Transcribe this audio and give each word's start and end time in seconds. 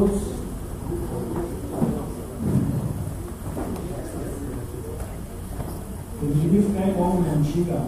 Eu 0.00 0.06
devia 6.22 6.62
ficar 6.62 6.88
igual 6.88 7.20
na 7.20 7.32
antiga 7.32 7.82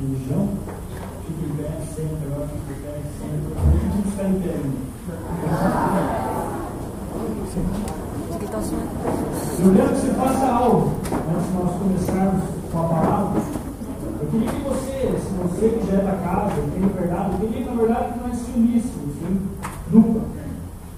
religião. 0.00 0.48
Fique 1.26 1.44
em 1.44 1.56
pé 1.56 1.70
sempre, 1.92 2.18
agora 2.30 2.46
fique 2.46 2.70
em 2.70 2.76
pé 2.82 2.92
sempre. 3.18 3.50
Eu 3.50 3.66
devia 3.82 4.02
ficar 4.12 4.28
em 4.28 4.38
pé 4.42 4.54
Eu 9.58 9.74
quero 9.74 9.88
que 9.88 10.00
você 10.00 10.12
faça 10.14 10.46
algo 10.46 10.92
antes 11.34 11.46
de 11.48 11.52
nós 11.54 11.72
começarmos 11.78 12.44
com 12.70 12.78
a 12.78 12.82
palavra. 12.84 13.42
Eu 14.22 14.28
queria 14.30 14.50
que 14.50 14.60
você, 14.60 15.18
se 15.18 15.30
você 15.42 15.68
que 15.68 15.86
já 15.90 15.94
é 15.98 16.04
da 16.04 16.16
casa, 16.18 16.54
tem 16.72 16.80
liberdade, 16.80 17.42
eu 17.42 17.48
queria, 17.48 17.66
na 17.66 17.74
verdade, 17.74 18.12
que 18.12 18.18
nós 18.20 18.36
se 18.36 18.50
uníssemos, 18.52 19.14
sim, 19.18 19.40
nunca. 19.90 20.20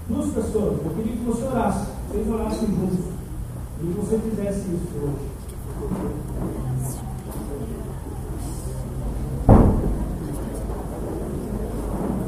Duas 0.07 0.31
pessoas, 0.31 0.77
eu 0.83 0.91
queria 0.95 1.13
que 1.13 1.25
você 1.25 1.45
orasse, 1.45 1.85
vocês 2.09 2.27
orassem 2.27 2.67
juntos. 2.67 3.05
E 3.81 3.85
que 3.85 3.99
você 3.99 4.17
fizesse 4.17 4.59
isso 4.59 4.89
hoje. 5.01 5.39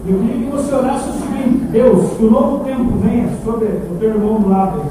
Eu 0.07 0.19
queria 0.19 0.45
que 0.45 0.51
você 0.51 0.75
orasse 0.75 1.09
o 1.09 1.13
seguinte: 1.13 1.65
Deus, 1.71 2.11
que 2.17 2.25
o 2.25 2.31
novo 2.31 2.63
tempo 2.63 2.97
venha 2.99 3.29
sobre 3.43 3.65
o 3.65 3.97
teu 3.99 4.09
irmão 4.09 4.41
do 4.41 4.49
lado. 4.49 4.83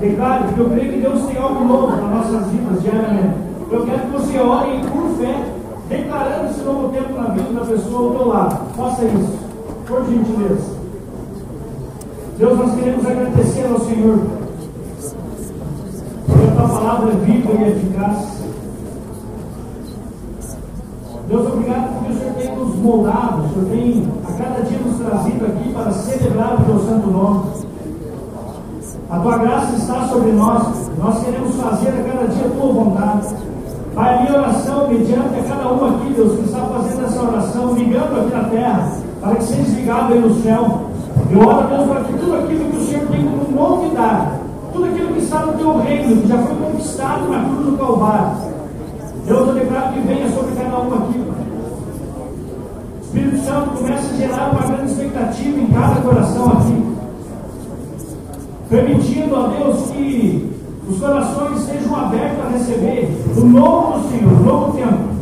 Declare, 0.00 0.44
porque 0.44 0.60
eu 0.60 0.70
creio 0.70 0.92
que 0.92 1.00
Deus 1.00 1.26
tem 1.26 1.36
algo 1.36 1.64
novo 1.64 1.96
nas 1.96 2.10
nossas 2.10 2.46
vidas 2.50 2.82
diariamente. 2.82 3.36
Eu 3.70 3.86
quero 3.86 4.00
que 4.02 4.12
você 4.12 4.38
ore 4.38 4.80
por 4.92 5.16
fé, 5.18 5.52
declarando 5.88 6.50
esse 6.50 6.60
novo 6.60 6.88
tempo 6.90 7.12
na 7.14 7.28
vida 7.28 7.52
da 7.52 7.64
pessoa 7.64 8.08
ao 8.08 8.14
teu 8.14 8.28
lado. 8.28 8.74
Faça 8.76 9.04
isso, 9.04 9.38
por 9.86 10.04
gentileza. 10.04 10.73
Deus, 12.36 12.58
nós 12.58 12.74
queremos 12.74 13.06
agradecer 13.06 13.64
ao 13.70 13.78
Senhor. 13.78 14.18
A 16.28 16.56
tua 16.56 16.68
palavra 16.68 17.12
viva 17.12 17.52
e 17.52 17.70
eficaz. 17.70 18.26
Deus, 21.28 21.46
obrigado 21.46 21.92
porque 21.94 22.12
o 22.12 22.18
Senhor 22.18 22.34
tem 22.34 22.56
nos 22.56 22.74
moldado, 22.74 23.44
o 23.44 23.48
Senhor 23.50 23.70
tem 23.70 24.08
a 24.26 24.32
cada 24.32 24.62
dia 24.62 24.78
nos 24.78 24.96
trazido 24.98 25.46
aqui 25.46 25.72
para 25.72 25.92
celebrar 25.92 26.60
o 26.60 26.64
teu 26.64 26.78
santo 26.80 27.06
nome. 27.08 27.44
A 29.10 29.18
tua 29.20 29.38
graça 29.38 29.76
está 29.76 30.08
sobre 30.08 30.32
nós, 30.32 30.90
nós 30.98 31.24
queremos 31.24 31.54
fazer 31.54 31.90
a 31.90 32.02
cada 32.02 32.26
dia 32.26 32.46
a 32.46 32.50
tua 32.50 32.72
vontade. 32.72 33.28
Pai, 33.94 34.18
a 34.18 34.22
minha 34.22 34.38
oração, 34.40 34.88
mediante 34.88 35.38
a 35.38 35.42
cada 35.48 35.72
um 35.72 35.84
aqui, 35.86 36.14
Deus, 36.14 36.36
que 36.36 36.46
está 36.46 36.58
fazendo 36.64 37.04
essa 37.04 37.22
oração, 37.22 37.74
ligando 37.74 38.20
aqui 38.20 38.34
na 38.34 38.44
terra, 38.48 38.92
para 39.20 39.36
que 39.36 39.44
seja 39.44 39.76
ligado 39.76 40.12
aí 40.14 40.18
no 40.18 40.42
céu. 40.42 40.93
Eu 41.30 41.40
oro, 41.40 41.68
Deus, 41.68 41.88
para 41.88 42.04
que 42.04 42.12
tudo 42.12 42.34
aquilo 42.36 42.70
que 42.70 42.76
o 42.76 42.84
Senhor 42.84 43.06
tem 43.08 43.24
como 43.24 43.50
novidade, 43.50 44.30
tudo 44.72 44.84
aquilo 44.86 45.14
que 45.14 45.20
está 45.20 45.40
no 45.40 45.52
teu 45.54 45.78
reino, 45.78 46.22
que 46.22 46.28
já 46.28 46.38
foi 46.38 46.56
conquistado 46.56 47.28
na 47.28 47.44
cruz 47.44 47.66
do 47.66 47.78
Calvário, 47.78 48.36
Deus, 49.26 49.48
eu 49.48 49.54
declaro 49.54 49.92
que 49.94 50.00
venha 50.00 50.30
sobre 50.30 50.54
cada 50.54 50.80
um 50.80 50.94
aqui. 50.94 51.24
Espírito 53.02 53.44
Santo 53.44 53.70
começa 53.78 54.12
a 54.12 54.16
gerar 54.16 54.50
uma 54.50 54.62
grande 54.62 54.92
expectativa 54.92 55.60
em 55.60 55.66
cada 55.68 56.00
coração 56.00 56.46
aqui. 56.52 56.94
Permitindo 58.68 59.36
a 59.36 59.46
Deus 59.46 59.90
que 59.90 60.52
os 60.88 60.98
corações 60.98 61.60
sejam 61.60 61.96
abertos 61.96 62.44
a 62.44 62.48
receber 62.50 63.08
o 63.36 63.44
novo 63.44 64.10
Senhor, 64.10 64.32
o 64.32 64.44
novo 64.44 64.76
tempo. 64.76 65.14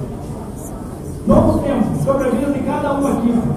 Novo 1.26 1.58
tempo 1.60 2.04
sobre 2.04 2.26
a 2.26 2.30
vida 2.30 2.50
de 2.50 2.60
cada 2.60 2.94
um 2.94 3.06
aqui. 3.06 3.51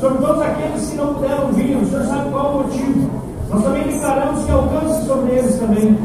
Sobre 0.00 0.18
todos 0.26 0.40
aqueles 0.40 0.88
que 0.88 0.96
não 0.96 1.12
puderam 1.12 1.52
vir, 1.52 1.76
o 1.76 1.86
Senhor 1.86 2.06
sabe 2.06 2.30
qual 2.30 2.52
o 2.52 2.62
motivo. 2.62 3.10
Nós 3.50 3.62
também 3.62 3.82
declaramos 3.82 4.44
que 4.46 4.50
alcance 4.50 5.06
sobre 5.06 5.30
eles 5.32 5.58
também. 5.58 5.98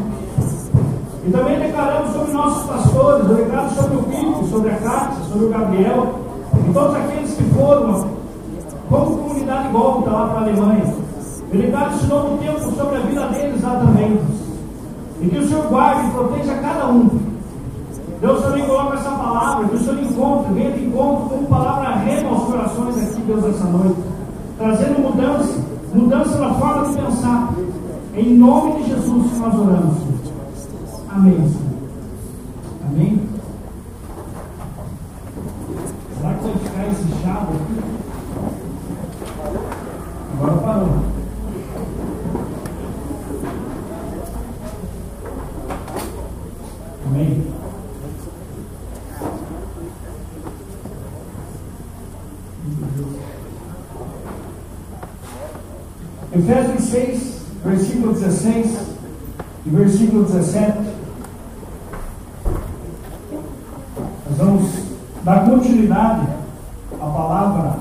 E 1.26 1.32
também 1.32 1.60
declaramos 1.60 2.12
sobre 2.12 2.34
nossos 2.34 2.64
pastores, 2.68 3.30
eu 3.30 3.36
declaro 3.36 3.70
sobre 3.70 3.96
o 3.96 4.04
Pico, 4.04 4.48
sobre 4.48 4.72
a 4.72 4.76
Cátia, 4.76 5.24
sobre 5.32 5.46
o 5.46 5.50
Gabriel, 5.50 6.14
e 6.68 6.74
todos 6.74 6.96
aqueles 6.96 7.34
que 7.36 7.44
foram, 7.56 8.08
como 8.90 9.18
comunidade 9.18 9.70
volta 9.70 10.10
lá 10.10 10.28
para 10.28 10.40
a 10.40 10.44
Alemanha. 10.44 10.94
Eu 11.54 11.62
declaro 11.62 11.96
esse 11.96 12.06
novo 12.08 12.38
tempo 12.38 12.60
sobre 12.76 12.98
a 12.98 13.00
vida 13.00 13.28
deles 13.28 13.64
lá 13.64 13.80
também. 13.80 14.20
E 15.22 15.30
que 15.30 15.38
o 15.38 15.48
Senhor 15.48 15.68
guarde 15.68 16.06
e 16.06 16.12
proteja 16.12 16.54
cada 16.56 16.88
um. 16.88 17.25
Deus 18.26 18.42
também 18.42 18.66
coloca 18.66 18.96
essa 18.96 19.12
palavra, 19.12 19.68
que 19.68 19.76
o 19.76 20.02
encontre, 20.02 20.54
venha 20.56 20.72
de 20.72 20.86
encontro 20.86 21.30
como 21.30 21.46
palavra 21.46 21.98
rema 21.98 22.30
aos 22.32 22.46
corações 22.46 22.98
aqui, 22.98 23.22
Deus, 23.22 23.46
essa 23.46 23.66
noite. 23.66 24.00
Trazendo 24.58 25.00
mudança, 25.00 25.60
mudança 25.94 26.40
na 26.40 26.54
forma 26.56 26.88
de 26.88 26.96
pensar. 26.96 27.54
Em 28.16 28.36
nome 28.36 28.82
de 28.82 28.90
Jesus 28.90 29.32
que 29.32 29.38
nós 29.38 29.54
oramos. 29.54 29.98
Amém. 31.10 31.52
Amém? 32.88 33.30
Será 36.18 36.34
que 36.34 36.44
vai 36.46 36.54
ficar 36.56 36.88
esse 36.88 37.22
chave 37.22 37.54
aqui? 37.54 37.80
Agora 40.34 40.58
parou. 40.62 40.90
Amém? 47.06 47.56
Efésios 56.36 56.84
6, 56.90 57.46
versículo 58.06 58.14
16 58.14 58.80
e 59.66 59.70
versículo 59.70 60.24
17. 60.26 60.78
Nós 64.30 64.38
vamos 64.38 64.72
dar 65.24 65.46
continuidade 65.46 66.28
à 66.94 67.06
palavra 67.06 67.80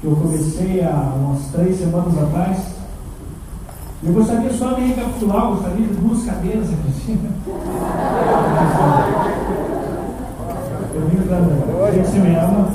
que 0.00 0.06
eu 0.06 0.16
comecei 0.16 0.84
há 0.84 1.14
umas 1.16 1.46
três 1.52 1.78
semanas 1.78 2.16
atrás. 2.18 2.58
Eu 4.04 4.12
gostaria 4.12 4.52
só 4.52 4.72
de 4.72 4.82
recapitular, 4.82 5.44
eu 5.44 5.54
gostaria 5.56 5.86
de 5.86 5.94
duas 5.94 6.24
cadeiras 6.24 6.68
aqui. 6.70 7.18
Eu 10.94 11.00
vim 11.08 11.16
dizer 11.16 12.02
que 12.02 12.10
você 12.10 12.18
me 12.18 12.34
ama, 12.34 12.68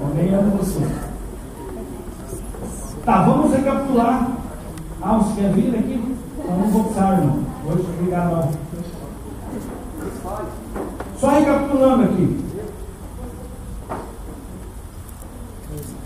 também 0.00 0.34
amo 0.34 0.56
você. 0.58 0.80
Tá, 3.04 3.22
vamos 3.22 3.52
recapitular. 3.52 4.33
Ah, 5.06 5.18
você 5.18 5.42
quer 5.42 5.52
vir 5.52 5.78
aqui? 5.78 6.16
Então 6.38 6.56
vamos 6.56 6.72
voltar, 6.72 7.18
irmão. 7.18 7.40
Hoje, 7.66 7.86
obrigado. 7.98 8.48
Só 11.20 11.28
recapitulando 11.28 12.04
aqui. 12.04 12.44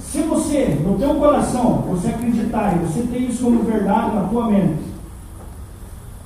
Se 0.00 0.22
você, 0.22 0.80
no 0.84 0.98
teu 0.98 1.14
coração, 1.14 1.84
você 1.88 2.08
acreditar 2.08 2.74
e 2.74 2.86
você 2.86 3.02
tem 3.02 3.28
isso 3.28 3.44
como 3.44 3.62
verdade 3.62 4.16
na 4.16 4.22
tua 4.22 4.50
mente, 4.50 4.82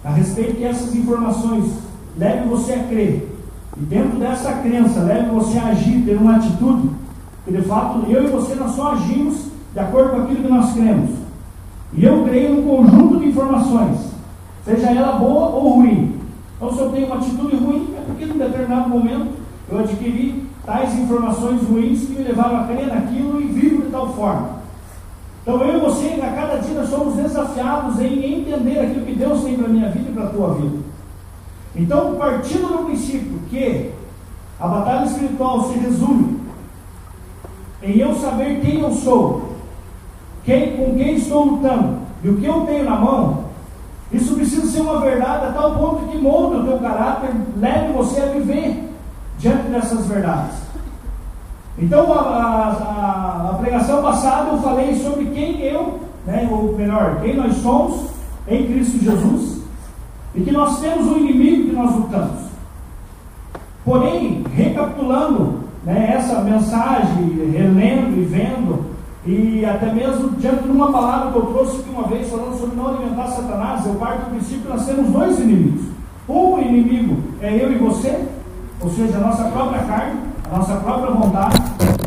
a 0.03 0.11
respeito 0.13 0.57
que 0.57 0.65
essas 0.65 0.95
informações 0.95 1.75
levem 2.17 2.49
você 2.49 2.73
a 2.73 2.85
crer, 2.85 3.37
e 3.77 3.81
dentro 3.81 4.19
dessa 4.19 4.51
crença 4.55 5.01
leve 5.01 5.29
você 5.29 5.59
a 5.59 5.67
agir, 5.67 6.07
ter 6.07 6.17
uma 6.17 6.37
atitude, 6.37 6.89
que 7.45 7.53
de 7.53 7.63
fato 7.63 8.07
eu 8.09 8.25
e 8.25 8.29
você 8.29 8.55
nós 8.55 8.73
só 8.73 8.93
agimos 8.93 9.49
de 9.75 9.79
acordo 9.79 10.13
com 10.13 10.23
aquilo 10.23 10.43
que 10.43 10.51
nós 10.51 10.73
cremos. 10.73 11.22
E 11.95 12.05
eu 12.05 12.25
creio 12.25 12.55
num 12.55 12.63
conjunto 12.63 13.21
de 13.21 13.29
informações, 13.29 14.13
seja 14.65 14.91
ela 14.91 15.19
boa 15.19 15.49
ou 15.49 15.75
ruim. 15.75 16.19
Então, 16.57 16.73
se 16.73 16.81
eu 16.81 16.91
tenho 16.91 17.07
uma 17.07 17.17
atitude 17.17 17.57
ruim, 17.57 17.95
é 17.97 18.01
porque 18.07 18.25
em 18.25 18.39
determinado 18.39 18.89
momento 18.89 19.33
eu 19.71 19.79
adquiri 19.79 20.47
tais 20.65 20.99
informações 20.99 21.63
ruins 21.63 22.07
que 22.07 22.13
me 22.13 22.25
levaram 22.25 22.61
a 22.61 22.65
crer 22.65 22.87
naquilo 22.87 23.41
e 23.41 23.47
vivo 23.47 23.83
de 23.83 23.91
tal 23.91 24.13
forma. 24.15 24.63
Então, 25.43 25.61
eu 25.61 25.77
e 25.77 25.81
você, 25.81 26.21
a 26.23 26.31
cada 26.31 26.57
dia, 26.59 26.87
somos 26.87 27.17
desafiados 27.17 28.01
em 28.01 28.41
entender 28.41 28.79
aquilo 28.79 29.05
que 29.05 29.15
Deus 29.15 29.43
tem 29.43 29.57
para 29.57 29.67
a 29.67 29.71
minha 29.71 29.91
vida 29.91 30.09
e 30.09 30.13
para 30.13 30.25
a 30.25 30.31
tua 30.31 30.55
vida. 30.55 30.79
Então, 31.75 32.15
partindo 32.15 32.69
do 32.69 32.85
princípio 32.85 33.41
que 33.51 33.91
a 34.61 34.69
batalha 34.69 35.07
espiritual 35.07 35.69
se 35.69 35.79
resume 35.79 36.41
em 37.83 37.99
eu 37.99 38.15
saber 38.15 38.61
quem 38.61 38.81
eu 38.81 38.93
sou, 38.93 39.52
quem, 40.45 40.77
com 40.77 40.95
quem 40.97 41.15
estou 41.17 41.45
lutando 41.45 41.99
e 42.23 42.29
o 42.29 42.37
que 42.37 42.47
eu 42.47 42.61
tenho 42.63 42.85
na 42.85 42.97
mão, 42.97 43.45
isso 44.13 44.35
precisa 44.35 44.67
ser 44.67 44.81
uma 44.83 45.01
verdade 45.01 45.47
a 45.47 45.53
tal 45.53 45.75
ponto 45.77 46.07
que 46.09 46.19
molde 46.19 46.57
o 46.57 46.65
teu 46.65 46.79
caráter, 46.79 47.31
leve 47.57 47.93
você 47.93 48.21
a 48.21 48.27
viver 48.27 48.91
diante 49.39 49.69
dessas 49.69 50.07
verdades. 50.07 50.57
Então, 51.79 52.13
a, 52.13 52.19
a, 52.19 53.51
a 53.51 53.55
pregação 53.55 54.03
passada 54.03 54.51
eu 54.51 54.59
falei 54.59 54.95
sobre 54.97 55.25
quem 55.27 55.61
eu, 55.63 56.01
né, 56.27 56.47
ou 56.51 56.77
melhor, 56.77 57.21
quem 57.23 57.35
nós 57.35 57.57
somos 57.57 58.11
em 58.47 58.67
Cristo 58.67 59.03
Jesus 59.03 59.63
e 60.35 60.43
que 60.43 60.53
nós 60.53 60.79
temos 60.81 61.07
um 61.07 61.17
inimigo 61.17 61.71
que 61.71 61.77
nós 61.77 61.95
lutamos. 61.95 62.41
Porém, 63.85 64.45
recapitulando 64.55 65.61
né, 65.85 66.15
essa 66.17 66.41
mensagem, 66.43 67.51
relendo 67.51 68.21
e 68.21 68.25
vendo, 68.25 68.92
E 69.25 69.65
até 69.65 69.93
mesmo 69.93 70.31
diante 70.31 70.65
de 70.65 70.71
uma 70.71 70.91
palavra 70.91 71.31
que 71.31 71.39
eu 71.39 71.47
trouxe 71.47 71.81
aqui 71.81 71.91
uma 71.91 72.09
vez, 72.09 72.29
falando 72.29 72.59
sobre 72.59 72.75
não 72.75 72.89
alimentar 72.89 73.29
Satanás, 73.29 73.87
eu 73.87 73.95
parto 73.95 74.25
do 74.25 74.31
princípio 74.31 74.63
que 74.63 74.69
nós 74.69 74.85
temos 74.85 75.11
dois 75.11 75.39
inimigos. 75.39 75.83
Um 76.29 76.59
inimigo 76.59 77.17
é 77.41 77.55
eu 77.55 77.73
e 77.73 77.79
você, 77.79 78.25
ou 78.81 78.91
seja, 78.91 79.19
a 79.19 79.21
nossa 79.21 79.45
própria 79.45 79.83
carne, 79.85 80.21
a 80.51 80.57
nossa 80.57 80.75
própria 80.75 81.13
vontade, 81.13 81.57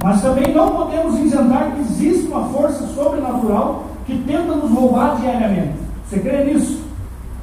mas 0.04 0.22
também 0.22 0.54
não 0.54 0.76
podemos 0.76 1.18
isentar 1.20 1.72
que 1.72 1.82
existe 1.82 2.28
uma 2.28 2.50
força 2.50 2.86
sobrenatural 2.88 3.86
que 4.06 4.18
tenta 4.20 4.54
nos 4.54 4.72
roubar 4.72 5.16
diariamente. 5.16 5.74
Você 6.06 6.20
crê 6.20 6.44
nisso? 6.44 6.84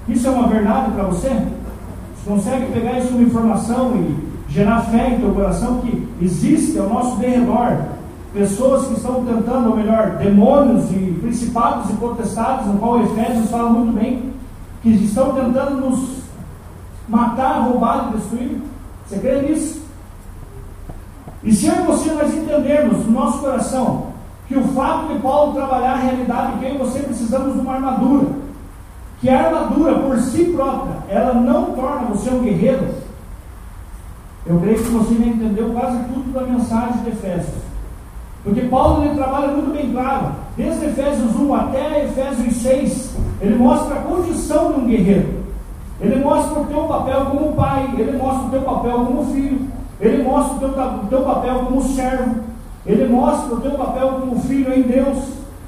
Isso 0.07 0.27
é 0.27 0.31
uma 0.31 0.49
verdade 0.49 0.91
para 0.93 1.05
você? 1.05 1.29
Você 1.29 2.31
consegue 2.31 2.73
pegar 2.73 2.99
isso 2.99 3.09
como 3.09 3.23
informação 3.23 3.97
e 3.97 4.53
gerar 4.53 4.83
fé 4.83 5.15
em 5.15 5.21
teu 5.21 5.33
coração 5.33 5.79
que 5.79 6.09
existe 6.21 6.79
ao 6.79 6.91
nosso 6.91 7.17
derredor 7.17 7.79
pessoas 8.32 8.87
que 8.87 8.94
estão 8.94 9.25
tentando, 9.25 9.70
ou 9.70 9.76
melhor, 9.76 10.17
demônios 10.17 10.90
e 10.90 11.19
principados 11.20 11.90
e 11.90 11.94
potestades, 11.94 12.67
no 12.67 12.79
qual 12.79 13.02
Efésios 13.02 13.50
fala 13.50 13.70
muito 13.70 13.93
bem, 13.93 14.32
que 14.82 14.90
estão 14.90 15.32
tentando 15.34 15.76
nos 15.76 16.23
matar, 17.08 17.61
roubar 17.61 18.08
e 18.08 18.17
destruir. 18.17 18.62
Você 19.06 19.19
crê 19.19 19.43
nisso? 19.43 19.82
E 21.44 21.52
se 21.52 21.67
eu 21.67 21.75
e 21.75 21.82
você 21.82 22.12
nós 22.12 22.34
entendermos 22.34 23.05
no 23.05 23.12
nosso 23.12 23.38
coração 23.40 24.12
que 24.49 24.56
o 24.56 24.64
fato 24.69 25.12
de 25.12 25.20
Paulo 25.20 25.55
trabalhar 25.55 25.93
a 25.93 25.96
realidade 25.96 26.58
que 26.58 26.64
eu 26.64 26.75
e 26.75 26.78
você 26.78 27.00
precisamos 27.00 27.55
de 27.55 27.61
uma 27.61 27.75
armadura, 27.75 28.26
que 29.20 29.28
a 29.28 29.46
armadura 29.46 29.94
por 30.00 30.19
si 30.19 30.44
própria, 30.46 30.96
ela 31.08 31.35
não 31.35 31.73
torna 31.73 32.08
você 32.08 32.31
um 32.31 32.43
guerreiro, 32.43 32.88
eu 34.44 34.58
creio 34.58 34.82
que 34.82 34.90
você 34.90 35.14
já 35.14 35.26
entendeu 35.26 35.70
quase 35.73 35.99
tudo 36.12 36.32
da 36.32 36.43
mensagem 36.43 37.02
de 37.02 37.11
Efésios. 37.11 37.62
Porque 38.44 38.62
Paulo 38.62 39.05
ele 39.05 39.15
trabalha 39.15 39.49
muito 39.49 39.73
bem 39.73 39.93
claro, 39.93 40.33
desde 40.56 40.87
Efésios 40.87 41.37
1 41.37 41.55
até 41.55 42.05
Efésios 42.05 42.56
6, 42.56 43.17
ele 43.41 43.55
mostra 43.56 43.97
a 43.97 44.03
condição 44.03 44.73
de 44.73 44.81
um 44.81 44.87
guerreiro. 44.87 45.43
Ele 46.00 46.17
mostra 46.17 46.61
o 46.61 46.67
teu 46.67 46.85
papel 46.85 47.27
como 47.27 47.53
pai, 47.53 47.94
ele 47.97 48.19
mostra 48.19 48.47
o 48.47 48.50
teu 48.50 48.62
papel 48.62 48.93
como 48.93 49.33
filho, 49.33 49.69
ele 50.00 50.23
mostra 50.25 50.56
o 50.56 50.59
teu, 50.59 50.69
o 50.69 51.06
teu 51.09 51.23
papel 51.23 51.55
como 51.61 51.83
servo, 51.83 52.41
ele 52.85 53.09
mostra 53.09 53.55
o 53.55 53.61
teu 53.61 53.71
papel 53.73 54.09
como 54.09 54.41
filho 54.41 54.75
em 54.75 54.83
Deus, 54.83 55.19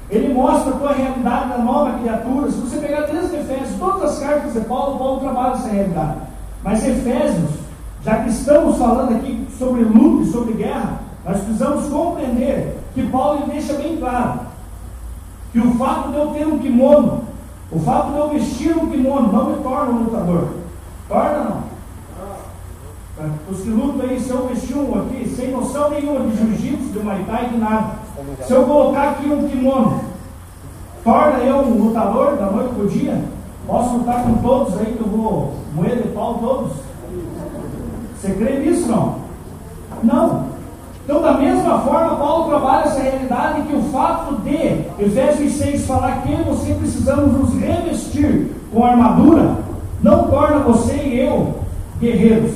ele 0.09 0.33
mostra 0.33 0.73
a 0.73 0.77
tua 0.77 0.91
realidade 0.91 1.49
da 1.49 1.57
nova 1.59 1.97
criatura. 1.99 2.51
Se 2.51 2.59
você 2.59 2.77
pegar 2.77 3.01
desde 3.03 3.37
Efésios, 3.37 3.79
todas 3.79 4.11
as 4.11 4.19
cartas 4.19 4.53
de 4.53 4.59
Paulo, 4.61 4.99
Paulo 4.99 5.21
trabalha 5.21 5.53
essa 5.53 5.69
realidade. 5.69 6.17
Mas 6.61 6.85
Efésios, 6.85 7.51
já 8.03 8.17
que 8.17 8.29
estamos 8.29 8.77
falando 8.77 9.15
aqui 9.15 9.47
sobre 9.57 9.83
luta 9.83 10.23
e 10.23 10.31
sobre 10.31 10.53
guerra, 10.55 11.04
nós 11.25 11.39
precisamos 11.39 11.89
compreender 11.89 12.77
que 12.93 13.07
Paulo 13.07 13.47
deixa 13.47 13.73
bem 13.73 13.97
claro 13.97 14.41
que 15.51 15.59
o 15.59 15.73
fato 15.73 16.11
de 16.11 16.17
eu 16.17 16.27
ter 16.27 16.45
um 16.45 16.59
kimono, 16.59 17.23
o 17.71 17.79
fato 17.79 18.11
de 18.11 18.17
eu 18.17 18.29
vestir 18.29 18.77
um 18.77 18.91
kimono 18.91 19.31
não 19.31 19.49
me 19.49 19.63
torna 19.63 19.91
um 19.91 20.03
lutador. 20.03 20.49
Torna 21.07 21.39
não? 21.39 21.65
Os 23.49 23.61
que 23.61 23.69
lutam 23.69 24.09
aí, 24.09 24.19
se 24.19 24.29
eu 24.29 24.47
vestir 24.47 24.75
um 24.75 24.99
aqui, 24.99 25.27
sem 25.29 25.51
noção 25.51 25.89
nenhuma 25.89 26.27
de 26.27 26.35
jiu-jitsu, 26.35 26.91
de 26.91 26.99
muay 26.99 27.23
thai, 27.25 27.49
de 27.49 27.57
nada. 27.57 27.95
Se 28.45 28.51
eu 28.51 28.65
colocar 28.65 29.11
aqui 29.11 29.27
um 29.27 29.47
kimono, 29.47 30.01
torna 31.03 31.39
eu 31.39 31.57
um 31.59 31.85
lutador 31.85 32.35
da 32.35 32.47
noite 32.47 32.75
para 32.75 32.83
o 32.83 32.87
dia? 32.87 33.23
Posso 33.65 33.97
lutar 33.97 34.23
com 34.23 34.33
todos 34.35 34.77
aí 34.77 34.93
que 34.93 34.99
eu 34.99 35.07
vou 35.07 35.53
moer 35.73 36.01
de 36.01 36.09
pau 36.09 36.37
todos? 36.39 36.73
Você 38.19 38.33
crê 38.33 38.59
nisso 38.59 38.87
não? 38.89 39.15
Não. 40.03 40.54
Então, 41.05 41.21
da 41.21 41.33
mesma 41.33 41.79
forma, 41.81 42.15
Paulo 42.15 42.49
trabalha 42.49 42.85
essa 42.85 42.99
realidade 42.99 43.61
que 43.61 43.75
o 43.75 43.83
fato 43.83 44.41
de 44.41 45.03
Efésios 45.03 45.53
6 45.53 45.85
falar 45.85 46.23
que 46.23 46.33
você 46.43 46.73
precisamos 46.73 47.31
nos 47.31 47.61
revestir 47.61 48.49
com 48.73 48.83
armadura, 48.83 49.55
não 50.01 50.27
torna 50.27 50.59
você 50.61 50.95
e 50.95 51.19
eu 51.19 51.59
guerreiros. 51.99 52.53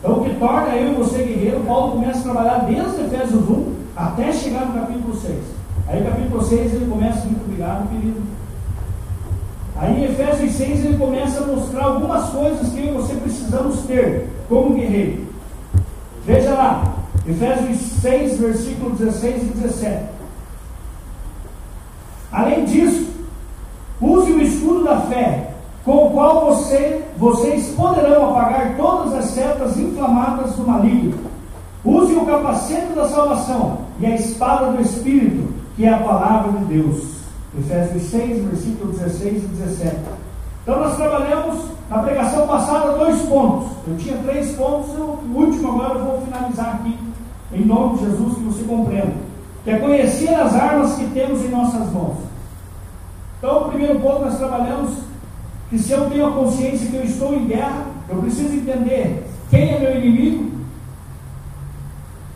Então, 0.00 0.18
o 0.18 0.24
que 0.24 0.34
torna 0.34 0.74
eu 0.74 0.92
e 0.92 0.94
você 0.96 1.18
guerreiro, 1.18 1.60
Paulo 1.60 1.92
começa 1.92 2.18
a 2.18 2.22
trabalhar 2.22 2.58
desde 2.64 3.02
Efésios 3.02 3.48
1 3.48 3.72
até 3.96 4.32
chegar 4.32 4.66
no 4.66 4.74
capítulo 4.74 5.14
6. 5.14 5.34
Aí, 5.86 6.02
capítulo 6.02 6.42
6, 6.42 6.74
ele 6.74 6.86
começa, 6.90 7.24
muito 7.24 7.44
obrigado, 7.44 7.88
querido. 7.88 8.20
Aí, 9.76 9.96
em 9.96 10.04
Efésios 10.06 10.54
6, 10.54 10.84
ele 10.84 10.98
começa 10.98 11.44
a 11.44 11.46
mostrar 11.46 11.84
algumas 11.84 12.30
coisas 12.30 12.68
que 12.72 12.80
eu 12.80 12.86
e 12.86 12.96
você 12.96 13.14
precisamos 13.14 13.82
ter 13.82 14.28
como 14.48 14.74
guerreiro. 14.74 15.28
Veja 16.26 16.50
lá, 16.50 16.97
Efésios 17.28 17.78
6, 18.00 18.38
versículos 18.38 18.98
16 18.98 19.42
e 19.42 19.46
17. 19.46 20.04
Além 22.32 22.64
disso, 22.64 23.06
use 24.00 24.32
o 24.32 24.40
escudo 24.40 24.84
da 24.84 25.02
fé, 25.02 25.50
com 25.84 26.06
o 26.06 26.10
qual 26.10 26.46
você, 26.46 27.04
vocês 27.18 27.68
poderão 27.76 28.30
apagar 28.30 28.76
todas 28.78 29.12
as 29.12 29.26
setas 29.26 29.76
inflamadas 29.76 30.54
do 30.54 30.66
maligno. 30.66 31.18
Use 31.84 32.14
o 32.14 32.24
capacete 32.24 32.94
da 32.94 33.06
salvação 33.06 33.80
e 34.00 34.06
a 34.06 34.14
espada 34.14 34.72
do 34.72 34.80
Espírito, 34.80 35.52
que 35.76 35.84
é 35.84 35.92
a 35.92 35.98
palavra 35.98 36.52
de 36.52 36.64
Deus. 36.64 37.18
Efésios 37.58 38.04
6, 38.04 38.44
versículos 38.46 38.98
16 38.98 39.44
e 39.44 39.46
17. 39.46 39.96
Então 40.62 40.80
nós 40.80 40.96
trabalhamos 40.96 41.60
na 41.90 41.98
pregação 41.98 42.46
passada 42.46 42.92
dois 42.92 43.20
pontos. 43.22 43.68
Eu 43.86 43.96
tinha 43.98 44.16
três 44.18 44.54
pontos, 44.54 44.90
o 44.98 45.18
último 45.34 45.72
agora 45.72 45.98
eu 45.98 46.04
vou 46.04 46.20
finalizar 46.22 46.74
aqui 46.74 47.07
em 47.52 47.64
nome 47.64 47.98
de 47.98 48.04
Jesus, 48.04 48.34
que 48.34 48.44
você 48.44 48.64
compreenda. 48.64 49.14
Que 49.64 49.70
é 49.70 49.78
conhecer 49.78 50.34
as 50.34 50.54
armas 50.54 50.94
que 50.94 51.06
temos 51.06 51.44
em 51.44 51.48
nossas 51.48 51.92
mãos. 51.92 52.16
Então, 53.38 53.62
o 53.62 53.68
primeiro 53.68 53.98
ponto 54.00 54.24
nós 54.24 54.38
trabalhamos 54.38 54.98
que 55.70 55.78
se 55.78 55.92
eu 55.92 56.08
tenho 56.10 56.26
a 56.26 56.32
consciência 56.32 56.90
que 56.90 56.96
eu 56.96 57.04
estou 57.04 57.34
em 57.34 57.46
guerra, 57.46 57.86
eu 58.08 58.16
preciso 58.16 58.54
entender 58.54 59.26
quem 59.50 59.74
é 59.74 59.78
meu 59.78 59.96
inimigo. 59.96 60.50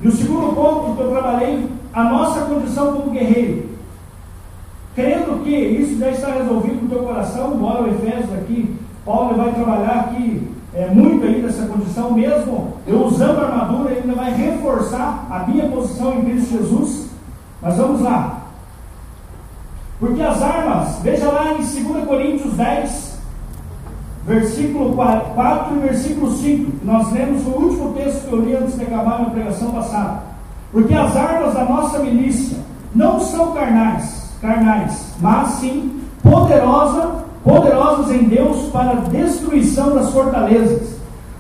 E 0.01 0.09
o 0.09 0.13
segundo 0.13 0.55
ponto 0.55 0.97
que 0.97 1.03
eu 1.03 1.11
trabalhei, 1.11 1.67
a 1.93 2.05
nossa 2.05 2.43
condição 2.43 2.93
como 2.93 3.11
guerreiro. 3.11 3.71
Crendo 4.95 5.43
que 5.43 5.51
isso 5.51 5.99
já 5.99 6.11
está 6.11 6.33
resolvido 6.33 6.83
no 6.83 6.89
teu 6.89 7.03
coração, 7.05 7.55
embora 7.55 7.83
o 7.83 7.89
Efésios 7.89 8.33
aqui, 8.35 8.77
Paulo 9.05 9.37
vai 9.37 9.53
trabalhar 9.53 10.01
aqui 10.01 10.52
é, 10.75 10.89
muito 10.89 11.27
ainda 11.27 11.49
essa 11.49 11.67
condição, 11.67 12.13
mesmo 12.13 12.75
eu 12.87 13.05
usando 13.05 13.41
a 13.41 13.47
armadura, 13.47 13.95
ainda 13.95 14.15
vai 14.15 14.33
reforçar 14.33 15.27
a 15.31 15.41
minha 15.41 15.69
posição 15.69 16.15
em 16.15 16.25
Cristo 16.25 16.59
Jesus. 16.59 17.11
Mas 17.61 17.77
vamos 17.77 18.01
lá. 18.01 18.43
Porque 20.01 20.23
as 20.23 20.43
armas, 20.43 20.99
veja 21.03 21.31
lá 21.31 21.53
em 21.53 21.59
2 21.59 22.07
Coríntios 22.07 22.55
10, 22.55 23.19
versículo 24.27 24.95
4 24.97 25.77
e 25.77 25.79
versículo 25.81 26.33
5, 26.33 26.73
que 26.79 26.87
nós 26.87 27.13
lemos, 27.13 27.47
o 27.47 27.51
último 27.51 27.93
texto 27.93 28.29
que 28.29 28.33
eu 28.33 28.41
li 28.41 28.57
antes 28.57 28.77
de 28.77 28.85
acabar 28.85 29.21
a 29.21 29.31
pregação 29.31 29.71
passada. 29.71 30.23
Porque 30.73 30.95
as 30.95 31.15
armas 31.15 31.55
da 31.55 31.65
nossa 31.65 31.99
milícia 31.99 32.57
não 32.95 33.21
são 33.21 33.53
carnais, 33.53 34.33
carnais, 34.41 35.15
mas 35.21 35.49
sim 35.51 36.01
poderosa 36.23 37.22
poderosos 37.45 38.11
em 38.11 38.25
Deus 38.25 38.69
para 38.73 38.95
destruição 39.11 39.95
das 39.95 40.11
fortalezas, 40.11 40.97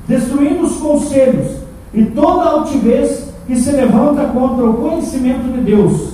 destruindo 0.06 0.64
os 0.64 0.76
conselhos 0.78 1.58
e 1.94 2.04
toda 2.06 2.50
altivez 2.50 3.32
que 3.46 3.56
se 3.56 3.70
levanta 3.70 4.24
contra 4.24 4.64
o 4.64 4.74
conhecimento 4.74 5.52
de 5.52 5.60
Deus, 5.60 6.12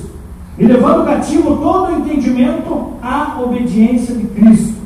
e 0.59 0.67
levando 0.67 1.07
cativo 1.07 1.57
todo 1.57 1.93
o 1.93 1.97
entendimento 1.99 2.95
à 3.03 3.41
obediência 3.41 4.15
de 4.15 4.27
Cristo. 4.27 4.79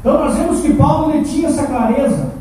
Então 0.00 0.18
nós 0.18 0.36
vemos 0.36 0.60
que 0.60 0.74
Paulo 0.74 1.12
ele 1.12 1.24
tinha 1.24 1.48
essa 1.48 1.66
clareza, 1.66 2.34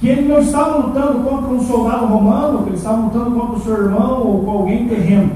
que 0.00 0.08
ele 0.08 0.28
não 0.28 0.40
estava 0.40 0.78
lutando 0.78 1.20
contra 1.20 1.52
um 1.52 1.60
soldado 1.60 2.06
romano, 2.06 2.62
que 2.62 2.70
ele 2.70 2.76
estava 2.76 3.02
lutando 3.02 3.30
contra 3.30 3.56
o 3.56 3.60
seu 3.62 3.84
irmão 3.84 4.22
ou 4.26 4.44
com 4.44 4.50
alguém 4.50 4.88
terreno. 4.88 5.30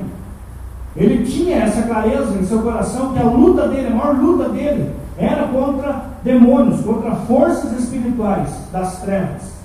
Ele 0.97 1.25
tinha 1.25 1.59
essa 1.59 1.83
clareza 1.83 2.37
em 2.41 2.45
seu 2.45 2.61
coração 2.61 3.13
que 3.13 3.21
a 3.21 3.25
luta 3.25 3.69
dele, 3.69 3.87
a 3.87 3.91
maior 3.91 4.17
luta 4.21 4.49
dele, 4.49 4.91
era 5.19 5.49
contra 5.49 6.05
demônios, 6.23 6.81
contra 6.81 7.11
forças 7.17 7.73
espirituais 7.73 8.49
das 8.73 9.01
trevas. 9.01 9.59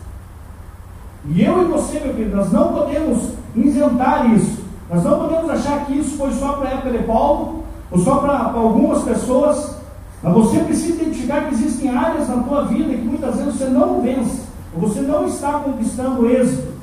E 1.29 1.43
eu 1.43 1.62
e 1.62 1.65
você, 1.65 2.00
meu 2.00 2.13
querido, 2.13 2.36
nós 2.36 2.51
não 2.51 2.74
podemos 2.74 3.29
isentar 3.55 4.29
isso. 4.33 4.63
Nós 4.89 5.03
não 5.03 5.19
podemos 5.19 5.50
achar 5.50 5.86
que 5.86 5.98
isso 5.98 6.17
foi 6.17 6.31
só 6.33 6.53
para 6.53 6.69
a 6.69 6.72
época 6.74 6.91
de 6.91 7.03
Paulo, 7.03 7.63
ou 7.89 8.00
só 8.00 8.17
para 8.17 8.51
algumas 8.51 9.03
pessoas. 9.03 9.77
Mas 10.22 10.33
você 10.33 10.60
precisa 10.60 11.01
identificar 11.01 11.48
que 11.48 11.53
existem 11.53 11.95
áreas 11.95 12.27
na 12.27 12.43
tua 12.43 12.65
vida 12.65 12.93
que 12.93 13.05
muitas 13.05 13.36
vezes 13.36 13.55
você 13.55 13.65
não 13.65 14.01
vence, 14.01 14.41
ou 14.74 14.81
você 14.81 15.01
não 15.01 15.27
está 15.27 15.60
conquistando 15.60 16.29
êxito, 16.29 16.74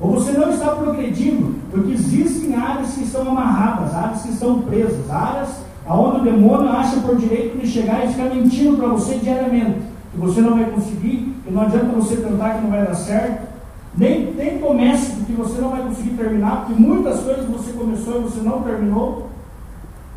ou 0.00 0.12
você 0.12 0.32
não 0.32 0.50
está 0.50 0.68
progredindo, 0.72 1.54
porque 1.70 1.92
existem 1.92 2.54
áreas 2.56 2.94
que 2.94 3.04
estão 3.04 3.28
amarradas, 3.28 3.94
áreas 3.94 4.22
que 4.22 4.30
estão 4.30 4.62
presas, 4.62 5.10
áreas 5.10 5.48
aonde 5.86 6.20
o 6.20 6.24
demônio 6.24 6.70
acha 6.70 7.00
por 7.00 7.16
direito 7.16 7.58
de 7.58 7.66
chegar 7.66 8.04
e 8.04 8.08
ficar 8.12 8.34
mentindo 8.34 8.76
para 8.76 8.88
você 8.88 9.16
diariamente, 9.16 9.80
que 10.12 10.18
você 10.18 10.40
não 10.40 10.54
vai 10.54 10.66
conseguir, 10.66 11.34
que 11.44 11.52
não 11.52 11.62
adianta 11.62 11.86
você 11.96 12.16
tentar 12.16 12.54
que 12.54 12.62
não 12.62 12.70
vai 12.70 12.86
dar 12.86 12.94
certo. 12.94 13.52
Nem, 13.96 14.32
nem 14.32 14.58
comece, 14.58 15.16
porque 15.16 15.32
você 15.32 15.60
não 15.60 15.70
vai 15.70 15.82
conseguir 15.82 16.10
terminar, 16.10 16.64
porque 16.64 16.80
muitas 16.80 17.20
coisas 17.20 17.46
você 17.46 17.72
começou 17.72 18.20
e 18.20 18.22
você 18.22 18.40
não 18.40 18.62
terminou. 18.62 19.28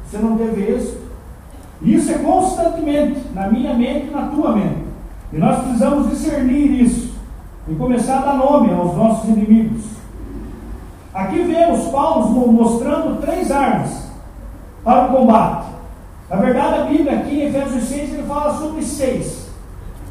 Você 0.07 0.17
não 0.17 0.37
teve 0.37 0.61
êxito. 0.61 1.05
Isso 1.81 2.11
é 2.11 2.17
constantemente, 2.19 3.19
na 3.33 3.49
minha 3.49 3.73
mente 3.73 4.07
e 4.07 4.11
na 4.11 4.27
tua 4.27 4.55
mente. 4.55 4.85
E 5.33 5.37
nós 5.37 5.59
precisamos 5.59 6.09
discernir 6.09 6.83
isso 6.83 7.15
e 7.67 7.75
começar 7.75 8.19
a 8.19 8.25
dar 8.25 8.37
nome 8.37 8.73
aos 8.73 8.95
nossos 8.95 9.29
inimigos. 9.29 9.83
Aqui 11.13 11.41
vemos 11.43 11.87
Paulo 11.87 12.51
mostrando 12.51 13.19
três 13.19 13.51
armas 13.51 14.04
para 14.85 15.07
o 15.07 15.17
combate. 15.17 15.65
Na 16.29 16.35
verdade, 16.37 16.79
a 16.79 16.85
Bíblia 16.85 17.19
aqui 17.19 17.41
em 17.41 17.47
Efésios 17.47 17.83
6 17.85 18.13
ele 18.13 18.23
fala 18.23 18.53
sobre 18.57 18.83
seis. 18.83 19.49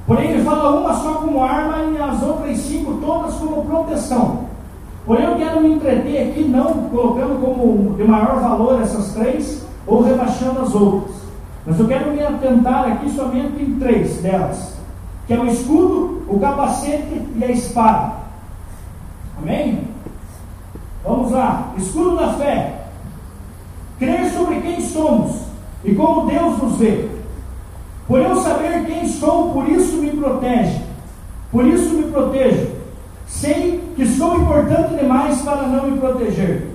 Porém, 0.07 0.33
ele 0.33 0.45
fala 0.45 0.79
uma 0.79 0.93
só 0.95 1.15
como 1.15 1.43
arma 1.43 1.79
e 1.85 1.99
as 1.99 2.23
outras 2.23 2.59
cinco 2.59 2.95
todas 2.95 3.35
como 3.37 3.65
proteção. 3.65 4.41
Porém, 5.07 5.25
eu 5.25 5.37
quero 5.37 5.63
me 5.63 5.75
entreter 5.75 6.29
aqui, 6.29 6.45
não 6.45 6.89
colocando 6.91 7.41
como 7.41 7.95
de 7.95 8.05
maior 8.05 8.39
valor 8.41 8.83
essas 8.83 9.15
três 9.15 9.65
ou 9.87 10.03
rebaixando 10.03 10.61
as 10.61 10.75
outras. 10.75 11.15
Mas 11.65 11.81
eu 11.81 11.89
quero 11.89 12.11
me 12.11 12.23
atentar 12.23 12.87
aqui 12.87 13.09
somente 13.11 13.63
em 13.63 13.79
três 13.79 14.19
delas: 14.19 14.77
que 15.27 15.33
é 15.33 15.39
o 15.39 15.47
escudo, 15.47 16.23
o 16.29 16.39
capacete 16.39 17.23
e 17.37 17.45
a 17.45 17.51
espada. 17.51 18.13
Amém? 19.39 19.85
Vamos 21.03 21.33
lá. 21.33 21.73
Escudo 21.79 22.17
da 22.17 22.35
fé. 22.35 22.84
Crer 23.99 24.31
sobre 24.33 24.61
quem 24.61 24.81
somos 24.81 25.37
e 25.85 25.95
como 25.95 26.27
Deus 26.27 26.59
nos 26.59 26.79
vê. 26.79 27.09
Por 28.07 28.21
eu 28.21 28.37
saber 28.37 28.85
quem 28.87 29.09
sou, 29.09 29.51
por 29.51 29.69
isso 29.69 29.97
me 29.97 30.11
protege. 30.11 30.81
Por 31.51 31.67
isso 31.67 31.95
me 31.95 32.11
protejo. 32.11 32.69
Sei 33.27 33.81
que 33.97 34.07
sou 34.07 34.37
importante 34.37 34.97
demais 34.97 35.41
para 35.43 35.67
não 35.69 35.91
me 35.91 35.99
proteger. 35.99 36.69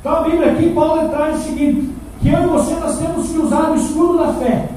Então 0.00 0.16
a 0.16 0.20
Bíblia 0.22 0.52
aqui, 0.52 0.72
Paulo 0.72 1.08
traz 1.08 1.40
o 1.40 1.42
seguinte: 1.42 1.90
que 2.20 2.28
eu 2.28 2.42
e 2.42 2.46
você 2.46 2.74
nós 2.74 2.98
temos 2.98 3.28
que 3.28 3.38
usar 3.38 3.70
o 3.70 3.74
escudo 3.74 4.18
da 4.18 4.32
fé. 4.34 4.68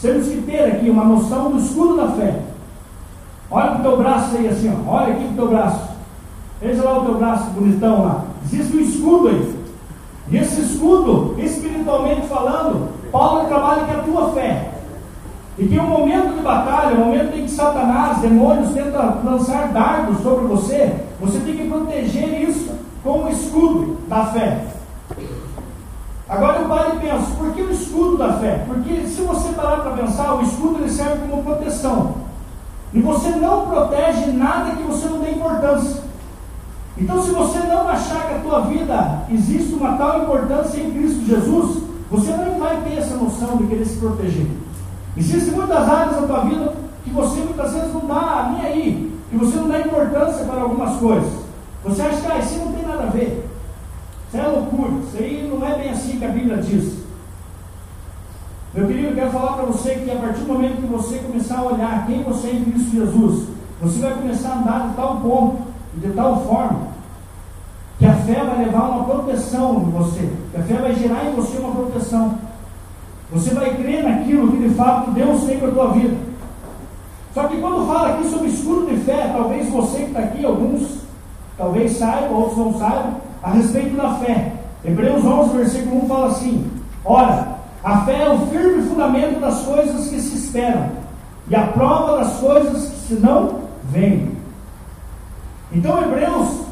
Temos 0.00 0.28
que 0.28 0.42
ter 0.42 0.60
aqui 0.60 0.90
uma 0.90 1.04
noção 1.04 1.50
do 1.50 1.58
escudo 1.58 1.96
da 1.96 2.08
fé. 2.12 2.40
Olha 3.50 3.70
para 3.70 3.80
o 3.80 3.82
teu 3.82 3.96
braço 3.96 4.36
aí 4.36 4.48
assim, 4.48 4.72
ó. 4.72 4.90
olha 4.90 5.14
aqui 5.14 5.24
para 5.24 5.32
o 5.32 5.36
teu 5.36 5.48
braço. 5.48 5.88
Veja 6.60 6.84
lá 6.84 6.98
o 6.98 7.04
teu 7.04 7.14
braço 7.16 7.50
bonitão 7.50 8.04
lá. 8.04 8.24
Existe 8.44 8.76
um 8.76 8.80
escudo 8.80 9.28
aí. 9.28 9.57
E 10.30 10.36
esse 10.36 10.60
escudo, 10.60 11.34
espiritualmente 11.38 12.26
falando, 12.26 12.88
Paulo 13.10 13.48
trabalha 13.48 13.84
com 13.84 13.92
a 13.92 14.02
tua 14.02 14.32
fé. 14.32 14.72
E 15.56 15.66
que 15.66 15.78
um 15.78 15.88
momento 15.88 16.36
de 16.36 16.42
batalha, 16.42 16.94
um 16.94 17.06
momento 17.06 17.36
em 17.36 17.44
que 17.44 17.50
Satanás, 17.50 18.18
demônios, 18.18 18.72
tenta 18.72 19.18
lançar 19.24 19.68
dardos 19.72 20.22
sobre 20.22 20.46
você, 20.46 20.94
você 21.20 21.40
tem 21.40 21.56
que 21.56 21.68
proteger 21.68 22.48
isso 22.48 22.70
com 23.02 23.24
o 23.24 23.28
escudo 23.28 23.98
da 24.06 24.26
fé. 24.26 24.64
Agora 26.28 26.58
eu 26.58 26.68
paro 26.68 26.96
e 26.96 26.98
penso, 27.00 27.30
por 27.38 27.54
que 27.54 27.62
o 27.62 27.72
escudo 27.72 28.18
da 28.18 28.34
fé? 28.34 28.62
Porque 28.66 29.06
se 29.06 29.22
você 29.22 29.48
parar 29.54 29.78
para 29.78 29.92
pensar, 29.92 30.34
o 30.34 30.42
escudo 30.42 30.80
ele 30.80 30.90
serve 30.90 31.26
como 31.26 31.42
proteção. 31.42 32.14
E 32.92 33.00
você 33.00 33.30
não 33.30 33.66
protege 33.66 34.26
nada 34.32 34.72
que 34.72 34.82
você 34.82 35.08
não 35.08 35.20
dê 35.20 35.30
importância. 35.30 36.02
Então, 37.00 37.22
se 37.22 37.30
você 37.30 37.58
não 37.60 37.88
achar 37.88 38.26
que 38.26 38.34
a 38.34 38.38
tua 38.38 38.60
vida 38.62 39.22
existe 39.30 39.74
uma 39.74 39.96
tal 39.96 40.22
importância 40.22 40.80
em 40.80 40.90
Cristo 40.90 41.24
Jesus, 41.26 41.82
você 42.10 42.30
não 42.32 42.58
vai 42.58 42.76
ter 42.82 42.98
essa 42.98 43.16
noção 43.16 43.56
de 43.58 43.66
querer 43.66 43.84
se 43.84 43.98
proteger. 43.98 44.46
Existem 45.16 45.54
muitas 45.54 45.88
áreas 45.88 46.16
da 46.16 46.26
tua 46.26 46.40
vida 46.40 46.74
que 47.04 47.10
você 47.10 47.40
muitas 47.40 47.72
vezes 47.72 47.92
não 47.92 48.06
dá 48.06 48.52
nem 48.52 48.66
aí, 48.66 49.20
que 49.30 49.36
você 49.36 49.56
não 49.56 49.68
dá 49.68 49.80
importância 49.80 50.44
para 50.44 50.60
algumas 50.60 50.96
coisas. 50.98 51.32
Você 51.84 52.02
acha 52.02 52.20
que 52.20 52.32
ah, 52.32 52.38
isso 52.38 52.58
não 52.58 52.72
tem 52.72 52.86
nada 52.86 53.04
a 53.04 53.10
ver. 53.10 53.48
Isso 54.28 54.36
é 54.36 54.46
loucura, 54.46 54.92
isso 55.06 55.16
aí 55.16 55.50
não 55.50 55.66
é 55.66 55.78
bem 55.78 55.90
assim 55.90 56.18
que 56.18 56.24
a 56.24 56.28
Bíblia 56.28 56.56
diz. 56.58 56.98
Meu 58.74 58.86
querido, 58.86 59.08
eu 59.08 59.14
quero 59.14 59.30
falar 59.30 59.52
para 59.54 59.64
você 59.64 59.94
que 59.94 60.10
a 60.10 60.16
partir 60.16 60.40
do 60.40 60.52
momento 60.52 60.82
que 60.82 60.86
você 60.86 61.18
começar 61.18 61.58
a 61.58 61.64
olhar 61.64 62.06
quem 62.06 62.22
você 62.22 62.48
é 62.48 62.52
em 62.52 62.64
Cristo 62.64 62.90
Jesus, 62.90 63.48
você 63.80 64.00
vai 64.00 64.14
começar 64.14 64.50
a 64.50 64.58
andar 64.58 64.88
de 64.88 64.94
tal 64.94 65.20
ponto, 65.20 65.67
de 65.94 66.10
tal 66.12 66.42
forma, 66.42 66.88
que 67.98 68.06
a 68.06 68.14
fé 68.14 68.44
vai 68.44 68.64
levar 68.64 68.90
uma 68.90 69.04
proteção 69.04 69.82
em 69.82 69.90
você, 69.90 70.30
que 70.52 70.56
a 70.56 70.62
fé 70.62 70.74
vai 70.74 70.94
gerar 70.94 71.24
em 71.24 71.34
você 71.34 71.58
uma 71.58 71.72
proteção. 71.72 72.38
Você 73.32 73.54
vai 73.54 73.74
crer 73.74 74.04
naquilo 74.04 74.52
que 74.52 74.68
de 74.68 74.74
fato 74.74 75.10
Deus 75.10 75.44
tem 75.44 75.58
para 75.58 75.68
a 75.68 75.72
tua 75.72 75.92
vida. 75.92 76.16
Só 77.34 77.44
que 77.44 77.58
quando 77.58 77.86
fala 77.86 78.10
aqui 78.10 78.28
sobre 78.28 78.48
escudo 78.48 78.86
de 78.86 78.96
fé, 78.98 79.30
talvez 79.34 79.68
você 79.68 79.98
que 79.98 80.04
está 80.04 80.20
aqui, 80.20 80.44
alguns 80.44 80.98
talvez 81.56 81.96
saibam, 81.96 82.34
outros 82.34 82.58
não 82.58 82.78
saibam, 82.78 83.16
a 83.42 83.50
respeito 83.50 83.96
da 83.96 84.14
fé. 84.14 84.52
Hebreus 84.84 85.24
11, 85.24 85.56
versículo 85.56 86.04
1 86.04 86.08
fala 86.08 86.26
assim: 86.28 86.70
Ora, 87.04 87.58
a 87.82 88.00
fé 88.00 88.22
é 88.24 88.30
o 88.30 88.46
firme 88.46 88.82
fundamento 88.88 89.40
das 89.40 89.60
coisas 89.62 90.08
que 90.08 90.20
se 90.20 90.36
esperam 90.36 90.88
e 91.50 91.54
a 91.54 91.66
prova 91.66 92.18
das 92.18 92.34
coisas 92.38 92.88
que 92.88 93.08
se 93.08 93.14
não 93.14 93.60
veem. 93.90 94.37
Então, 95.72 96.02
Hebreus 96.02 96.62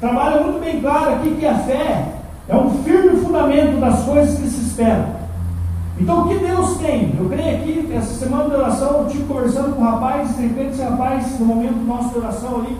trabalha 0.00 0.42
muito 0.42 0.60
bem 0.60 0.80
claro 0.80 1.14
aqui 1.14 1.36
que 1.36 1.46
a 1.46 1.58
fé 1.58 2.14
é 2.48 2.56
um 2.56 2.82
firme 2.82 3.20
fundamento 3.20 3.80
das 3.80 4.02
coisas 4.04 4.38
que 4.38 4.48
se 4.48 4.66
esperam. 4.66 5.06
Então, 5.98 6.22
o 6.22 6.28
que 6.28 6.38
Deus 6.38 6.76
tem? 6.78 7.14
Eu 7.18 7.28
creio 7.28 7.56
aqui, 7.56 7.92
essa 7.94 8.14
semana 8.14 8.48
de 8.48 8.56
oração, 8.56 9.00
eu 9.00 9.06
estive 9.06 9.24
conversando 9.24 9.76
com 9.76 9.80
um 9.80 9.84
rapaz, 9.84 10.36
de 10.36 10.42
repente, 10.42 10.72
esse 10.72 10.82
rapaz, 10.82 11.38
no 11.38 11.46
momento 11.46 11.74
do 11.74 11.86
nosso 11.86 12.18
oração 12.18 12.56
ali, 12.56 12.76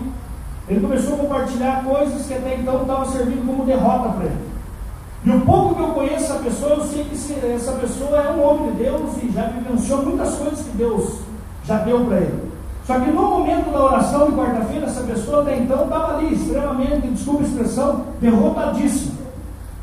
ele 0.67 0.81
começou 0.81 1.13
a 1.13 1.17
compartilhar 1.19 1.83
coisas 1.85 2.25
que 2.25 2.33
até 2.33 2.55
então 2.55 2.81
estavam 2.81 3.05
servindo 3.05 3.45
como 3.45 3.65
derrota 3.65 4.09
para 4.09 4.25
ele. 4.25 4.55
E 5.23 5.29
o 5.31 5.41
pouco 5.41 5.75
que 5.75 5.81
eu 5.81 5.87
conheço 5.87 6.25
essa 6.25 6.35
pessoa, 6.35 6.73
eu 6.73 6.83
sei 6.85 7.03
que 7.05 7.15
essa 7.47 7.71
pessoa 7.73 8.17
é 8.17 8.31
um 8.31 8.43
homem 8.43 8.71
de 8.71 8.83
Deus 8.83 9.11
e 9.23 9.31
já 9.31 9.43
vivenciou 9.47 10.03
muitas 10.03 10.35
coisas 10.35 10.59
que 10.59 10.77
Deus 10.77 11.19
já 11.65 11.77
deu 11.79 12.05
para 12.05 12.17
ele. 12.17 12.44
Só 12.85 12.99
que 12.99 13.09
no 13.09 13.23
momento 13.23 13.71
da 13.71 13.83
oração 13.83 14.27
de 14.27 14.33
quarta-feira, 14.33 14.85
essa 14.85 15.01
pessoa 15.01 15.41
até 15.41 15.57
então 15.57 15.85
estava 15.85 16.17
ali, 16.17 16.35
extremamente, 16.35 17.07
desculpa 17.07 17.41
a 17.41 17.47
expressão, 17.47 18.05
derrotadíssima. 18.21 19.15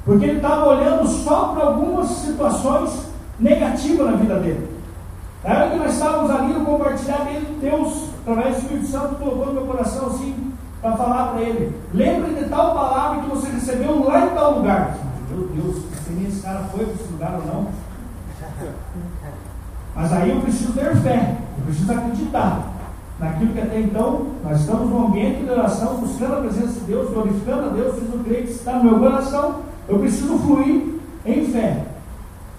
Porque 0.04 0.24
ele 0.24 0.36
estava 0.36 0.68
olhando 0.68 1.06
só 1.08 1.48
para 1.48 1.64
algumas 1.64 2.08
situações 2.08 3.08
negativas 3.40 4.08
na 4.08 4.16
vida 4.16 4.36
dele. 4.36 4.70
Na 5.42 5.54
hora 5.54 5.70
que 5.70 5.78
nós 5.78 5.94
estávamos 5.94 6.30
ali 6.30 6.52
no 6.52 6.64
compartilhar 6.64 7.24
dele, 7.24 7.58
Deus, 7.60 8.08
através 8.20 8.54
do 8.54 8.62
Espírito 8.62 8.86
Santo, 8.86 9.14
colocou 9.16 9.46
no 9.46 9.52
meu 9.52 9.66
coração 9.66 10.06
assim, 10.06 10.52
para 10.80 10.96
falar 10.96 11.32
para 11.32 11.42
ele: 11.42 11.76
lembre 11.92 12.34
de 12.34 12.48
tal 12.48 12.72
palavra 12.72 13.22
que 13.22 13.30
você 13.30 13.50
recebeu 13.50 14.04
lá 14.04 14.26
em 14.26 14.30
tal 14.30 14.58
lugar. 14.58 14.96
Meu 15.28 15.48
Deus, 15.48 15.82
se 16.06 16.24
esse 16.24 16.40
cara 16.40 16.60
foi 16.70 16.84
para 16.84 16.94
esse 16.94 17.12
lugar 17.12 17.34
ou 17.34 17.46
não. 17.46 17.66
Mas 19.96 20.12
aí 20.12 20.30
eu 20.30 20.40
preciso 20.40 20.72
ter 20.72 20.96
fé, 20.98 21.36
eu 21.58 21.64
preciso 21.64 21.92
acreditar 21.92 22.71
naquilo 23.22 23.52
que 23.52 23.60
até 23.60 23.78
então 23.78 24.26
nós 24.42 24.60
estamos 24.60 24.90
no 24.90 25.06
ambiente 25.06 25.44
de 25.44 25.50
oração, 25.50 25.94
buscando 25.98 26.34
a 26.34 26.40
presença 26.40 26.80
de 26.80 26.86
Deus, 26.86 27.08
glorificando 27.10 27.66
a 27.66 27.68
Deus, 27.68 27.94
fiz 27.94 28.12
o 28.12 28.18
que 28.18 28.32
está 28.50 28.72
no 28.78 28.84
meu 28.84 28.98
coração, 28.98 29.60
eu 29.88 29.98
preciso 30.00 30.36
fluir 30.40 30.96
em 31.24 31.46
fé. 31.46 31.84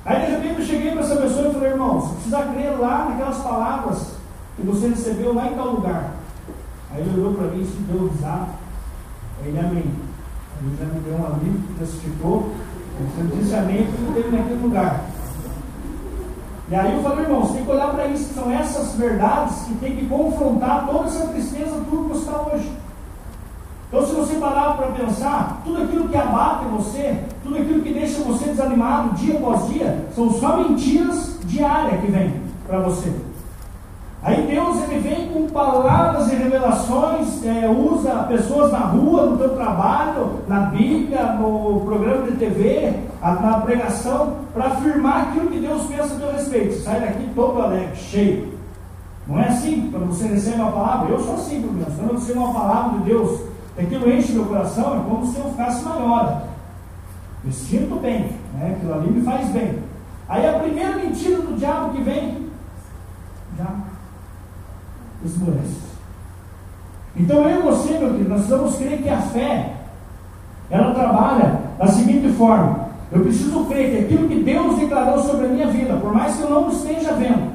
Aí 0.06 0.26
de 0.26 0.32
repente 0.32 0.62
eu 0.62 0.66
cheguei 0.66 0.92
para 0.92 1.02
essa 1.02 1.18
pessoa 1.18 1.50
e 1.50 1.54
falei, 1.54 1.72
irmão, 1.72 2.00
você 2.00 2.14
precisa 2.14 2.44
crer 2.44 2.80
lá 2.80 3.10
naquelas 3.10 3.38
palavras 3.40 4.14
que 4.56 4.62
você 4.62 4.88
recebeu 4.88 5.34
lá 5.34 5.48
em 5.48 5.56
tal 5.56 5.72
lugar. 5.72 6.16
Aí 6.92 7.02
ele 7.02 7.20
olhou 7.20 7.34
para 7.34 7.48
mim 7.48 7.62
e 7.62 7.92
deu 7.92 8.08
risada. 8.08 8.48
Aí 9.42 9.50
ele, 9.50 9.60
amém. 9.60 9.86
Ele 10.62 10.78
já 10.80 10.86
me 10.86 11.00
deu 11.02 11.16
um 11.16 11.26
amigo 11.26 11.58
que 11.68 11.80
testificou. 11.80 12.52
Ele 13.18 13.36
disse 13.38 13.56
amém 13.56 13.88
porque 13.88 14.22
teve 14.22 14.38
naquele 14.38 14.62
lugar. 14.62 15.06
E 16.74 16.76
aí 16.76 16.92
eu 16.92 17.20
irmão, 17.20 17.42
você 17.42 17.54
tem 17.54 17.66
que 17.66 17.72
olhar 17.72 17.92
para 17.92 18.08
isso, 18.08 18.34
são 18.34 18.52
essas 18.52 18.96
verdades 18.96 19.62
que 19.62 19.76
tem 19.76 19.96
que 19.96 20.08
confrontar 20.08 20.88
toda 20.88 21.06
essa 21.06 21.28
tristeza, 21.28 21.86
tudo 21.88 22.10
que 22.10 22.18
está 22.18 22.42
hoje. 22.52 22.72
Então, 23.88 24.04
se 24.04 24.16
você 24.16 24.36
parar 24.38 24.76
para 24.76 24.88
pensar, 24.88 25.62
tudo 25.64 25.84
aquilo 25.84 26.10
que 26.10 26.18
abate 26.18 26.66
você, 26.66 27.26
tudo 27.44 27.58
aquilo 27.58 27.84
que 27.84 27.94
deixa 27.94 28.24
você 28.24 28.46
desanimado 28.46 29.14
dia 29.14 29.38
após 29.38 29.72
dia, 29.72 30.08
são 30.16 30.32
só 30.32 30.58
mentiras 30.58 31.38
diárias 31.44 32.02
que 32.02 32.12
vêm 32.12 32.42
para 32.66 32.80
você. 32.80 33.14
Aí 34.24 34.48
Deus 34.48 34.82
ele 34.84 35.00
vem 35.00 35.28
com 35.34 35.50
palavras 35.50 36.32
e 36.32 36.36
revelações, 36.36 37.46
é, 37.46 37.68
usa 37.68 38.24
pessoas 38.24 38.72
na 38.72 38.80
rua, 38.80 39.26
no 39.26 39.38
teu 39.38 39.50
trabalho, 39.50 40.40
na 40.48 40.62
Bíblia, 40.62 41.34
no 41.34 41.82
programa 41.82 42.32
de 42.32 42.38
TV, 42.38 42.94
na 43.22 43.60
pregação, 43.60 44.38
para 44.54 44.68
afirmar 44.68 45.24
aquilo 45.24 45.50
que 45.50 45.60
Deus 45.60 45.84
pensa 45.88 46.16
a 46.16 46.20
teu 46.20 46.32
respeito. 46.32 46.76
Sai 46.76 47.02
daqui 47.02 47.30
todo 47.36 47.62
alegre, 47.62 47.98
cheio. 47.98 48.54
Não 49.28 49.40
é 49.40 49.48
assim 49.50 49.90
quando 49.92 50.08
você 50.08 50.28
recebe 50.28 50.62
uma 50.62 50.72
palavra. 50.72 51.10
Eu 51.10 51.20
sou 51.20 51.36
assim, 51.36 51.62
pelo 51.62 51.74
menos. 51.74 51.94
Quando 51.94 52.10
eu 52.10 52.16
recebo 52.16 52.40
uma 52.40 52.54
palavra 52.54 53.00
de 53.00 53.06
Deus, 53.06 53.42
aquilo 53.78 54.10
enche 54.10 54.32
meu 54.32 54.46
coração, 54.46 54.96
é 54.96 55.10
como 55.10 55.26
se 55.26 55.38
eu 55.38 55.50
ficasse 55.50 55.84
maior. 55.84 56.44
Me 57.44 57.52
sinto 57.52 58.00
bem, 58.00 58.32
né? 58.54 58.76
aquilo 58.78 58.94
ali 58.94 59.12
me 59.12 59.22
faz 59.22 59.50
bem. 59.50 59.80
Aí 60.30 60.48
a 60.48 60.60
primeira 60.60 60.96
mentira 60.96 61.42
do 61.42 61.58
diabo 61.58 61.92
que 61.92 62.02
vem, 62.02 62.48
já 63.58 63.66
esmurece. 65.24 65.94
Então 67.16 67.48
eu 67.48 67.60
e 67.60 67.62
você, 67.64 67.98
meu 67.98 68.12
querido, 68.12 68.30
nós 68.30 68.46
precisamos 68.46 68.76
crer 68.76 69.02
que 69.02 69.10
a 69.10 69.22
fé, 69.22 69.74
ela 70.70 70.94
trabalha 70.94 71.60
da 71.78 71.88
seguinte 71.88 72.32
forma. 72.34 72.90
Eu 73.12 73.22
preciso 73.22 73.66
crer 73.66 73.92
que 73.92 74.06
aquilo 74.06 74.28
que 74.28 74.42
Deus 74.42 74.80
declarou 74.80 75.22
sobre 75.22 75.46
a 75.46 75.50
minha 75.50 75.68
vida, 75.68 75.96
por 75.98 76.12
mais 76.14 76.36
que 76.36 76.42
eu 76.42 76.50
não 76.50 76.70
esteja 76.70 77.14
vendo, 77.14 77.54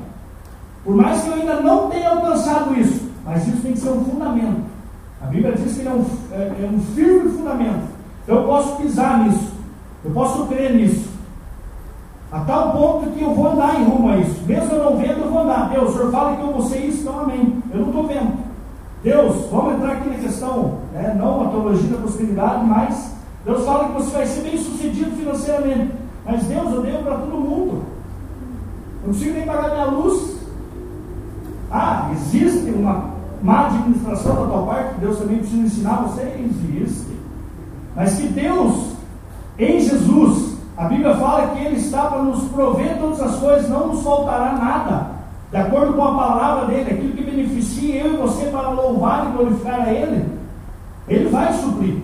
por 0.85 0.95
mais 0.95 1.23
que 1.23 1.29
eu 1.29 1.35
ainda 1.35 1.61
não 1.61 1.91
tenha 1.91 2.11
alcançado 2.11 2.79
isso, 2.79 3.11
mas 3.25 3.47
isso 3.47 3.61
tem 3.61 3.73
que 3.73 3.81
ser 3.81 3.91
um 3.91 4.05
fundamento. 4.05 4.63
A 5.21 5.27
Bíblia 5.27 5.53
diz 5.53 5.75
que 5.75 5.81
ele 5.81 5.89
é 5.89 5.93
um, 5.93 6.07
é, 6.33 6.37
é 6.37 6.71
um 6.73 6.81
firme 6.95 7.31
fundamento. 7.31 7.89
Então 8.23 8.37
eu 8.37 8.45
posso 8.45 8.77
pisar 8.77 9.25
nisso, 9.25 9.53
eu 10.05 10.11
posso 10.13 10.47
crer 10.47 10.75
nisso. 10.75 11.08
A 12.31 12.41
tal 12.41 12.73
ponto 12.73 13.11
que 13.11 13.23
eu 13.23 13.35
vou 13.35 13.53
andar 13.53 13.81
em 13.81 13.85
rumo 13.85 14.11
a 14.11 14.19
isso. 14.19 14.43
Mesmo 14.47 14.73
eu 14.73 14.85
não 14.85 14.97
vendo, 14.99 15.25
eu 15.25 15.31
vou 15.31 15.43
andar. 15.43 15.71
Deus, 15.71 15.91
o 15.91 15.93
Senhor 15.97 16.13
fala 16.13 16.37
que 16.37 16.43
eu 16.43 16.53
vou 16.53 16.63
ser 16.63 16.79
isso, 16.85 17.01
então 17.01 17.21
amém. 17.21 17.63
Eu 17.73 17.81
não 17.81 17.87
estou 17.89 18.07
vendo. 18.07 18.49
Deus, 19.03 19.47
vamos 19.51 19.75
entrar 19.75 19.93
aqui 19.93 20.09
na 20.11 20.17
questão, 20.17 20.79
né, 20.93 21.15
não 21.17 21.47
a 21.47 21.51
teologia 21.51 21.89
da 21.91 21.99
prosperidade, 21.99 22.65
mas 22.67 23.15
Deus 23.45 23.65
fala 23.65 23.85
que 23.85 23.93
você 23.93 24.11
vai 24.11 24.27
ser 24.27 24.43
bem 24.43 24.59
sucedido 24.59 25.13
financeiramente. 25.13 25.93
Mas 26.27 26.45
Deus, 26.45 26.75
eu 26.75 26.83
devo 26.83 27.05
para 27.05 27.17
todo 27.17 27.39
mundo. 27.39 27.85
Não 29.01 29.13
consigo 29.13 29.33
nem 29.33 29.47
pagar 29.47 29.71
minha 29.71 29.87
luz. 29.87 30.37
Ah, 31.71 32.11
existe 32.13 32.71
uma 32.71 33.11
má 33.43 33.69
administração 33.69 34.35
da 34.35 34.53
tua 34.53 34.63
parte 34.67 34.95
que 34.95 35.01
Deus 35.01 35.19
também 35.19 35.39
precisa 35.39 35.63
ensinar 35.63 36.03
você? 36.03 36.23
Existe. 36.23 37.17
Mas 37.95 38.17
que 38.17 38.29
Deus, 38.29 38.93
em 39.59 39.81
Jesus, 39.81 40.58
a 40.79 40.85
Bíblia 40.85 41.17
fala 41.17 41.49
que 41.49 41.65
Ele 41.65 41.77
está 41.77 42.07
para 42.07 42.23
nos 42.23 42.45
prover 42.51 42.99
todas 43.01 43.21
as 43.21 43.35
coisas, 43.41 43.69
não 43.69 43.89
nos 43.89 44.05
faltará 44.05 44.53
nada. 44.53 45.11
De 45.51 45.57
acordo 45.57 45.95
com 45.95 46.05
a 46.05 46.15
palavra 46.15 46.67
dele, 46.67 46.93
aquilo 46.93 47.15
que 47.15 47.25
beneficia 47.25 48.05
eu 48.05 48.15
e 48.15 48.17
você 48.19 48.47
para 48.47 48.69
louvar 48.69 49.27
e 49.27 49.37
glorificar 49.37 49.81
a 49.81 49.93
Ele, 49.93 50.25
Ele 51.09 51.29
vai 51.31 51.53
suprir. 51.53 51.99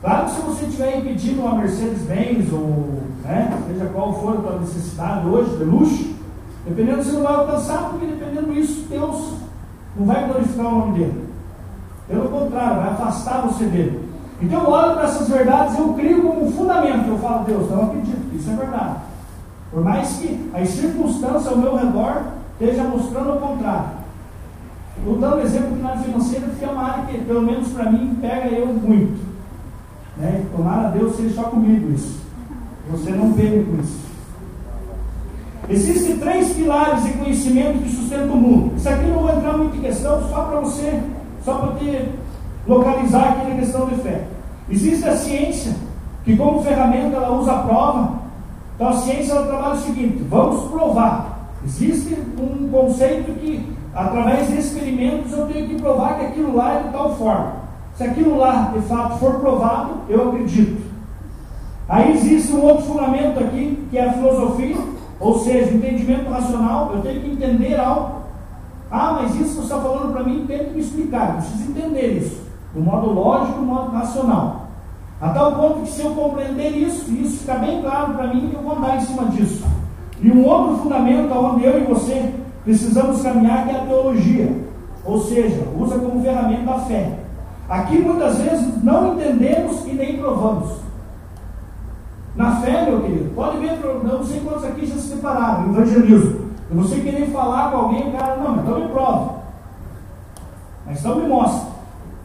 Claro 0.00 0.26
que 0.26 0.30
se 0.30 0.40
você 0.42 0.66
estiver 0.66 1.02
pedindo 1.02 1.42
uma 1.42 1.56
Mercedes-Benz 1.56 2.52
ou 2.52 3.02
né, 3.24 3.58
seja 3.66 3.86
qual 3.86 4.20
for 4.20 4.34
a 4.34 4.40
tua 4.40 4.58
necessidade 4.60 5.26
hoje, 5.26 5.56
de 5.56 5.64
luxo, 5.64 6.14
dependendo 6.64 7.02
você 7.02 7.12
não 7.12 7.22
vai 7.22 7.34
alcançar, 7.34 7.90
porque 7.90 8.06
dependendo 8.06 8.52
disso, 8.52 8.86
Deus 8.88 9.32
não 9.96 10.06
vai 10.06 10.28
glorificar 10.28 10.66
o 10.66 10.78
nome 10.78 10.98
dele. 10.98 11.28
Pelo 12.06 12.28
contrário, 12.28 12.82
vai 12.82 12.88
afastar 12.90 13.40
você 13.40 13.64
dele. 13.64 14.13
Então 14.42 14.62
eu 14.62 14.70
olho 14.70 14.94
para 14.94 15.04
essas 15.04 15.28
verdades, 15.28 15.78
eu 15.78 15.94
crio 15.94 16.22
como 16.22 16.52
fundamento. 16.52 17.08
Eu 17.08 17.18
falo, 17.18 17.44
Deus, 17.44 17.70
não 17.70 17.84
acredito 17.84 18.30
que 18.30 18.36
isso 18.36 18.50
é 18.50 18.56
verdade. 18.56 18.96
Por 19.70 19.82
mais 19.82 20.16
que 20.16 20.50
as 20.54 20.68
circunstâncias 20.68 21.48
ao 21.48 21.56
meu 21.56 21.76
redor 21.76 22.22
estejam 22.60 22.88
mostrando 22.88 23.34
o 23.34 23.40
contrário. 23.40 24.04
Vou 25.04 25.18
dar 25.18 25.36
um 25.36 25.40
exemplo 25.40 25.76
que 25.76 25.82
na 25.82 25.90
área 25.90 26.02
financeira, 26.02 26.46
porque 26.46 26.64
é 26.64 26.68
uma 26.68 26.82
área 26.82 27.06
que, 27.06 27.18
pelo 27.24 27.42
menos 27.42 27.68
para 27.68 27.90
mim, 27.90 28.16
pega 28.20 28.48
eu 28.48 28.66
muito. 28.66 29.24
Né? 30.16 30.44
Tomara 30.54 30.90
Deus 30.90 31.16
seja 31.16 31.34
só 31.34 31.44
comigo 31.44 31.92
isso. 31.92 32.20
Você 32.90 33.10
não 33.10 33.32
pega 33.32 33.64
com 33.64 33.80
isso. 33.80 34.04
Existem 35.68 36.18
três 36.18 36.52
pilares 36.52 37.02
de 37.04 37.12
conhecimento 37.14 37.82
que 37.82 37.90
sustentam 37.90 38.34
o 38.34 38.36
mundo. 38.36 38.76
Isso 38.76 38.88
aqui 38.88 39.06
não 39.06 39.20
vou 39.20 39.34
entrar 39.34 39.56
muito 39.56 39.76
em 39.76 39.80
questão, 39.80 40.28
só 40.28 40.42
para 40.44 40.60
você, 40.60 41.00
só 41.44 41.54
para 41.54 41.72
ter, 41.76 42.12
localizar 42.66 43.28
aqui 43.30 43.50
na 43.50 43.56
questão 43.56 43.86
de 43.86 43.96
fé. 43.96 44.24
Existe 44.68 45.08
a 45.08 45.16
ciência, 45.16 45.74
que 46.24 46.36
como 46.36 46.62
ferramenta 46.62 47.16
ela 47.16 47.38
usa 47.38 47.52
a 47.52 47.58
prova. 47.58 48.12
Então 48.74 48.88
a 48.88 48.92
ciência 48.94 49.32
ela 49.32 49.46
trabalha 49.46 49.74
o 49.74 49.78
seguinte: 49.78 50.24
vamos 50.28 50.70
provar. 50.70 51.50
Existe 51.64 52.16
um 52.38 52.68
conceito 52.68 53.32
que, 53.40 53.72
através 53.94 54.48
de 54.48 54.58
experimentos, 54.58 55.32
eu 55.32 55.46
tenho 55.46 55.68
que 55.68 55.80
provar 55.80 56.18
que 56.18 56.26
aquilo 56.26 56.54
lá 56.54 56.74
é 56.74 56.82
de 56.82 56.88
tal 56.90 57.14
forma. 57.16 57.64
Se 57.96 58.04
aquilo 58.04 58.36
lá 58.36 58.72
de 58.74 58.80
fato 58.80 59.18
for 59.18 59.34
provado, 59.34 60.00
eu 60.08 60.28
acredito. 60.28 60.82
Aí 61.88 62.12
existe 62.12 62.52
um 62.52 62.62
outro 62.62 62.84
fundamento 62.84 63.38
aqui, 63.38 63.86
que 63.90 63.98
é 63.98 64.08
a 64.08 64.12
filosofia, 64.12 64.76
ou 65.20 65.38
seja, 65.38 65.72
entendimento 65.72 66.28
racional. 66.30 66.92
Eu 66.94 67.02
tenho 67.02 67.20
que 67.20 67.30
entender 67.30 67.78
algo. 67.78 68.24
Ah, 68.90 69.18
mas 69.20 69.34
isso 69.34 69.44
que 69.44 69.54
você 69.54 69.62
está 69.62 69.78
falando 69.78 70.12
para 70.12 70.24
mim, 70.24 70.44
tem 70.46 70.58
que 70.64 70.70
me 70.70 70.80
explicar. 70.80 71.28
Eu 71.28 71.34
preciso 71.34 71.70
entender 71.70 72.18
isso, 72.18 72.42
do 72.74 72.80
modo 72.80 73.12
lógico, 73.12 73.60
do 73.60 73.66
modo 73.66 73.92
racional. 73.92 74.64
A 75.20 75.28
tal 75.30 75.52
ponto 75.52 75.80
que 75.82 75.90
se 75.90 76.02
eu 76.02 76.10
compreender 76.10 76.70
isso, 76.70 77.10
e 77.10 77.22
isso 77.22 77.38
ficar 77.38 77.58
bem 77.58 77.80
claro 77.80 78.14
para 78.14 78.26
mim, 78.26 78.50
eu 78.52 78.60
vou 78.60 78.76
andar 78.76 78.96
em 78.96 79.00
cima 79.00 79.24
disso. 79.26 79.64
E 80.20 80.30
um 80.30 80.44
outro 80.44 80.78
fundamento 80.78 81.32
onde 81.32 81.64
eu 81.64 81.80
e 81.80 81.84
você 81.84 82.34
precisamos 82.64 83.22
caminhar 83.22 83.68
é 83.68 83.76
a 83.76 83.86
teologia. 83.86 84.52
Ou 85.04 85.22
seja, 85.22 85.66
usa 85.78 85.98
como 85.98 86.22
ferramenta 86.22 86.72
a 86.72 86.78
fé. 86.80 87.18
Aqui 87.68 87.98
muitas 87.98 88.38
vezes 88.38 88.82
não 88.82 89.14
entendemos 89.14 89.86
e 89.86 89.92
nem 89.92 90.18
provamos. 90.18 90.84
Na 92.34 92.56
fé, 92.56 92.84
meu 92.84 93.00
querido, 93.00 93.30
pode 93.34 93.58
ver, 93.58 93.78
não 94.02 94.24
sei 94.24 94.40
quantos 94.40 94.64
aqui 94.64 94.86
já 94.86 94.96
se 94.96 95.08
separaram, 95.08 95.70
evangelismo. 95.70 96.50
E 96.70 96.74
você 96.74 97.00
querer 97.00 97.26
falar 97.30 97.70
com 97.70 97.76
alguém, 97.76 98.10
cara, 98.10 98.36
não, 98.36 98.56
então 98.56 98.80
me 98.80 98.88
prova. 98.88 99.34
Mas 100.84 101.00
então 101.00 101.16
me 101.16 101.28
mostra. 101.28 101.73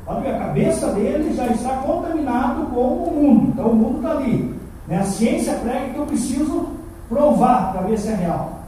A 0.09 0.39
cabeça 0.39 0.87
dele 0.93 1.33
já 1.35 1.47
está 1.47 1.77
contaminado 1.77 2.65
com 2.73 2.81
o 2.81 3.15
mundo. 3.15 3.51
Então 3.53 3.67
o 3.67 3.75
mundo 3.75 3.97
está 3.97 4.11
ali. 4.11 4.55
Né? 4.87 4.97
A 4.97 5.03
ciência 5.03 5.53
prega 5.53 5.93
que 5.93 5.99
eu 5.99 6.05
preciso 6.05 6.69
provar 7.07 7.71
para 7.71 7.83
ver 7.83 7.97
se 7.97 8.07
é 8.09 8.15
real. 8.15 8.59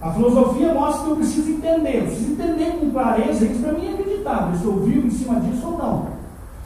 A 0.00 0.10
filosofia 0.10 0.74
mostra 0.74 1.04
que 1.04 1.10
eu 1.10 1.16
preciso 1.16 1.50
entender, 1.50 1.98
eu 1.98 2.06
preciso 2.06 2.32
entender 2.32 2.72
com 2.80 2.90
clareza, 2.90 3.44
isso 3.44 3.62
para 3.62 3.72
mim 3.72 3.86
é 3.86 3.92
acreditável, 3.92 4.58
se 4.58 4.64
eu 4.64 4.80
vivo 4.80 5.06
em 5.06 5.10
cima 5.10 5.38
disso 5.38 5.64
ou 5.64 5.78
não. 5.78 6.06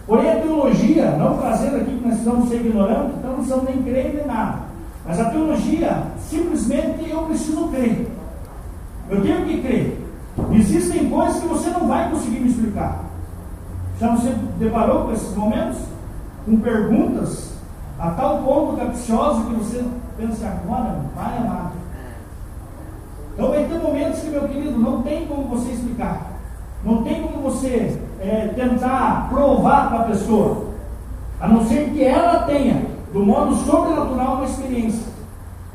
Porém, 0.06 0.30
a 0.30 0.36
teologia, 0.36 1.10
não 1.18 1.36
trazendo 1.36 1.76
aqui 1.76 1.98
que 1.98 2.02
nós 2.02 2.14
precisamos 2.14 2.48
ser 2.48 2.56
ignorantes, 2.56 3.16
então 3.18 3.30
não 3.30 3.36
precisamos 3.36 3.64
nem 3.68 3.82
crer 3.82 4.14
nem 4.14 4.26
nada. 4.26 4.60
Mas 5.04 5.20
a 5.20 5.26
teologia, 5.26 6.02
simplesmente 6.18 7.10
eu 7.10 7.22
preciso 7.24 7.68
crer. 7.68 8.08
Eu 9.10 9.20
tenho 9.20 9.44
que 9.44 9.60
crer. 9.60 9.98
Existem 10.52 11.10
coisas 11.10 11.40
que 11.40 11.46
você 11.46 11.68
não 11.70 11.86
vai 11.86 12.10
conseguir 12.10 12.40
me 12.40 12.48
explicar. 12.48 13.05
Já 13.98 14.14
você 14.14 14.34
deparou 14.58 15.04
com 15.04 15.12
esses 15.12 15.34
momentos? 15.34 15.78
Com 16.44 16.60
perguntas 16.60 17.56
a 17.98 18.10
tal 18.10 18.42
ponto 18.42 18.76
capciosa 18.76 19.44
que 19.46 19.54
você 19.54 19.84
pensa 20.18 20.46
agora, 20.46 21.00
pai 21.14 21.38
amado. 21.38 21.72
Então 23.32 23.50
vai 23.50 23.64
ter 23.64 23.78
momentos 23.78 24.20
que, 24.20 24.28
meu 24.28 24.48
querido, 24.48 24.78
não 24.78 25.02
tem 25.02 25.26
como 25.26 25.44
você 25.44 25.72
explicar. 25.72 26.32
Não 26.84 27.02
tem 27.02 27.22
como 27.22 27.42
você 27.42 27.98
é, 28.20 28.48
tentar 28.54 29.28
provar 29.30 29.88
para 29.88 30.00
a 30.00 30.04
pessoa. 30.04 30.66
A 31.40 31.48
não 31.48 31.66
ser 31.66 31.90
que 31.90 32.04
ela 32.04 32.44
tenha, 32.44 32.86
do 33.12 33.24
modo 33.24 33.54
sobrenatural, 33.56 34.36
uma 34.36 34.44
experiência. 34.44 35.06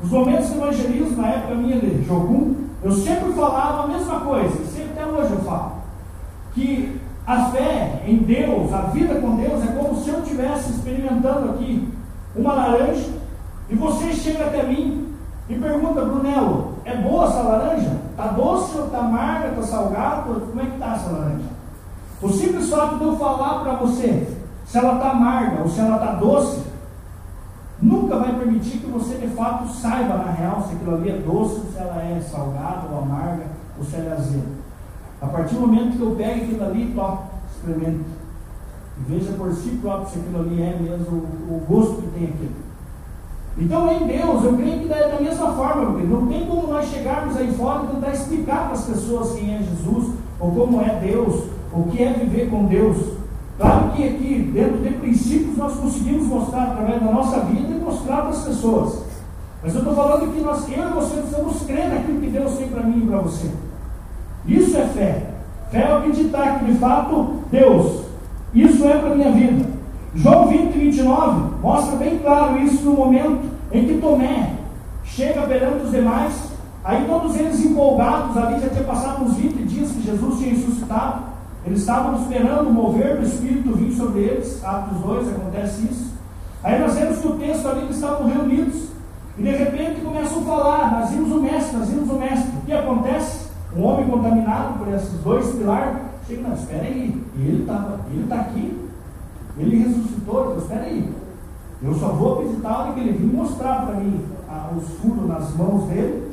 Os 0.02 0.10
momentos 0.10 0.50
de 0.50 0.56
evangelismo, 0.56 1.22
na 1.22 1.28
época 1.28 1.54
minha 1.54 1.78
de 1.78 2.04
Jogum, 2.04 2.54
eu 2.82 2.92
sempre 2.92 3.32
falava 3.32 3.84
a 3.84 3.86
mesma 3.88 4.20
coisa, 4.20 4.64
sempre 4.66 4.90
até 4.96 5.06
hoje 5.06 5.32
eu 5.32 5.40
falo. 5.40 5.72
Que 6.54 7.00
a 7.26 7.46
fé 7.46 8.02
em 8.06 8.16
Deus, 8.16 8.72
a 8.72 8.82
vida 8.82 9.14
com 9.20 9.36
Deus, 9.36 9.62
é 9.62 9.72
como 9.72 10.00
se 10.00 10.10
eu 10.10 10.20
estivesse 10.20 10.72
experimentando 10.72 11.50
aqui 11.50 11.88
uma 12.34 12.52
laranja 12.52 13.10
e 13.68 13.74
você 13.74 14.12
chega 14.12 14.46
até 14.46 14.64
mim 14.64 15.08
e 15.48 15.54
pergunta, 15.54 16.04
Brunello, 16.04 16.74
é 16.84 16.96
boa 16.96 17.26
essa 17.26 17.42
laranja? 17.42 17.96
Está 18.10 18.26
doce 18.28 18.76
ou 18.76 18.86
está 18.86 18.98
amarga? 18.98 19.48
Está 19.48 19.62
salgada? 19.62 20.22
Como 20.22 20.60
é 20.60 20.64
que 20.64 20.74
está 20.74 20.94
essa 20.94 21.10
laranja? 21.10 21.44
O 22.20 22.28
simples 22.28 22.70
fato 22.70 22.98
de 22.98 23.04
eu 23.04 23.16
falar 23.16 23.60
para 23.60 23.74
você 23.74 24.36
se 24.66 24.78
ela 24.78 24.94
está 24.94 25.10
amarga 25.10 25.62
ou 25.62 25.68
se 25.68 25.80
ela 25.80 25.96
está 25.96 26.12
doce, 26.14 26.62
nunca 27.80 28.16
vai 28.16 28.34
permitir 28.34 28.78
que 28.78 28.86
você 28.86 29.16
de 29.16 29.28
fato 29.28 29.68
saiba 29.68 30.16
na 30.18 30.30
real 30.30 30.62
se 30.62 30.74
aquilo 30.74 30.94
ali 30.94 31.10
é 31.10 31.18
doce, 31.18 31.60
se 31.72 31.78
ela 31.78 32.02
é 32.02 32.20
salgada 32.20 32.88
ou 32.90 32.98
amarga, 32.98 33.46
ou 33.78 33.84
se 33.84 33.96
ela 33.96 34.10
é 34.10 34.12
azeda. 34.12 34.61
A 35.22 35.28
partir 35.28 35.54
do 35.54 35.60
momento 35.60 35.96
que 35.96 36.02
eu 36.02 36.16
pego 36.16 36.42
aquilo 36.42 36.64
ali, 36.64 36.92
toco, 36.96 37.28
experimento. 37.54 38.04
E 38.98 39.12
veja 39.12 39.32
por 39.34 39.52
si 39.52 39.70
próprio 39.80 40.10
se 40.10 40.18
aquilo 40.18 40.40
ali 40.40 40.60
é 40.60 40.76
mesmo 40.80 41.16
o, 41.48 41.62
gosto 41.68 42.02
que 42.02 42.08
tem 42.08 42.24
aquilo. 42.24 42.72
Então, 43.56 43.92
em 43.92 44.06
Deus, 44.06 44.44
eu 44.44 44.56
creio 44.56 44.80
que 44.80 44.88
da 44.88 45.20
mesma 45.20 45.52
forma, 45.52 46.00
não 46.00 46.26
tem 46.26 46.44
como 46.46 46.66
nós 46.66 46.88
chegarmos 46.88 47.36
aí 47.36 47.52
fora 47.52 47.84
e 47.84 47.94
tentar 47.94 48.10
explicar 48.10 48.64
para 48.64 48.72
as 48.72 48.84
pessoas 48.84 49.32
quem 49.38 49.54
é 49.54 49.58
Jesus, 49.58 50.14
ou 50.40 50.50
como 50.50 50.82
é 50.82 50.98
Deus, 50.98 51.44
o 51.72 51.84
que 51.84 52.02
é 52.02 52.12
viver 52.14 52.50
com 52.50 52.64
Deus. 52.64 52.96
Claro 53.58 53.92
que 53.92 54.02
aqui, 54.02 54.50
dentro 54.52 54.78
de 54.78 54.90
princípios, 54.90 55.56
nós 55.56 55.76
conseguimos 55.76 56.26
mostrar 56.26 56.64
através 56.64 57.00
da 57.00 57.12
nossa 57.12 57.40
vida 57.40 57.72
e 57.72 57.78
mostrar 57.78 58.22
para 58.22 58.30
as 58.30 58.44
pessoas. 58.44 59.04
Mas 59.62 59.72
eu 59.72 59.82
estou 59.82 59.94
falando 59.94 60.34
que 60.34 60.40
nós, 60.40 60.68
eu 60.68 60.88
e 60.88 60.92
você, 60.92 61.16
precisamos 61.20 61.62
crer 61.62 61.90
naquilo 61.90 62.20
que 62.20 62.30
Deus 62.30 62.56
tem 62.56 62.68
para 62.68 62.82
mim 62.82 63.04
e 63.04 63.06
para 63.06 63.18
você. 63.18 63.50
Isso 64.46 64.76
é 64.76 64.86
fé. 64.86 65.22
Fé 65.70 65.78
é 65.78 65.92
acreditar 65.92 66.58
que, 66.58 66.66
de 66.66 66.78
fato, 66.78 67.42
Deus, 67.50 68.02
isso 68.54 68.84
é 68.86 68.98
para 68.98 69.12
a 69.12 69.14
minha 69.14 69.32
vida. 69.32 69.70
João 70.14 70.48
20, 70.48 70.72
29 70.72 71.56
mostra 71.62 71.96
bem 71.96 72.18
claro 72.18 72.58
isso 72.58 72.84
no 72.84 72.92
momento 72.92 73.40
em 73.72 73.86
que 73.86 73.98
Tomé 73.98 74.56
chega 75.04 75.42
perante 75.42 75.84
os 75.84 75.90
demais, 75.90 76.52
aí 76.84 77.06
todos 77.06 77.34
eles 77.36 77.64
empolgados 77.64 78.36
ali, 78.36 78.60
já 78.60 78.68
tinha 78.68 78.84
passado 78.84 79.24
uns 79.24 79.36
20 79.36 79.54
dias 79.64 79.90
que 79.92 80.02
Jesus 80.02 80.38
tinha 80.38 80.54
ressuscitado, 80.54 81.32
Eles 81.64 81.80
estavam 81.80 82.20
esperando 82.20 82.68
o 82.68 82.72
mover 82.72 83.18
do 83.18 83.24
Espírito 83.24 83.76
vir 83.76 83.92
sobre 83.92 84.20
eles. 84.22 84.62
Atos 84.64 84.98
2 84.98 85.28
acontece 85.28 85.82
isso. 85.84 86.12
Aí 86.62 86.80
nós 86.80 86.94
vemos 86.94 87.18
que 87.18 87.28
o 87.28 87.38
texto 87.38 87.68
ali 87.68 87.82
eles 87.82 87.96
estavam 87.96 88.26
reunidos. 88.26 88.88
E 89.38 89.42
de 89.42 89.50
repente 89.50 90.00
começam 90.00 90.42
a 90.42 90.44
falar: 90.44 91.00
Nós 91.00 91.10
vimos 91.10 91.30
o 91.30 91.40
mestre, 91.40 91.76
nós 91.76 91.88
vimos 91.88 92.10
o 92.10 92.14
mestre. 92.14 92.50
O 92.56 92.66
que 92.66 92.72
acontece? 92.72 93.41
Um 93.76 93.84
homem 93.84 94.06
contaminado 94.06 94.78
por 94.78 94.92
esses 94.92 95.20
dois 95.20 95.46
pilares. 95.52 95.96
Chega, 96.26 96.48
não, 96.48 96.54
espera 96.54 96.82
aí. 96.82 97.22
Ele 97.36 97.62
está 97.62 97.98
ele 98.10 98.26
tá 98.28 98.36
aqui. 98.36 98.78
Ele 99.58 99.82
ressuscitou. 99.82 100.44
Então, 100.44 100.58
espera 100.58 100.82
aí. 100.82 101.12
Eu 101.82 101.94
só 101.94 102.08
vou 102.08 102.42
visitá-lo 102.42 102.94
que 102.94 103.00
ele 103.00 103.12
vir 103.12 103.34
mostrar 103.34 103.86
para 103.86 103.96
mim 103.96 104.20
ah, 104.48 104.70
os 104.76 104.88
furos 104.98 105.26
nas 105.26 105.54
mãos 105.56 105.88
dele. 105.88 106.30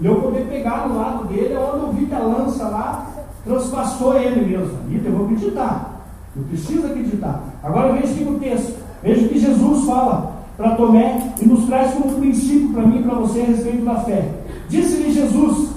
E 0.00 0.06
eu 0.06 0.20
poder 0.20 0.46
pegar 0.48 0.88
no 0.88 0.98
lado 0.98 1.28
dele, 1.28 1.56
onde 1.56 1.84
eu 1.84 1.92
vi 1.92 2.06
que 2.06 2.14
a 2.14 2.18
lança 2.18 2.64
lá 2.68 3.06
transpassou 3.44 4.16
ele 4.18 4.44
mesmo. 4.44 4.78
Então 4.90 5.12
eu 5.12 5.18
vou 5.18 5.26
acreditar. 5.26 6.06
Eu 6.36 6.42
preciso 6.44 6.86
acreditar. 6.86 7.42
Agora 7.62 7.92
veja 7.92 8.12
aqui 8.12 8.24
no 8.24 8.38
texto. 8.38 8.82
Veja 9.02 9.26
o 9.26 9.28
que 9.28 9.38
Jesus 9.38 9.84
fala 9.84 10.32
para 10.56 10.76
Tomé 10.76 11.32
e 11.40 11.46
nos 11.46 11.66
traz 11.66 11.92
como 11.94 12.18
princípio 12.18 12.72
para 12.72 12.86
mim 12.86 13.00
e 13.00 13.02
para 13.02 13.14
você 13.14 13.40
a 13.40 13.44
respeito 13.46 13.84
da 13.84 13.96
fé. 13.96 14.28
Disse-lhe 14.68 15.12
Jesus: 15.12 15.70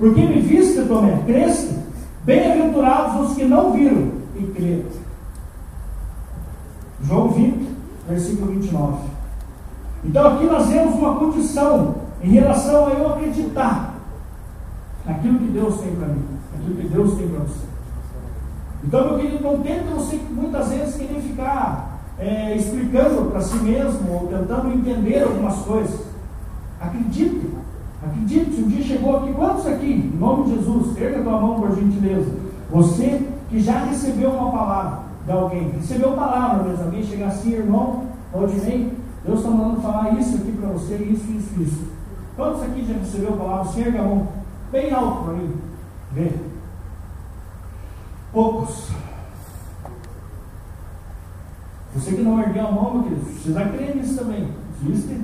Porque 0.00 0.22
me 0.22 0.40
viste, 0.40 0.82
Tomé, 0.86 1.22
creste? 1.26 1.78
Bem-aventurados 2.24 3.30
os 3.30 3.36
que 3.36 3.44
não 3.44 3.72
viram 3.72 4.12
e 4.34 4.46
creram. 4.46 4.86
João 7.02 7.28
20, 7.28 7.68
versículo 8.08 8.50
29. 8.52 9.10
Então 10.02 10.26
aqui 10.26 10.46
nós 10.46 10.68
vemos 10.68 10.94
uma 10.94 11.16
condição 11.16 11.96
em 12.22 12.30
relação 12.30 12.86
a 12.86 12.90
eu 12.92 13.12
acreditar 13.12 13.94
naquilo 15.04 15.38
que 15.38 15.48
Deus 15.48 15.78
tem 15.80 15.94
para 15.94 16.08
mim, 16.08 16.24
naquilo 16.54 16.76
que 16.76 16.88
Deus 16.88 17.14
tem 17.18 17.28
para 17.28 17.40
você. 17.40 17.66
Então, 18.82 19.04
meu 19.04 19.18
querido, 19.18 19.44
não 19.44 19.60
tenta 19.60 19.94
você 19.94 20.18
muitas 20.30 20.70
vezes 20.70 20.96
querer 20.96 21.20
ficar 21.20 22.00
é, 22.18 22.56
explicando 22.56 23.30
para 23.30 23.42
si 23.42 23.56
mesmo 23.56 24.10
ou 24.10 24.28
tentando 24.28 24.72
entender 24.72 25.22
algumas 25.24 25.56
coisas. 25.56 26.00
Acredite, 26.80 27.50
acredite. 28.02 28.54
Se 28.54 28.62
um 28.62 28.68
dia 28.68 28.84
chegou 28.84 29.16
aqui, 29.18 29.32
quantos 29.32 29.66
aqui, 29.66 29.92
em 29.92 30.18
nome 30.18 30.44
de 30.44 30.56
Jesus, 30.56 30.96
erga 30.96 31.22
tua 31.22 31.40
mão 31.40 31.60
por 31.60 31.74
gentileza. 31.74 32.30
Você 32.70 33.28
que 33.48 33.60
já 33.60 33.84
recebeu 33.84 34.30
uma 34.30 34.50
palavra 34.50 35.00
de 35.26 35.32
alguém, 35.32 35.70
recebeu 35.70 36.12
palavra 36.12 36.64
mesmo, 36.64 36.84
alguém 36.84 37.02
chegar 37.02 37.28
assim, 37.28 37.52
irmão, 37.52 38.04
Valdinei, 38.32 38.92
Deus 39.24 39.40
está 39.40 39.50
mandando 39.50 39.82
falar 39.82 40.18
isso 40.18 40.36
aqui 40.36 40.52
para 40.52 40.68
você, 40.70 40.96
isso, 40.96 41.30
isso, 41.30 41.60
isso. 41.60 41.90
Quantos 42.36 42.62
aqui 42.62 42.86
já 42.86 42.94
recebeu 42.94 43.34
a 43.34 43.36
palavra? 43.36 43.64
Você 43.64 43.80
erga 43.80 44.00
a 44.00 44.04
mão 44.04 44.28
bem 44.72 44.92
alto 44.92 45.24
para 45.24 45.34
mim. 45.34 45.54
Vê. 46.12 46.32
Poucos. 48.32 48.88
Você 51.94 52.12
que 52.12 52.22
não 52.22 52.40
ergueu 52.40 52.68
a 52.68 52.72
mão, 52.72 52.94
meu 52.94 53.02
querido, 53.02 53.26
precisa 53.26 53.64
crer 53.64 53.96
nisso 53.96 54.16
também. 54.16 54.48
Existe. 54.82 55.20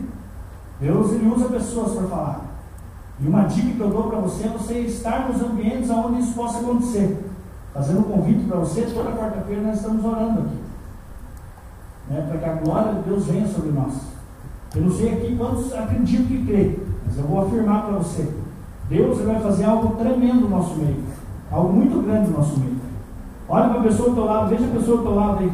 Deus 0.81 1.13
ele 1.13 1.29
usa 1.29 1.49
pessoas 1.49 1.93
para 1.93 2.09
falar. 2.09 2.46
E 3.19 3.27
uma 3.27 3.45
dica 3.45 3.75
que 3.75 3.81
eu 3.81 3.91
dou 3.91 4.05
para 4.05 4.19
você 4.19 4.45
é 4.45 4.49
você 4.49 4.81
estar 4.81 5.29
nos 5.29 5.41
ambientes 5.43 5.89
onde 5.91 6.21
isso 6.21 6.35
possa 6.35 6.59
acontecer. 6.59 7.25
Fazendo 7.73 8.01
um 8.01 8.03
convite 8.05 8.45
para 8.45 8.59
você, 8.59 8.83
toda 8.83 9.13
quarta-feira 9.13 9.63
nós 9.63 9.77
estamos 9.77 10.05
orando 10.05 10.41
aqui. 10.41 10.57
Né, 12.09 12.27
para 12.29 12.39
que 12.39 12.45
a 12.45 12.55
glória 12.55 12.95
de 12.95 13.01
Deus 13.03 13.27
venha 13.27 13.47
sobre 13.49 13.71
nós. 13.71 13.95
Eu 14.75 14.83
não 14.83 14.91
sei 14.91 15.15
aqui 15.15 15.37
quantos 15.37 15.73
acreditam 15.73 16.27
que 16.27 16.47
crê, 16.47 16.79
mas 17.07 17.19
eu 17.19 17.25
vou 17.25 17.47
afirmar 17.47 17.87
para 17.87 17.97
você: 17.97 18.31
Deus 18.89 19.19
vai 19.21 19.41
fazer 19.41 19.65
algo 19.65 19.97
tremendo 19.97 20.43
no 20.43 20.51
nosso 20.51 20.77
meio, 20.77 21.03
algo 21.51 21.73
muito 21.73 22.03
grande 22.03 22.31
no 22.31 22.39
nosso 22.39 22.59
meio. 22.59 22.77
Olha 23.49 23.69
para 23.71 23.81
a 23.81 23.83
pessoa 23.85 24.11
do 24.11 24.15
teu 24.15 24.25
lado, 24.25 24.49
veja 24.51 24.65
a 24.65 24.79
pessoa 24.79 24.99
do 24.99 25.03
teu 25.05 25.15
lado 25.15 25.39
aí, 25.39 25.53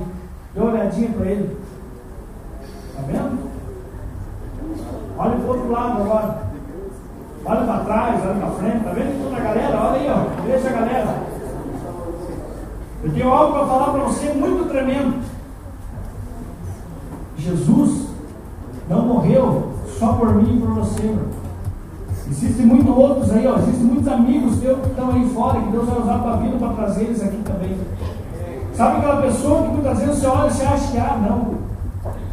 dê 0.54 0.60
uma 0.60 0.70
olhadinha 0.72 1.10
para 1.10 1.26
ele. 1.26 1.56
Está 2.88 3.02
vendo? 3.02 3.50
Olha 5.16 5.36
para 5.36 5.44
o 5.44 5.48
outro 5.48 5.70
lado 5.70 6.02
agora. 6.02 6.41
Olha 7.44 7.64
para 7.64 7.84
trás, 7.84 8.20
olha 8.24 8.34
para 8.34 8.50
frente, 8.50 8.76
está 8.76 8.90
vendo 8.90 9.24
toda 9.24 9.36
a 9.36 9.40
galera? 9.40 9.80
Olha 9.80 10.00
aí, 10.00 10.10
ó, 10.10 10.42
veja 10.46 10.68
a 10.68 10.72
galera. 10.72 11.22
Eu 13.02 13.12
tenho 13.12 13.28
algo 13.28 13.52
para 13.52 13.66
falar 13.66 13.92
para 13.92 14.04
você 14.04 14.32
muito 14.32 14.68
tremendo. 14.68 15.20
Jesus 17.36 18.08
não 18.88 19.06
morreu 19.06 19.72
só 19.98 20.12
por 20.12 20.34
mim 20.36 20.56
e 20.56 20.60
por 20.60 20.74
você. 20.74 21.16
Existem 22.30 22.66
muitos 22.66 22.96
outros 22.96 23.30
aí, 23.32 23.46
ó, 23.46 23.56
existem 23.56 23.84
muitos 23.86 24.06
amigos 24.06 24.60
teus 24.60 24.80
que 24.80 24.90
estão 24.90 25.10
aí 25.10 25.28
fora, 25.30 25.60
que 25.60 25.70
Deus 25.72 25.88
vai 25.88 25.98
usar 26.00 26.14
a 26.14 26.18
tua 26.18 26.36
vida 26.36 26.56
para 26.56 26.74
trazer 26.74 27.04
eles 27.04 27.22
aqui 27.22 27.42
também. 27.44 27.76
Sabe 28.74 28.98
aquela 28.98 29.20
pessoa 29.20 29.62
que 29.62 29.68
muitas 29.68 29.98
vezes 29.98 30.18
você 30.18 30.26
olha 30.26 30.46
e 30.46 30.52
você 30.52 30.64
acha 30.64 30.92
que, 30.92 30.98
ah, 30.98 31.18
não, 31.20 31.54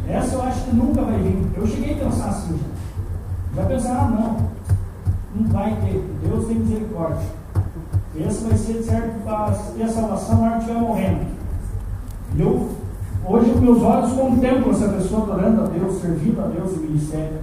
essa 0.08 0.36
eu 0.36 0.42
acho 0.42 0.64
que 0.64 0.76
nunca 0.76 1.02
vai 1.02 1.18
vir. 1.18 1.50
Eu 1.56 1.66
cheguei 1.66 1.94
a 1.94 2.04
pensar 2.04 2.28
assim, 2.28 2.60
já 3.56 3.64
pensar, 3.64 3.90
ah, 3.90 4.08
não, 4.08 4.49
não 5.34 5.48
vai 5.48 5.76
ter, 5.76 6.04
Deus 6.22 6.46
tem 6.46 6.58
misericórdia. 6.58 7.28
Esse 8.16 8.44
vai 8.44 8.56
ser 8.56 8.82
certo 8.82 9.22
para 9.24 9.46
a 9.46 9.88
salvação 9.88 10.40
na 10.40 10.50
hora 10.50 10.60
que 10.60 10.72
morrendo. 10.72 11.26
Eu, 12.36 12.70
hoje, 13.24 13.54
meus 13.60 13.82
olhos 13.82 14.12
contemplo 14.12 14.72
essa 14.72 14.88
pessoa 14.88 15.22
adorando 15.22 15.62
a 15.62 15.66
Deus, 15.66 16.00
servindo 16.00 16.40
a 16.40 16.48
Deus 16.48 16.76
e 16.76 16.80
ministério. 16.80 17.38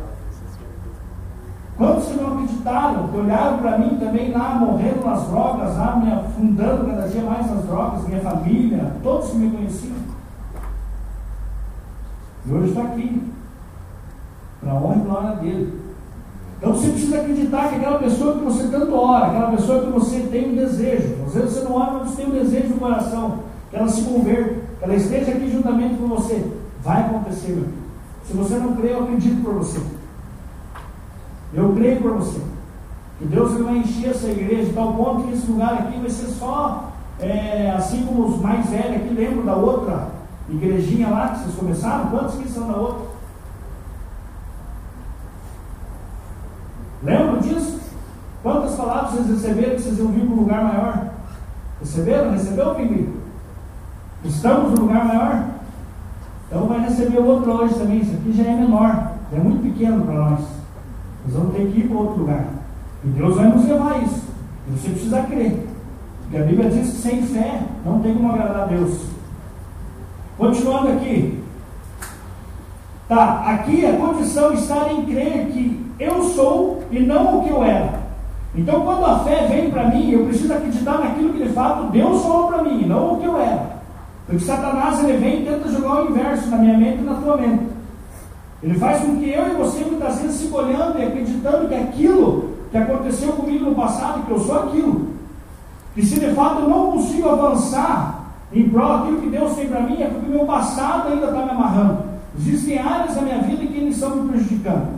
Quantos 1.78 2.08
que 2.08 2.16
não 2.16 2.34
acreditaram, 2.34 3.08
que 3.08 3.18
olharam 3.18 3.60
para 3.60 3.78
mim 3.78 3.98
também 3.98 4.32
lá, 4.32 4.56
morrendo 4.56 5.06
nas 5.06 5.28
drogas, 5.28 5.78
lá 5.78 5.96
me 5.96 6.12
afundando 6.12 6.88
cada 6.88 7.08
dia 7.08 7.22
mais 7.22 7.50
nas 7.50 7.64
drogas, 7.66 8.08
minha 8.08 8.22
família, 8.22 8.94
todos 9.04 9.30
que 9.30 9.38
me 9.38 9.52
conheciam. 9.52 9.96
E 12.46 12.52
hoje 12.52 12.70
está 12.70 12.82
aqui, 12.82 13.32
para 14.60 14.72
a 14.72 14.76
honra 14.76 14.96
e 14.96 15.00
glória 15.00 15.36
dele. 15.36 15.87
Então 16.58 16.74
você 16.74 16.90
precisa 16.90 17.20
acreditar 17.20 17.70
que 17.70 17.76
aquela 17.76 18.00
pessoa 18.00 18.34
que 18.34 18.44
você 18.44 18.68
tanto 18.68 18.96
ora, 18.96 19.28
aquela 19.28 19.52
pessoa 19.52 19.86
que 19.86 19.92
você 19.92 20.20
tem 20.32 20.52
um 20.52 20.56
desejo, 20.56 21.16
às 21.26 21.34
vezes 21.34 21.52
você 21.52 21.64
não 21.64 21.76
ora, 21.76 21.92
mas 21.94 22.10
você 22.10 22.16
tem 22.22 22.28
um 22.28 22.36
desejo 22.36 22.70
no 22.70 22.80
coração, 22.80 23.40
que 23.70 23.76
ela 23.76 23.88
se 23.88 24.02
converta, 24.02 24.56
que 24.80 24.84
ela 24.84 24.96
esteja 24.96 25.32
aqui 25.32 25.52
juntamente 25.52 25.96
com 25.96 26.08
você. 26.08 26.52
Vai 26.84 27.02
acontecer, 27.02 27.50
meu 27.50 27.66
filho. 27.66 27.88
Se 28.26 28.34
você 28.34 28.56
não 28.56 28.76
crê, 28.76 28.92
eu 28.92 29.04
acredito 29.04 29.44
por 29.44 29.54
você. 29.54 29.80
Eu 31.54 31.74
creio 31.74 32.02
por 32.02 32.14
você. 32.14 32.42
Que 33.20 33.26
Deus 33.26 33.54
vai 33.54 33.78
encher 33.78 34.10
essa 34.10 34.28
igreja 34.28 34.66
de 34.66 34.74
tal 34.74 34.94
ponto 34.94 35.24
que 35.24 35.34
esse 35.34 35.50
lugar 35.50 35.74
aqui 35.74 36.00
vai 36.00 36.10
ser 36.10 36.28
só, 36.28 36.92
é, 37.20 37.74
assim 37.76 38.06
como 38.06 38.28
os 38.28 38.42
mais 38.42 38.70
velhos 38.70 38.98
aqui 38.98 39.14
lembram 39.14 39.46
da 39.46 39.56
outra 39.56 40.10
igrejinha 40.50 41.10
lá 41.10 41.30
que 41.30 41.40
vocês 41.40 41.56
começaram? 41.56 42.10
Quantos 42.10 42.36
que 42.36 42.50
são 42.50 42.68
da 42.68 42.78
outra? 42.78 43.17
Lembram 47.04 47.40
disso? 47.40 47.80
Quantas 48.42 48.76
palavras 48.76 49.12
vocês 49.12 49.30
receberam 49.30 49.76
que 49.76 49.82
vocês 49.82 50.00
iam 50.00 50.08
vir 50.08 50.26
para 50.26 50.36
um 50.36 50.40
lugar 50.40 50.64
maior? 50.64 51.08
Receberam? 51.80 52.32
Recebeu, 52.32 52.76
Pinguim? 52.76 53.14
Estamos 54.24 54.72
no 54.72 54.86
lugar 54.86 55.06
maior? 55.06 55.46
Então 56.48 56.68
vai 56.68 56.80
receber 56.82 57.20
outro 57.20 57.52
hoje 57.52 57.76
também. 57.76 58.00
Isso 58.00 58.14
aqui 58.14 58.34
já 58.34 58.44
é 58.44 58.56
menor, 58.56 59.12
já 59.32 59.38
é 59.38 59.42
muito 59.42 59.62
pequeno 59.62 60.06
para 60.06 60.16
nós. 60.16 60.40
Nós 61.26 61.36
vamos 61.36 61.56
ter 61.56 61.72
que 61.72 61.80
ir 61.80 61.88
para 61.88 61.98
outro 61.98 62.20
lugar. 62.22 62.46
E 63.04 63.08
Deus 63.10 63.36
vai 63.36 63.48
nos 63.48 63.66
levar 63.66 64.04
isso. 64.04 64.24
E 64.68 64.72
você 64.72 64.90
precisa 64.90 65.22
crer. 65.24 65.68
Porque 66.22 66.38
a 66.38 66.46
Bíblia 66.46 66.70
diz 66.70 66.90
que 66.92 67.02
sem 67.02 67.22
fé 67.22 67.64
não 67.86 68.00
tem 68.00 68.14
como 68.14 68.32
agradar 68.32 68.64
a 68.64 68.66
Deus. 68.66 69.08
Continuando 70.38 70.90
aqui. 70.90 71.44
Tá, 73.08 73.44
aqui 73.46 73.86
a 73.86 73.98
condição 73.98 74.54
está 74.54 74.92
em 74.92 75.06
crer 75.06 75.48
que 75.48 75.87
eu 76.00 76.24
sou 76.24 76.84
e 76.92 77.00
não 77.00 77.40
o 77.40 77.44
que 77.44 77.50
eu 77.50 77.64
era. 77.64 78.08
Então, 78.56 78.82
quando 78.82 79.06
a 79.06 79.20
fé 79.20 79.48
vem 79.48 79.70
para 79.70 79.86
mim, 79.86 80.12
eu 80.12 80.26
preciso 80.26 80.54
acreditar 80.54 81.00
naquilo 81.00 81.34
que 81.34 81.44
de 81.44 81.50
fato 81.50 81.92
Deus 81.92 82.22
falou 82.24 82.48
para 82.48 82.64
mim, 82.64 82.86
não 82.86 83.14
o 83.14 83.18
que 83.18 83.26
eu 83.26 83.38
era. 83.38 83.78
Porque 84.26 84.44
Satanás 84.44 85.04
ele 85.04 85.18
vem 85.18 85.42
e 85.42 85.46
tenta 85.46 85.70
jogar 85.70 86.04
o 86.04 86.10
inverso 86.10 86.50
na 86.50 86.58
minha 86.58 86.78
mente 86.78 87.00
e 87.00 87.06
na 87.06 87.16
tua 87.16 87.38
mente. 87.38 87.64
Ele 88.62 88.78
faz 88.80 89.02
com 89.02 89.18
que 89.18 89.30
eu 89.30 89.48
e 89.48 89.56
você 89.56 89.86
muitas 89.86 90.20
vezes 90.20 90.36
se 90.36 90.54
olhando 90.54 91.00
e 91.00 91.06
acreditando 91.06 91.68
que 91.68 91.76
aquilo 91.76 92.58
que 92.72 92.78
aconteceu 92.78 93.34
comigo 93.34 93.66
no 93.66 93.76
passado, 93.76 94.26
que 94.26 94.32
eu 94.32 94.40
sou 94.40 94.64
aquilo. 94.64 95.08
E 95.96 96.04
se 96.04 96.20
de 96.20 96.34
fato 96.34 96.62
eu 96.62 96.70
não 96.70 96.92
consigo 96.92 97.30
avançar 97.30 98.34
em 98.52 98.68
prol 98.70 99.00
daquilo 99.00 99.22
que 99.22 99.30
Deus 99.30 99.56
tem 99.56 99.68
para 99.68 99.82
mim, 99.82 100.02
é 100.02 100.08
porque 100.08 100.28
o 100.28 100.36
meu 100.36 100.46
passado 100.46 101.10
ainda 101.10 101.28
está 101.28 101.46
me 101.46 101.52
amarrando. 101.52 102.04
Existem 102.38 102.80
áreas 102.80 103.16
da 103.16 103.22
minha 103.22 103.40
vida 103.40 103.66
que 103.66 103.78
eles 103.78 103.96
estão 103.96 104.16
me 104.16 104.30
prejudicando. 104.30 104.97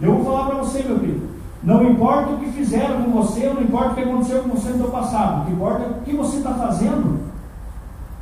Eu 0.00 0.16
vou 0.16 0.24
falar 0.24 0.46
para 0.46 0.58
você, 0.58 0.82
meu 0.82 0.98
filho. 0.98 1.28
Não 1.62 1.82
importa 1.84 2.32
o 2.32 2.38
que 2.38 2.50
fizeram 2.50 3.02
com 3.02 3.10
você, 3.12 3.48
não 3.48 3.62
importa 3.62 3.90
o 3.90 3.94
que 3.94 4.02
aconteceu 4.02 4.42
com 4.42 4.48
você 4.50 4.70
no 4.70 4.78
seu 4.78 4.88
passado. 4.88 5.42
O 5.42 5.44
que 5.46 5.52
importa 5.52 5.82
é 5.84 5.88
o 5.88 5.94
que 6.02 6.16
você 6.16 6.38
está 6.38 6.54
fazendo 6.54 7.20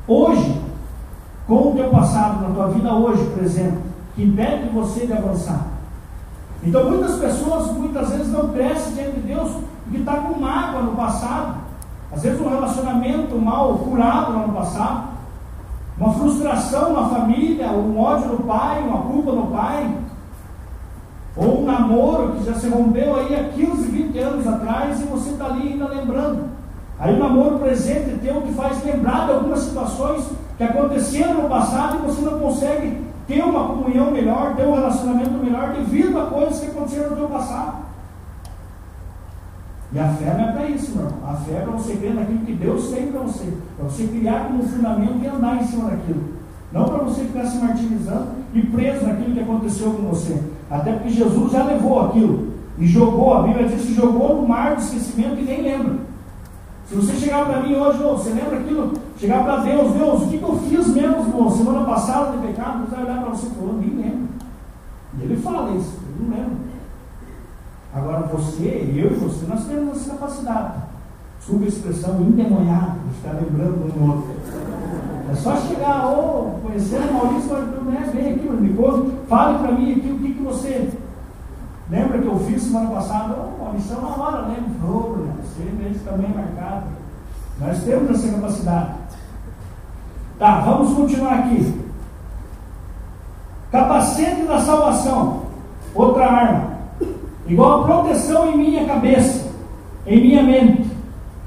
hoje, 0.07 0.61
com 1.47 1.71
o 1.71 1.75
teu 1.75 1.89
passado, 1.91 2.43
na 2.43 2.55
tua 2.55 2.69
vida 2.69 2.93
hoje, 2.93 3.25
presente, 3.35 3.79
que 4.15 4.25
impede 4.25 4.69
você 4.71 5.07
de 5.07 5.13
avançar. 5.13 5.67
Então 6.63 6.91
muitas 6.91 7.17
pessoas 7.17 7.73
muitas 7.73 8.11
vezes 8.11 8.29
não 8.31 8.49
crescem 8.49 8.93
diante 8.95 9.21
de 9.21 9.29
Deus 9.29 9.51
porque 9.85 9.99
está 9.99 10.17
com 10.17 10.39
mágoa 10.39 10.83
no 10.83 10.93
passado. 10.93 11.55
Às 12.13 12.23
vezes 12.23 12.41
um 12.41 12.49
relacionamento 12.49 13.37
mal 13.37 13.79
curado 13.79 14.33
no 14.33 14.45
ano 14.45 14.53
passado, 14.53 15.09
uma 15.97 16.13
frustração 16.13 16.93
na 16.93 17.09
família, 17.09 17.69
um 17.69 17.99
ódio 17.99 18.29
no 18.29 18.39
pai, 18.41 18.83
uma 18.83 18.99
culpa 19.03 19.33
no 19.33 19.47
pai, 19.47 19.97
ou 21.41 21.63
um 21.63 21.65
namoro 21.65 22.35
que 22.35 22.45
já 22.45 22.55
se 22.55 22.69
rompeu 22.69 23.17
aí 23.17 23.35
há 23.35 23.45
15, 23.45 23.91
20 23.91 24.19
anos 24.19 24.47
atrás 24.47 25.01
e 25.01 25.05
você 25.05 25.31
está 25.31 25.47
ali 25.47 25.73
ainda 25.73 25.89
lembrando. 25.89 26.45
Aí 26.99 27.15
o 27.15 27.19
namoro 27.19 27.59
presente 27.59 28.19
teu 28.19 28.43
que 28.43 28.53
faz 28.53 28.85
lembrar 28.85 29.25
de 29.25 29.33
algumas 29.33 29.61
situações 29.61 30.23
que 30.59 30.63
aconteceram 30.63 31.43
no 31.43 31.49
passado 31.49 31.97
e 31.97 32.07
você 32.07 32.21
não 32.21 32.39
consegue 32.39 33.01
ter 33.27 33.43
uma 33.43 33.69
comunhão 33.69 34.11
melhor, 34.11 34.55
ter 34.55 34.67
um 34.67 34.75
relacionamento 34.75 35.31
melhor 35.31 35.73
devido 35.73 36.21
a 36.21 36.27
coisas 36.27 36.61
que 36.61 36.67
aconteceram 36.67 37.11
no 37.11 37.17
teu 37.17 37.29
passado. 37.29 37.87
E 39.93 39.99
a 39.99 40.09
fé 40.09 40.35
não 40.35 40.49
é 40.51 40.53
para 40.53 40.67
isso, 40.67 40.93
não. 40.95 41.31
A 41.31 41.35
fé 41.37 41.53
é 41.53 41.61
para 41.61 41.73
você 41.73 41.97
crer 41.97 42.15
naquilo 42.15 42.41
que 42.41 42.53
Deus 42.53 42.91
tem 42.91 43.11
para 43.11 43.23
você. 43.23 43.51
Para 43.79 43.89
você 43.89 44.07
criar 44.09 44.45
como 44.47 44.63
fundamento 44.63 45.25
e 45.25 45.27
andar 45.27 45.57
em 45.57 45.67
cima 45.67 45.91
daquilo. 45.91 46.35
Não 46.71 46.85
para 46.85 46.99
você 46.99 47.25
ficar 47.25 47.47
se 47.47 47.57
martirizando 47.57 48.27
e 48.53 48.61
preso 48.61 49.07
naquilo 49.07 49.33
que 49.33 49.41
aconteceu 49.41 49.91
com 49.93 50.03
você. 50.03 50.39
Até 50.71 50.93
porque 50.93 51.11
Jesus 51.11 51.53
já 51.53 51.65
levou 51.65 52.07
aquilo. 52.07 52.51
E 52.79 52.87
jogou, 52.87 53.35
a 53.35 53.43
Bíblia 53.43 53.69
diz 53.69 53.83
que 53.83 53.95
jogou 53.95 54.37
no 54.37 54.49
mar 54.49 54.77
do 54.77 54.83
esquecimento 54.83 55.41
e 55.41 55.45
nem 55.45 55.63
lembra. 55.63 55.97
Se 56.89 56.95
você 56.95 57.15
chegar 57.15 57.45
para 57.47 57.61
mim 57.61 57.75
hoje, 57.75 58.03
oh, 58.03 58.17
você 58.17 58.31
lembra 58.31 58.59
aquilo? 58.59 58.95
Chegar 59.17 59.45
para 59.45 59.59
Deus, 59.59 59.93
Deus, 59.93 60.23
o 60.23 60.29
que, 60.29 60.39
que 60.39 60.43
eu 60.43 60.59
fiz 60.59 60.89
mesmo 60.89 61.51
semana 61.51 61.85
passada 61.85 62.37
de 62.37 62.47
pecado? 62.47 62.79
Deus 62.79 62.91
vai 62.91 63.05
olhar 63.05 63.23
para 63.23 63.31
você 63.31 63.47
e 63.47 63.87
nem 63.87 64.05
lembro. 64.05 64.29
E 65.19 65.23
ele 65.23 65.37
fala 65.37 65.77
isso, 65.77 65.99
ele 66.09 66.29
não 66.29 66.37
lembra. 66.37 66.71
Agora 67.95 68.27
você, 68.27 68.93
eu 68.97 69.13
e 69.13 69.15
você, 69.15 69.47
nós 69.47 69.65
temos 69.67 69.99
essa 69.99 70.11
capacidade. 70.11 70.75
Desculpa 71.39 71.65
a 71.65 71.69
expressão 71.69 72.21
endemoniada, 72.23 72.97
de 73.07 73.15
ficar 73.15 73.35
lembrando 73.35 73.93
um 73.97 74.11
outro. 74.11 74.30
É 75.31 75.35
só 75.37 75.57
chegar, 75.59 76.07
ou 76.09 76.59
conhecer 76.61 76.99
o 76.99 77.15
Maurício, 77.15 77.55
né, 77.57 78.11
vem 78.13 78.33
aqui, 78.33 78.49
me 78.49 78.75
conta, 78.75 79.13
fale 79.29 79.59
para 79.59 79.73
mim 79.73 79.93
aqui 79.93 80.11
o 80.11 80.19
que, 80.19 80.35
que 80.35 80.43
você 80.43 80.91
lembra 81.89 82.19
que 82.19 82.27
eu 82.27 82.39
fiz 82.41 82.63
semana 82.63 82.91
passada. 82.91 83.35
Uma 83.61 83.73
missão 83.73 84.01
na 84.01 84.09
hora, 84.09 84.49
lembra? 84.49 84.91
Oh, 84.91 85.15
você 85.43 85.63
mesmo 85.71 86.05
também 86.05 86.35
marcado. 86.35 86.87
Nós 87.61 87.79
temos 87.85 88.11
essa 88.11 88.35
capacidade. 88.35 88.91
Tá, 90.39 90.61
vamos 90.63 90.95
continuar 90.95 91.35
aqui. 91.35 91.81
Capacete 93.71 94.43
da 94.43 94.59
salvação, 94.59 95.43
outra 95.95 96.27
arma 96.27 96.71
igual 97.47 97.81
a 97.81 97.85
proteção 97.85 98.53
em 98.53 98.57
minha 98.57 98.85
cabeça, 98.85 99.49
em 100.07 100.21
minha 100.21 100.43
mente, 100.43 100.91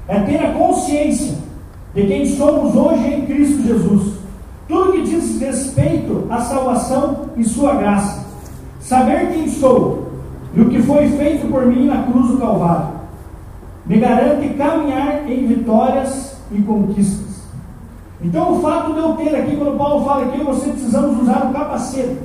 é 0.07 0.19
ter 0.19 0.37
a 0.37 0.53
consciência 0.53 1.42
de 1.93 2.07
quem 2.07 2.25
somos 2.25 2.75
hoje 2.75 3.05
em 3.13 3.25
Cristo 3.25 3.63
Jesus. 3.63 4.13
Tudo 4.67 4.93
que 4.93 5.03
diz 5.03 5.39
respeito 5.39 6.25
à 6.29 6.41
salvação 6.41 7.29
e 7.37 7.43
sua 7.43 7.75
graça. 7.75 8.25
Saber 8.79 9.31
quem 9.31 9.47
sou 9.47 10.11
e 10.53 10.61
o 10.61 10.69
que 10.69 10.81
foi 10.81 11.09
feito 11.09 11.47
por 11.47 11.65
mim 11.65 11.85
na 11.85 12.03
cruz 12.03 12.29
do 12.29 12.37
Calvário. 12.37 12.93
Me 13.85 13.99
garante 13.99 14.49
caminhar 14.55 15.29
em 15.29 15.47
vitórias 15.47 16.37
e 16.51 16.61
conquistas. 16.61 17.43
Então, 18.21 18.53
o 18.53 18.61
fato 18.61 18.93
de 18.93 18.99
eu 18.99 19.13
ter 19.13 19.35
aqui, 19.35 19.57
quando 19.57 19.77
Paulo 19.77 20.05
fala 20.05 20.25
aqui, 20.25 20.41
você 20.41 20.69
precisamos 20.69 21.21
usar 21.21 21.49
o 21.49 21.53
capacete. 21.53 22.19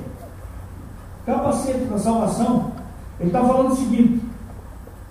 Capacete 1.27 1.85
da 1.85 1.99
salvação 1.99 2.79
ele 3.21 3.29
está 3.29 3.43
falando 3.43 3.73
o 3.73 3.77
seguinte: 3.77 4.21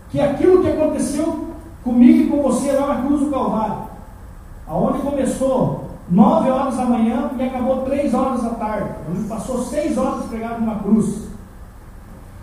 que 0.10 0.20
aquilo 0.20 0.62
que 0.62 0.70
aconteceu 0.70 1.48
comigo 1.84 2.24
e 2.24 2.28
com 2.28 2.42
você 2.42 2.72
lá 2.72 2.88
na 2.88 3.02
cruz 3.04 3.22
do 3.22 3.30
Calvário, 3.30 3.87
aonde 4.68 5.00
começou 5.00 5.88
nove 6.10 6.50
horas 6.50 6.78
da 6.78 6.86
manhã 6.86 7.32
e 7.38 7.44
acabou 7.44 7.84
três 7.84 8.14
horas 8.14 8.44
da 8.44 8.50
tarde, 8.52 8.90
onde 9.10 9.28
passou 9.28 9.64
seis 9.64 9.98
horas 9.98 10.26
pregado 10.26 10.62
numa 10.62 10.80
cruz. 10.80 11.28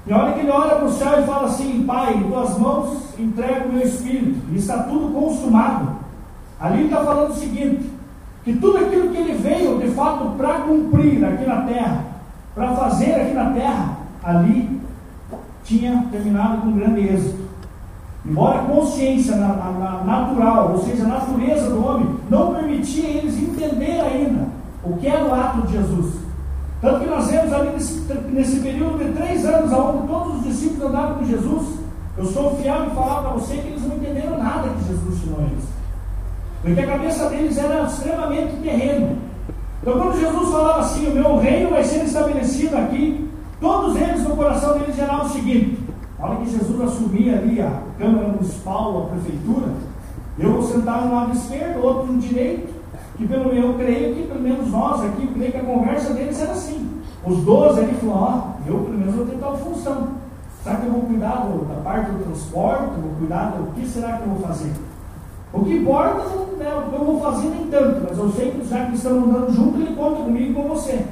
E 0.07 0.13
olha 0.13 0.35
que 0.35 0.41
ele 0.41 0.51
olha 0.51 0.77
para 0.77 0.85
o 0.85 0.93
céu 0.93 1.21
e 1.21 1.27
fala 1.27 1.47
assim: 1.47 1.85
Pai, 1.87 2.15
em 2.15 2.25
tuas 2.25 2.59
mãos 2.59 3.19
entrego 3.19 3.69
o 3.69 3.73
meu 3.73 3.87
espírito, 3.87 4.41
e 4.53 4.57
está 4.57 4.83
tudo 4.83 5.15
consumado. 5.15 5.93
Ali 6.61 6.81
ele 6.81 6.85
está 6.85 7.05
falando 7.05 7.31
o 7.31 7.35
seguinte: 7.35 7.91
que 8.45 8.53
tudo 8.55 8.79
aquilo 8.79 9.11
que 9.11 9.17
ele 9.17 9.35
veio 9.35 9.79
de 9.79 9.89
fato 9.91 10.37
para 10.37 10.61
cumprir 10.61 11.25
aqui 11.25 11.47
na 11.47 11.63
terra, 11.63 12.05
para 12.55 12.75
fazer 12.77 13.15
aqui 13.15 13.33
na 13.33 13.51
terra, 13.51 13.99
ali 14.23 14.81
tinha 15.65 16.07
terminado 16.11 16.61
com 16.61 16.73
grande 16.73 17.01
êxito. 17.01 17.44
Embora 18.27 18.61
a 18.61 18.65
consciência 18.65 19.37
na, 19.37 19.49
na, 19.49 19.71
na 19.73 20.05
natural, 20.05 20.73
ou 20.73 20.83
seja, 20.83 21.05
a 21.05 21.09
natureza 21.09 21.69
do 21.69 21.87
homem, 21.87 22.17
não 22.31 22.55
permitia 22.55 23.07
eles 23.07 23.37
entender 23.37 24.01
ainda 24.01 24.49
o 24.83 24.97
que 24.97 25.07
era 25.07 25.25
o 25.25 25.35
ato 25.35 25.67
de 25.67 25.75
Jesus. 25.75 26.15
Tanto 26.81 27.01
que 27.01 27.11
nós 27.11 27.31
vemos 27.31 27.53
ali 27.53 27.71
nesse, 27.71 28.13
nesse 28.31 28.61
período 28.61 28.99
de 28.99 29.13
três 29.13 29.45
anos, 29.45 29.73
onde 29.73 30.07
todos 30.07 30.37
os 30.37 30.45
discípulos 30.45 30.89
andavam 30.89 31.19
com 31.19 31.25
Jesus, 31.27 31.79
eu 32.17 32.25
sou 32.27 32.57
fiel 32.57 32.87
em 32.87 32.95
falar 32.95 33.23
para 33.23 33.33
você 33.33 33.57
que 33.57 33.69
eles 33.69 33.83
não 33.83 33.97
entenderam 33.97 34.39
nada 34.39 34.69
que 34.69 34.89
Jesus 34.89 35.15
ensinou 35.15 35.41
eles. 35.41 35.65
Porque 36.63 36.81
a 36.81 36.87
cabeça 36.87 37.29
deles 37.29 37.59
era 37.59 37.83
extremamente 37.83 38.57
terreno. 38.63 39.19
Então, 39.83 39.99
quando 39.99 40.19
Jesus 40.19 40.51
falava 40.51 40.81
assim: 40.81 41.11
O 41.11 41.15
meu 41.15 41.39
reino 41.39 41.71
vai 41.71 41.85
ser 41.85 42.05
estabelecido 42.05 42.77
aqui 42.77 43.25
Todos 43.65 43.97
eles 43.97 44.23
no 44.23 44.37
coração 44.37 44.79
deles 44.79 44.99
era 44.99 45.25
o 45.25 45.29
seguinte: 45.31 45.79
na 46.25 46.31
hora 46.31 46.37
que 46.37 46.51
Jesus 46.51 46.81
assumia 46.81 47.35
ali 47.35 47.61
a 47.61 47.83
Câmara 47.99 48.29
Municipal, 48.29 49.03
a 49.03 49.15
Prefeitura, 49.15 49.73
eu 50.39 50.53
vou 50.53 50.63
sentar 50.63 51.05
no 51.05 51.15
lado 51.15 51.33
esquerdo, 51.33 51.85
outro 51.85 52.13
no 52.15 52.19
direito, 52.19 52.73
que 53.19 53.29
pelo 53.29 53.53
menos 53.53 53.65
eu 53.65 53.75
creio 53.75 54.15
que, 54.15 54.23
pelo 54.23 54.41
menos 54.41 54.71
nós 54.71 55.05
aqui, 55.05 55.27
creio 55.27 55.53
que 55.53 55.59
a 55.59 55.65
conversa 55.65 56.15
deles 56.15 56.41
era 56.41 56.53
assim. 56.53 56.91
Os 57.27 57.45
doze 57.45 57.81
ali 57.81 57.95
falaram, 57.95 58.23
ó, 58.23 58.43
eu 58.67 58.79
pelo 58.79 58.99
menos 58.99 59.15
vou 59.15 59.27
ter 59.27 59.37
tal 59.37 59.57
função. 59.59 60.09
Será 60.63 60.77
que 60.77 60.87
eu 60.87 60.93
vou 60.93 61.03
cuidar 61.03 61.47
da 61.69 61.81
parte 61.83 62.11
do 62.11 62.25
transporte? 62.25 63.01
Vou 63.01 63.15
cuidar 63.19 63.51
do 63.51 63.73
que 63.75 63.87
será 63.87 64.17
que 64.17 64.23
eu 64.23 64.29
vou 64.33 64.49
fazer? 64.49 64.73
O 65.53 65.63
que 65.63 65.77
importa 65.77 66.23
é 66.61 66.75
o 66.75 66.83
que 66.89 66.95
eu 66.95 67.05
vou 67.05 67.21
fazer 67.21 67.49
nem 67.49 67.67
tanto, 67.67 68.07
mas 68.09 68.19
eu 68.19 68.33
sei 68.33 68.51
que 68.51 68.67
já 68.67 68.87
que 68.87 68.95
estamos 68.95 69.29
andando 69.29 69.53
junto, 69.53 69.79
ele 69.79 69.95
conta 69.95 70.23
comigo 70.23 70.51
e 70.51 70.55
com 70.55 70.69
você. 70.69 71.05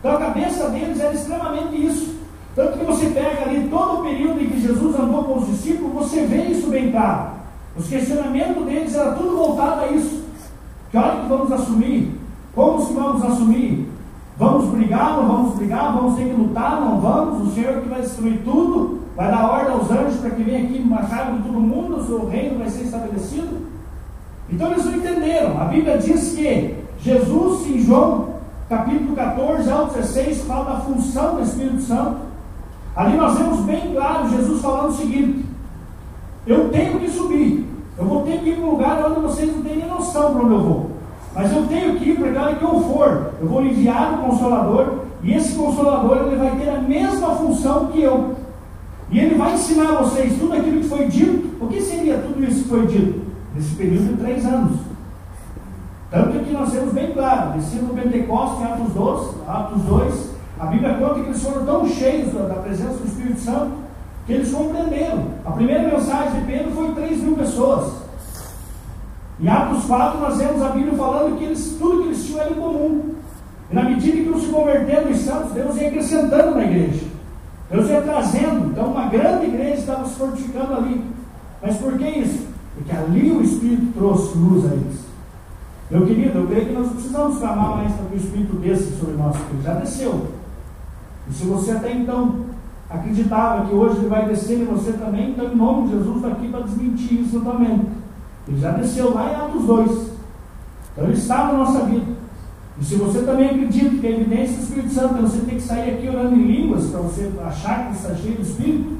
Então 0.00 0.16
a 0.16 0.18
cabeça 0.18 0.70
deles 0.70 0.98
era 0.98 1.12
extremamente 1.12 1.86
isso. 1.86 2.15
Tanto 2.56 2.78
que 2.78 2.84
você 2.86 3.06
pega 3.10 3.42
ali 3.42 3.68
todo 3.68 4.00
o 4.00 4.02
período 4.02 4.40
em 4.40 4.46
que 4.46 4.62
Jesus 4.62 4.98
andou 4.98 5.24
com 5.24 5.40
os 5.40 5.46
discípulos, 5.46 5.92
você 5.92 6.24
vê 6.24 6.44
isso 6.44 6.68
bem 6.68 6.90
claro. 6.90 7.32
Os 7.76 7.86
questionamentos 7.86 8.64
deles 8.64 8.94
era 8.94 9.12
tudo 9.12 9.36
voltado 9.36 9.82
a 9.82 9.88
isso. 9.88 10.24
Que 10.90 10.96
hora 10.96 11.20
que 11.20 11.28
vamos 11.28 11.52
assumir? 11.52 12.18
Como 12.54 12.86
que 12.86 12.94
vamos 12.94 13.22
assumir? 13.22 13.92
Vamos 14.38 14.70
brigar, 14.70 15.16
não 15.18 15.28
vamos 15.28 15.54
brigar? 15.56 15.92
Vamos 15.92 16.16
ter 16.16 16.24
que 16.24 16.34
lutar, 16.34 16.80
não 16.80 16.98
vamos? 16.98 17.46
O 17.46 17.54
Senhor 17.54 17.82
que 17.82 17.88
vai 17.90 18.00
destruir 18.00 18.40
tudo, 18.42 19.02
vai 19.14 19.30
dar 19.30 19.50
ordem 19.50 19.72
aos 19.74 19.90
anjos 19.90 20.20
para 20.20 20.30
que 20.30 20.42
venham 20.42 20.64
aqui 20.64 20.80
matar 20.80 21.32
de 21.32 21.42
todo 21.42 21.60
mundo, 21.60 21.96
o 21.98 22.06
seu 22.06 22.26
reino 22.26 22.58
vai 22.58 22.70
ser 22.70 22.84
estabelecido. 22.84 23.66
Então 24.48 24.70
eles 24.72 24.84
não 24.86 24.94
entenderam. 24.94 25.60
A 25.60 25.64
Bíblia 25.66 25.98
diz 25.98 26.32
que 26.32 26.74
Jesus, 27.00 27.66
em 27.66 27.80
João 27.80 28.36
capítulo 28.66 29.14
14 29.14 29.70
ao 29.70 29.86
16, 29.88 30.44
fala 30.44 30.72
da 30.72 30.80
função 30.80 31.34
do 31.36 31.42
Espírito 31.42 31.82
Santo. 31.82 32.25
Ali 32.96 33.16
nós 33.16 33.36
vemos 33.36 33.60
bem 33.60 33.92
claro 33.92 34.30
Jesus 34.30 34.62
falando 34.62 34.88
o 34.88 34.96
seguinte: 34.96 35.44
Eu 36.46 36.70
tenho 36.70 36.98
que 36.98 37.10
subir, 37.10 37.66
eu 37.98 38.06
vou 38.06 38.22
ter 38.22 38.40
que 38.40 38.50
ir 38.50 38.56
para 38.56 38.64
um 38.64 38.70
lugar 38.70 39.04
onde 39.06 39.20
vocês 39.20 39.54
não 39.54 39.62
têm 39.62 39.76
nem 39.76 39.88
noção 39.88 40.32
para 40.32 40.42
onde 40.42 40.54
eu 40.54 40.60
vou. 40.60 40.90
Mas 41.34 41.54
eu 41.54 41.66
tenho 41.66 41.98
que 41.98 42.10
ir 42.10 42.18
para 42.18 42.48
onde 42.48 42.56
que 42.56 42.64
eu 42.64 42.80
for. 42.80 43.32
Eu 43.38 43.48
vou 43.48 43.62
enviar 43.62 44.14
o 44.14 44.22
Consolador, 44.22 45.00
e 45.22 45.34
esse 45.34 45.54
Consolador 45.54 46.26
ele 46.26 46.36
vai 46.36 46.56
ter 46.56 46.70
a 46.70 46.80
mesma 46.80 47.34
função 47.36 47.88
que 47.88 48.00
eu. 48.00 48.34
E 49.10 49.18
ele 49.18 49.34
vai 49.34 49.54
ensinar 49.54 49.90
a 49.90 50.02
vocês 50.02 50.38
tudo 50.38 50.54
aquilo 50.54 50.80
que 50.80 50.88
foi 50.88 51.06
dito. 51.06 51.62
O 51.62 51.68
que 51.68 51.80
seria 51.82 52.18
tudo 52.18 52.42
isso 52.42 52.64
que 52.64 52.68
foi 52.70 52.86
dito? 52.86 53.20
Nesse 53.54 53.74
período 53.74 54.08
de 54.08 54.22
três 54.22 54.46
anos. 54.46 54.78
Tanto 56.10 56.38
que 56.44 56.52
nós 56.52 56.72
temos 56.72 56.92
bem 56.94 57.12
claro, 57.12 57.52
descido 57.52 57.86
do 57.86 57.94
Pentecostes, 57.94 58.64
Atos 58.64 58.92
2, 58.94 59.48
Atos 59.48 59.82
2, 59.82 60.35
a 60.58 60.66
Bíblia 60.66 60.94
conta 60.94 61.20
que 61.20 61.28
eles 61.28 61.42
foram 61.42 61.66
tão 61.66 61.88
cheios 61.88 62.32
da 62.32 62.54
presença 62.54 62.94
do 62.94 63.06
Espírito 63.06 63.40
Santo 63.40 63.72
que 64.26 64.32
eles 64.32 64.50
compreenderam. 64.50 65.24
A 65.44 65.52
primeira 65.52 65.88
mensagem 65.88 66.40
de 66.40 66.46
Pedro 66.46 66.72
foi 66.72 66.94
3 66.94 67.22
mil 67.22 67.36
pessoas. 67.36 67.92
Em 69.38 69.48
Atos 69.48 69.84
4 69.84 70.18
nós 70.18 70.38
vemos 70.38 70.62
a 70.62 70.70
Bíblia 70.70 70.94
falando 70.94 71.38
que 71.38 71.44
eles, 71.44 71.76
tudo 71.78 72.02
que 72.02 72.08
eles 72.08 72.24
tinham 72.24 72.40
era 72.40 72.50
em 72.50 72.54
comum. 72.54 73.14
E 73.70 73.74
na 73.74 73.82
medida 73.82 74.16
que 74.16 74.28
iam 74.28 74.40
se 74.40 74.46
convertendo 74.46 75.10
os 75.10 75.18
santos, 75.18 75.52
Deus 75.52 75.76
ia 75.76 75.88
acrescentando 75.88 76.56
na 76.56 76.64
igreja. 76.64 77.04
Deus 77.70 77.88
ia 77.90 78.00
trazendo. 78.00 78.70
Então 78.70 78.86
uma 78.86 79.08
grande 79.08 79.46
igreja 79.46 79.80
estava 79.80 80.06
se 80.06 80.14
fortificando 80.14 80.74
ali. 80.74 81.04
Mas 81.60 81.76
por 81.76 81.98
que 81.98 82.08
isso? 82.08 82.46
Porque 82.74 82.92
ali 82.92 83.30
o 83.30 83.42
Espírito 83.42 83.92
trouxe 83.94 84.38
luz 84.38 84.64
a 84.64 84.74
eles. 84.74 85.06
Meu 85.90 86.04
querido, 86.04 86.38
eu 86.38 86.46
creio 86.46 86.66
que 86.66 86.72
nós 86.72 86.90
precisamos 86.92 87.38
clamar 87.38 87.76
mais 87.76 87.92
para 87.92 88.06
que 88.06 88.14
o 88.14 88.18
Espírito 88.18 88.56
desça 88.56 88.96
sobre 88.98 89.16
nós, 89.16 89.36
porque 89.36 89.54
ele 89.54 89.62
já 89.62 89.74
desceu. 89.74 90.35
E 91.28 91.34
se 91.34 91.44
você 91.44 91.72
até 91.72 91.92
então 91.92 92.46
acreditava 92.88 93.66
que 93.66 93.74
hoje 93.74 93.98
ele 93.98 94.08
vai 94.08 94.26
descer 94.26 94.60
em 94.60 94.64
você 94.64 94.92
também, 94.92 95.30
então 95.30 95.46
em 95.46 95.56
nome 95.56 95.88
de 95.88 95.94
Jesus 95.94 96.16
está 96.16 96.28
aqui 96.28 96.48
para 96.48 96.60
desmentir 96.60 97.20
isso 97.20 97.38
novamente. 97.40 97.86
Ele 98.48 98.60
já 98.60 98.70
desceu 98.72 99.12
lá 99.12 99.30
em 99.30 99.34
Atos 99.34 99.64
2. 99.64 99.90
Então 100.92 101.04
ele 101.04 101.14
está 101.14 101.46
na 101.46 101.52
nossa 101.54 101.84
vida. 101.84 102.16
E 102.78 102.84
se 102.84 102.96
você 102.96 103.22
também 103.22 103.46
acredita 103.46 103.96
que 103.96 104.06
a 104.06 104.10
evidência 104.10 104.56
do 104.56 104.62
Espírito 104.62 104.92
Santo, 104.92 105.22
você 105.22 105.38
tem 105.38 105.56
que 105.56 105.62
sair 105.62 105.94
aqui 105.94 106.08
orando 106.08 106.34
em 106.34 106.46
línguas 106.46 106.86
para 106.88 107.00
você 107.00 107.32
achar 107.44 107.86
que 107.86 107.96
está 107.96 108.14
cheio 108.14 108.36
do 108.36 108.42
Espírito. 108.42 108.96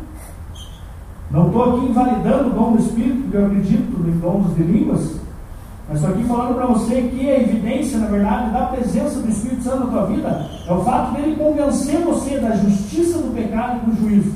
Não 1.31 1.47
estou 1.49 1.77
aqui 1.77 1.87
invalidando 1.87 2.49
o 2.49 2.53
dom 2.53 2.73
do 2.73 2.79
Espírito, 2.79 3.23
porque 3.23 3.37
eu 3.37 3.47
acredito 3.47 4.09
em 4.09 4.19
dons 4.19 4.55
de 4.55 4.63
línguas. 4.63 5.26
Mas 5.89 6.01
estou 6.01 6.15
aqui 6.15 6.25
falando 6.25 6.55
para 6.57 6.67
você 6.67 7.03
que 7.03 7.31
a 7.31 7.41
evidência, 7.41 7.99
na 7.99 8.09
verdade, 8.09 8.51
da 8.51 8.67
presença 8.67 9.21
do 9.21 9.29
Espírito 9.29 9.63
Santo 9.63 9.85
na 9.85 9.87
tua 9.87 10.07
vida 10.07 10.51
é 10.67 10.73
o 10.73 10.83
fato 10.83 11.15
dele 11.15 11.37
convencer 11.37 12.01
você 12.01 12.41
da 12.41 12.57
justiça 12.57 13.19
do 13.19 13.33
pecado 13.33 13.83
e 13.83 13.91
do 13.91 14.01
juízo. 14.01 14.35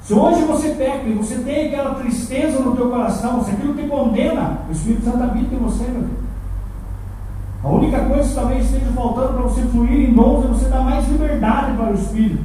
Se 0.00 0.14
hoje 0.14 0.42
você 0.44 0.70
peca 0.70 1.06
e 1.06 1.14
você 1.14 1.36
tem 1.36 1.66
aquela 1.66 1.94
tristeza 1.96 2.60
no 2.60 2.74
teu 2.74 2.88
coração, 2.88 3.44
se 3.44 3.50
aquilo 3.50 3.74
te 3.74 3.86
condena, 3.86 4.58
o 4.68 4.72
Espírito 4.72 5.04
Santo 5.04 5.22
habita 5.22 5.54
em 5.54 5.58
você, 5.58 5.84
meu 5.84 6.02
Deus. 6.02 6.24
A 7.62 7.68
única 7.68 7.98
coisa 8.00 8.28
que 8.28 8.34
talvez 8.34 8.64
esteja 8.64 8.92
faltando 8.94 9.32
para 9.34 9.42
você 9.42 9.62
fluir 9.62 10.10
em 10.10 10.14
dons 10.14 10.44
é 10.44 10.48
você 10.48 10.66
dar 10.66 10.80
mais 10.80 11.08
liberdade 11.08 11.76
para 11.76 11.90
o 11.90 11.94
Espírito. 11.94 12.44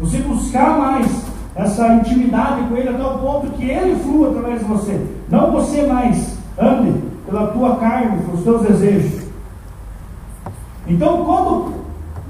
Você 0.00 0.18
buscar 0.18 0.78
mais 0.78 1.24
essa 1.54 1.94
intimidade 1.94 2.62
com 2.68 2.76
Ele 2.76 2.90
até 2.90 3.02
o 3.02 3.18
ponto 3.18 3.50
que 3.52 3.64
Ele 3.64 3.98
flua 4.00 4.28
através 4.28 4.60
de 4.60 4.66
você. 4.66 5.06
Não 5.30 5.50
você 5.52 5.86
mais 5.86 6.37
ande 6.60 7.00
pela 7.26 7.48
tua 7.48 7.76
carne, 7.76 8.22
pelos 8.22 8.42
teus 8.42 8.62
desejos. 8.62 9.28
Então, 10.86 11.24
quando, 11.24 11.74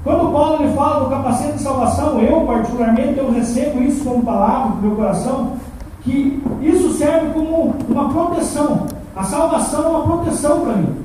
quando 0.03 0.31
Paulo 0.31 0.63
ele 0.63 0.73
fala 0.73 1.05
do 1.05 1.09
capacete 1.09 1.53
de 1.53 1.63
salvação, 1.63 2.19
eu 2.19 2.41
particularmente 2.41 3.17
eu 3.17 3.31
recebo 3.31 3.81
isso 3.81 4.03
como 4.03 4.23
palavra 4.23 4.75
no 4.75 4.81
meu 4.81 4.95
coração, 4.95 5.53
que 6.01 6.43
isso 6.61 6.91
serve 6.93 7.29
como 7.33 7.75
uma 7.87 8.09
proteção. 8.09 8.87
A 9.15 9.23
salvação 9.23 9.85
é 9.85 9.87
uma 9.87 10.17
proteção 10.17 10.61
para 10.61 10.73
mim. 10.73 10.95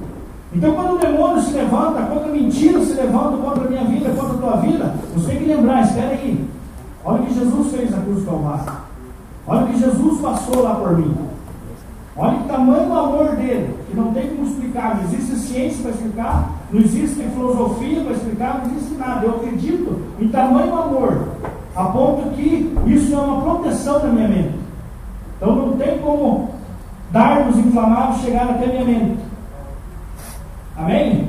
Então, 0.52 0.72
quando 0.72 0.94
o 0.94 0.98
demônio 0.98 1.42
se 1.42 1.52
levanta, 1.52 2.02
quando 2.02 2.26
a 2.26 2.32
mentira 2.32 2.80
se 2.80 2.92
levanta 2.94 3.37
contra 3.38 3.64
a 3.64 3.68
minha 3.68 3.84
vida, 3.84 4.10
contra 4.10 4.34
a 4.34 4.38
tua 4.38 4.56
vida, 4.60 4.94
você 5.14 5.32
tem 5.32 5.38
que 5.38 5.44
lembrar: 5.46 5.82
espera 5.82 6.10
aí, 6.10 6.48
olha 7.04 7.22
o 7.22 7.26
que 7.26 7.34
Jesus 7.34 7.72
fez 7.72 7.90
na 7.90 7.98
cruz 7.98 8.20
do 8.20 8.26
Calvário, 8.26 8.72
olha 9.46 9.64
o 9.64 9.66
que 9.66 9.78
Jesus 9.78 10.20
passou 10.20 10.62
lá 10.62 10.74
por 10.76 10.96
mim. 10.96 11.33
Olha 12.16 12.38
que 12.38 12.48
tamanho 12.48 12.90
o 12.90 12.96
amor 12.96 13.37
dele, 13.37 13.77
que 13.88 13.96
não 13.96 14.12
tem 14.12 14.29
como 14.29 14.46
explicar, 14.46 14.96
não 14.96 15.05
existe 15.05 15.37
ciência 15.37 15.83
para 15.83 15.90
explicar, 15.90 16.50
não 16.70 16.81
existe 16.81 17.22
filosofia 17.22 18.03
para 18.03 18.12
explicar, 18.12 18.59
não 18.59 18.70
existe 18.70 18.94
nada. 18.94 19.27
Eu 19.27 19.37
acredito 19.37 20.00
em 20.20 20.29
tamanho 20.29 20.77
amor, 20.77 21.29
a 21.74 21.85
ponto 21.87 22.31
que 22.37 22.72
isso 22.87 23.12
é 23.12 23.18
uma 23.18 23.42
proteção 23.42 23.98
da 23.98 24.07
minha 24.07 24.29
mente. 24.29 24.55
Então 25.37 25.57
não 25.57 25.77
tem 25.77 25.98
como 25.98 26.50
dardos 27.11 27.59
inflamados 27.59 28.20
chegar 28.20 28.48
até 28.48 28.66
minha 28.66 28.85
mente. 28.85 29.18
Amém? 30.77 31.29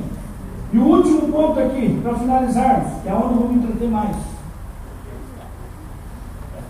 E 0.72 0.78
o 0.78 0.84
último 0.84 1.32
ponto 1.32 1.60
aqui, 1.60 2.00
para 2.04 2.14
finalizarmos, 2.16 3.02
que 3.02 3.10
é 3.10 3.14
onde 3.14 3.34
eu 3.34 3.40
vou 3.40 3.50
me 3.50 3.56
entreter 3.56 3.90
mais. 3.90 4.16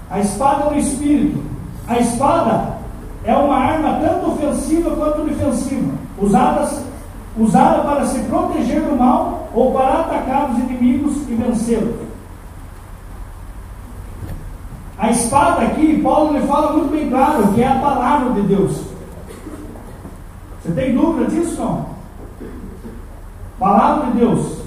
A 0.10 0.20
espada 0.20 0.70
do 0.70 0.78
Espírito. 0.78 1.44
A 1.88 2.00
espada 2.00 2.75
é 3.26 3.36
uma 3.36 3.58
arma 3.58 4.00
tanto 4.00 4.32
ofensiva 4.32 4.96
quanto 4.96 5.26
defensiva, 5.26 5.94
usada, 6.20 6.70
usada 7.36 7.82
para 7.82 8.06
se 8.06 8.20
proteger 8.20 8.82
do 8.84 8.96
mal 8.96 9.50
ou 9.52 9.74
para 9.74 10.02
atacar 10.02 10.52
os 10.52 10.60
inimigos 10.60 11.28
e 11.28 11.34
vencê-los. 11.34 12.06
A 14.98 15.10
espada 15.10 15.64
aqui, 15.64 16.00
Paulo 16.02 16.38
lhe 16.38 16.48
fala 16.48 16.74
muito 16.74 16.92
bem 16.92 17.10
claro 17.10 17.52
que 17.54 17.64
é 17.64 17.68
a 17.68 17.80
palavra 17.80 18.34
de 18.34 18.42
Deus. 18.44 18.82
Você 20.62 20.72
tem 20.72 20.96
dúvida 20.96 21.30
disso 21.30 21.60
não? 21.62 21.86
Palavra 23.60 24.12
de 24.12 24.20
Deus. 24.20 24.60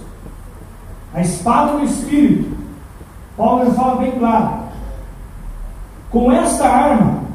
A 1.14 1.21
espada 1.21 1.79
do 1.79 1.85
Espírito. 1.85 2.57
Paulo 3.37 3.64
lhe 3.64 3.71
fala 3.71 3.97
bem 3.97 4.12
claro. 4.18 4.51
Com 6.11 6.33
esta 6.33 6.68
arma, 6.68 7.28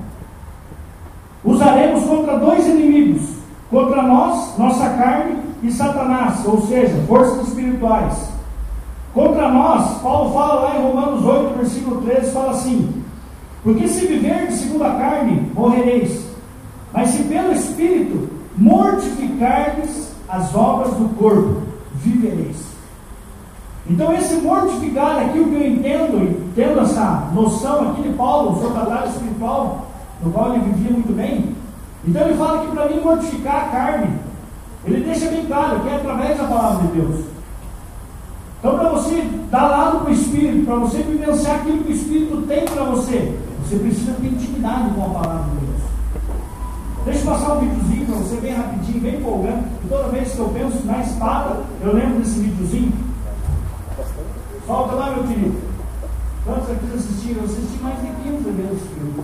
usaremos 1.44 2.04
contra 2.04 2.38
dois 2.38 2.68
inimigos, 2.68 3.22
contra 3.70 4.04
nós, 4.04 4.58
nossa 4.58 4.90
carne 4.92 5.38
e 5.62 5.72
Satanás, 5.72 6.46
ou 6.46 6.62
seja, 6.68 7.04
forças 7.08 7.48
espirituais. 7.48 8.30
Contra 9.14 9.50
nós, 9.50 10.02
Paulo 10.02 10.34
fala 10.34 10.54
lá 10.62 10.78
em 10.78 10.84
Romanos 10.84 11.24
8, 11.24 11.58
versículo 11.58 12.02
13, 12.02 12.32
fala 12.32 12.52
assim: 12.52 13.04
Porque 13.64 13.88
se 13.88 14.08
viverdes 14.08 14.60
segundo 14.60 14.84
a 14.84 14.92
carne, 14.92 15.52
morrereis, 15.54 16.26
mas 16.92 17.10
se 17.10 17.24
pelo 17.24 17.52
Espírito 17.52 18.30
mortificardes 18.58 20.14
as 20.28 20.54
obras 20.56 20.94
do 20.96 21.10
corpo, 21.16 21.62
vivereis. 21.96 22.74
Então, 23.90 24.14
esse 24.14 24.36
mortificar 24.36 25.18
aqui, 25.20 25.40
o 25.40 25.50
que 25.50 25.56
eu 25.56 25.68
entendo, 25.68 26.52
tendo 26.56 26.80
essa 26.80 27.30
noção 27.34 27.92
aqui 27.92 28.04
de 28.04 28.14
Paulo, 28.14 28.60
a 28.76 28.94
área 28.94 29.10
espiritual, 29.10 29.88
no 30.24 30.32
qual 30.32 30.54
ele 30.54 30.72
vivia 30.72 30.92
muito 30.92 31.14
bem. 31.14 31.56
Então 32.06 32.22
ele 32.24 32.38
fala 32.38 32.66
que 32.66 32.72
para 32.72 32.90
mim 32.90 33.02
mortificar 33.02 33.56
a 33.56 33.70
carne, 33.70 34.20
ele 34.86 35.04
deixa 35.04 35.30
bem 35.30 35.46
claro 35.46 35.80
que 35.80 35.90
é 35.90 35.96
através 35.96 36.38
da 36.38 36.44
palavra 36.46 36.88
de 36.88 37.00
Deus. 37.00 37.26
Então, 38.60 38.80
para 38.80 38.90
você 38.90 39.22
dar 39.52 39.68
lado 39.68 40.00
para 40.00 40.10
o 40.10 40.14
Espírito, 40.14 40.66
para 40.66 40.76
você 40.76 41.00
vivenciar 41.00 41.58
aquilo 41.58 41.84
que 41.84 41.92
o 41.92 41.96
Espírito 41.96 42.42
tem 42.48 42.64
para 42.64 42.84
você, 42.86 43.38
você 43.62 43.76
precisa 43.78 44.14
ter 44.14 44.28
intimidade 44.28 44.90
com 44.92 45.04
a 45.04 45.20
palavra 45.20 45.44
de 45.50 45.66
Deus. 45.66 45.82
Deixa 47.04 47.20
eu 47.20 47.26
passar 47.26 47.54
um 47.56 47.60
videozinho 47.60 48.06
para 48.06 48.16
você, 48.16 48.36
bem 48.38 48.54
rapidinho, 48.54 49.02
bem 49.02 49.16
empolgante. 49.16 49.66
E 49.84 49.88
toda 49.90 50.08
vez 50.08 50.32
que 50.32 50.40
eu 50.40 50.48
penso 50.48 50.86
na 50.86 51.00
espada, 51.02 51.58
eu 51.82 51.94
lembro 51.94 52.20
desse 52.20 52.40
videozinho. 52.40 52.94
Solta 54.66 54.96
lá, 54.96 55.12
meu 55.12 55.24
querido. 55.26 55.58
Quantos 56.46 56.72
aqui 56.72 56.86
assistiram? 56.96 57.42
Eu 57.42 57.46
assisti 57.46 57.84
mais 57.84 58.00
de 58.00 58.08
15 58.08 58.50
vezes 58.52 58.72
esse 58.78 58.88
filme. 58.96 59.24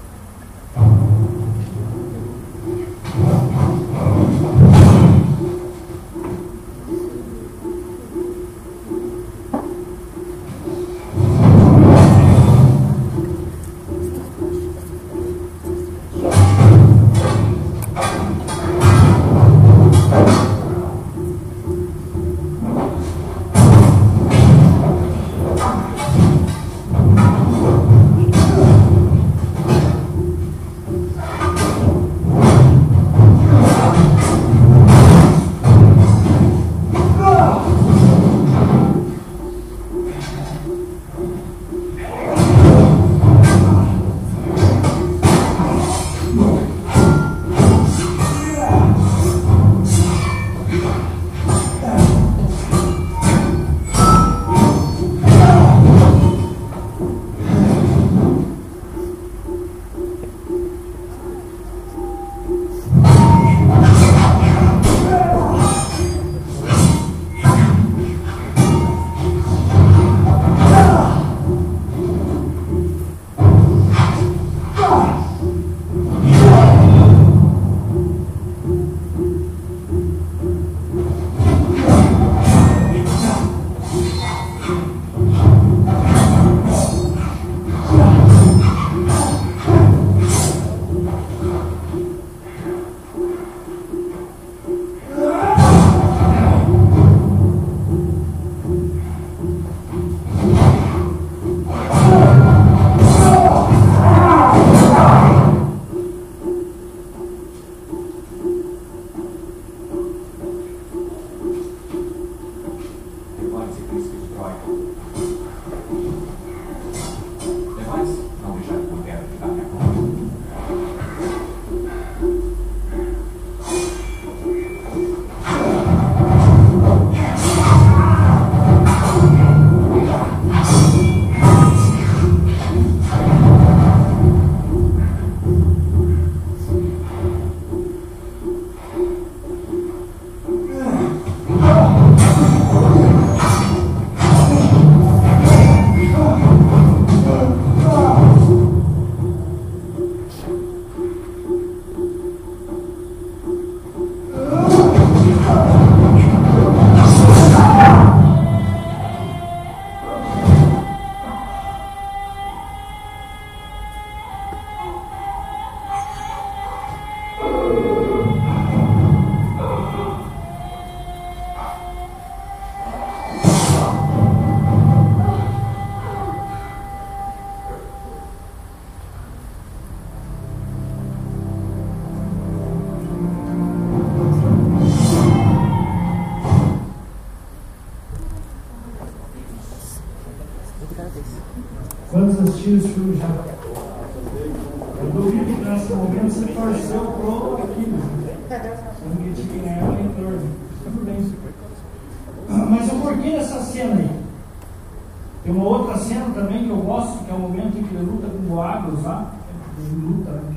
momento 207.51 207.77
em 207.77 207.83
que 207.83 207.95
ele 207.95 208.09
luta 208.09 208.27
com 208.27 208.47
Boagos 208.47 209.03
lá. 209.03 209.31
Ele 209.77 210.05
luta, 210.05 210.31
né? 210.31 210.55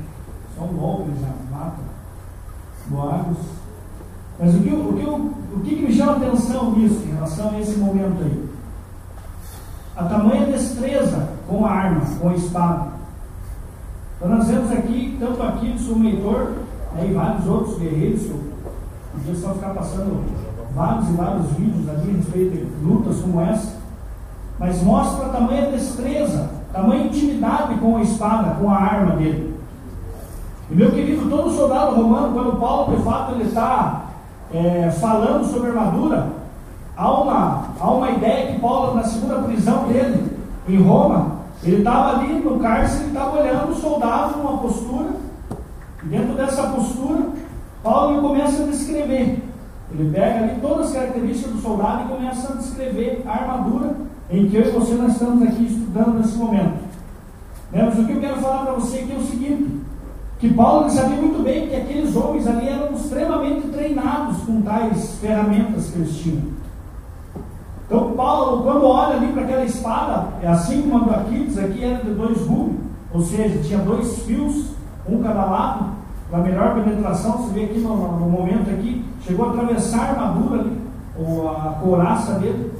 Só 0.55 0.63
um 0.63 0.73
golpe 0.73 1.11
já 1.19 1.55
mata. 1.55 1.77
Boagos. 2.87 3.37
Mas 4.39 4.55
o 4.55 4.59
que, 4.59 4.69
o, 4.69 4.93
que, 4.93 5.05
o 5.05 5.59
que, 5.63 5.75
me 5.75 5.93
chama 5.93 6.17
atenção 6.17 6.71
nisso, 6.71 7.01
em 7.03 7.13
relação 7.13 7.51
a 7.51 7.59
esse 7.59 7.77
momento 7.77 8.21
aí? 8.21 8.49
A 9.95 10.03
tamanha 10.03 10.45
destreza 10.47 11.29
com 11.47 11.65
a 11.65 11.71
arma, 11.71 12.01
com 12.19 12.29
a 12.29 12.35
espada. 12.35 12.87
Então 14.17 14.29
nós 14.29 14.47
vemos 14.47 14.71
aqui, 14.71 15.17
tanto 15.19 15.41
aqui 15.41 15.71
do 15.71 15.79
Sumeitor, 15.79 16.53
e 17.01 17.13
vários 17.13 17.45
outros 17.47 17.77
guerreiros, 17.77 18.23
que 18.23 18.53
podia 19.13 19.35
só 19.35 19.53
ficar 19.53 19.73
passando 19.73 20.23
vários 20.73 21.09
e 21.09 21.13
vários 21.13 21.51
vídeos 21.51 21.89
ali 21.89 22.11
a 22.11 22.17
respeito 22.17 22.51
de 22.51 22.85
lutas 22.85 23.19
como 23.19 23.41
essa, 23.41 23.77
mas 24.59 24.81
mostra 24.83 25.27
a 25.27 25.29
tamanha 25.29 25.71
destreza, 25.71 26.49
tamanha 26.75 27.05
intimidade 27.05 27.75
com 27.75 27.95
a 27.95 28.01
espada, 28.01 28.55
com 28.55 28.69
a 28.69 28.75
arma 28.75 29.15
dele. 29.15 29.55
E 30.69 30.75
meu 30.75 30.91
querido, 30.91 31.29
todo 31.29 31.49
soldado 31.49 31.95
romano, 31.95 32.33
quando 32.33 32.59
Paulo 32.59 32.97
de 32.97 33.03
fato 33.03 33.33
ele 33.33 33.45
está 33.45 34.05
é, 34.53 34.91
falando 34.91 35.45
sobre 35.45 35.69
armadura, 35.69 36.27
há 36.97 37.11
uma, 37.11 37.63
há 37.79 37.91
uma 37.91 38.11
ideia 38.11 38.51
que 38.51 38.59
Paulo, 38.59 38.95
na 38.95 39.03
segunda 39.03 39.39
prisão 39.43 39.87
dele, 39.87 40.37
em 40.67 40.81
Roma, 40.81 41.35
ele 41.63 41.77
estava 41.77 42.17
ali 42.17 42.39
no 42.39 42.59
cárcere, 42.59 43.05
ele 43.05 43.07
estava 43.09 43.39
olhando 43.39 43.71
o 43.71 43.75
soldado 43.75 44.37
numa 44.37 44.57
postura, 44.57 45.09
e 46.03 46.07
dentro 46.07 46.35
dessa 46.35 46.63
postura, 46.63 47.29
Paulo 47.81 48.21
começa 48.21 48.63
a 48.63 48.67
descrever. 48.67 49.43
Ele 49.91 50.11
pega 50.11 50.39
ali 50.39 50.59
todas 50.59 50.87
as 50.87 50.93
características 50.93 51.53
do 51.53 51.61
soldado 51.61 52.03
e 52.03 52.15
começa 52.15 52.51
a 52.51 52.55
descrever 52.57 53.23
a 53.25 53.31
armadura 53.31 53.95
em 54.29 54.47
que 54.47 54.55
eu 54.55 54.67
e 54.67 54.71
você 54.71 54.93
nós 54.95 55.13
estamos 55.13 55.43
aqui 55.43 55.65
estudando 55.65 56.17
nesse 56.17 56.37
momento. 56.37 56.83
Né? 57.71 57.83
Mas 57.83 57.99
o 57.99 58.05
que 58.05 58.11
eu 58.11 58.19
quero 58.19 58.37
falar 58.37 58.65
para 58.65 58.73
você 58.73 58.99
aqui 58.99 59.13
é 59.13 59.17
o 59.17 59.23
seguinte: 59.23 59.81
que 60.39 60.53
Paulo 60.53 60.89
sabia 60.89 61.17
muito 61.17 61.43
bem 61.43 61.67
que 61.67 61.75
aqueles 61.75 62.15
homens 62.15 62.47
ali 62.47 62.67
eram 62.67 62.93
extremamente 62.93 63.67
treinados 63.67 64.37
com 64.43 64.61
tais 64.61 65.15
ferramentas 65.19 65.89
que 65.89 65.99
eles 65.99 66.17
tinham. 66.17 66.55
Então 67.85 68.11
Paulo, 68.11 68.63
quando 68.63 68.85
olha 68.85 69.17
ali 69.17 69.27
para 69.31 69.43
aquela 69.43 69.63
espada, 69.63 70.27
é 70.41 70.47
assim 70.47 70.81
como 70.81 70.97
a 70.97 71.07
do 71.07 71.15
Aquiles, 71.15 71.57
aqui 71.57 71.83
era 71.83 72.03
de 72.03 72.11
dois 72.11 72.41
gumes, 72.41 72.79
ou 73.13 73.21
seja, 73.21 73.59
tinha 73.63 73.79
dois 73.79 74.23
fios, 74.23 74.71
um 75.07 75.21
cada 75.21 75.45
lado, 75.45 75.95
para 76.29 76.39
melhor 76.39 76.73
penetração, 76.73 77.37
você 77.37 77.53
vê 77.53 77.65
aqui 77.65 77.79
no, 77.79 77.95
no, 77.95 78.29
momento 78.29 78.69
aqui, 78.71 79.05
chegou 79.21 79.45
a 79.45 79.49
atravessar 79.51 79.99
a 79.99 80.09
armadura 80.09 80.61
ali, 80.61 80.77
ou 81.17 81.49
a 81.49 81.77
couraça 81.81 82.39
dele. 82.39 82.71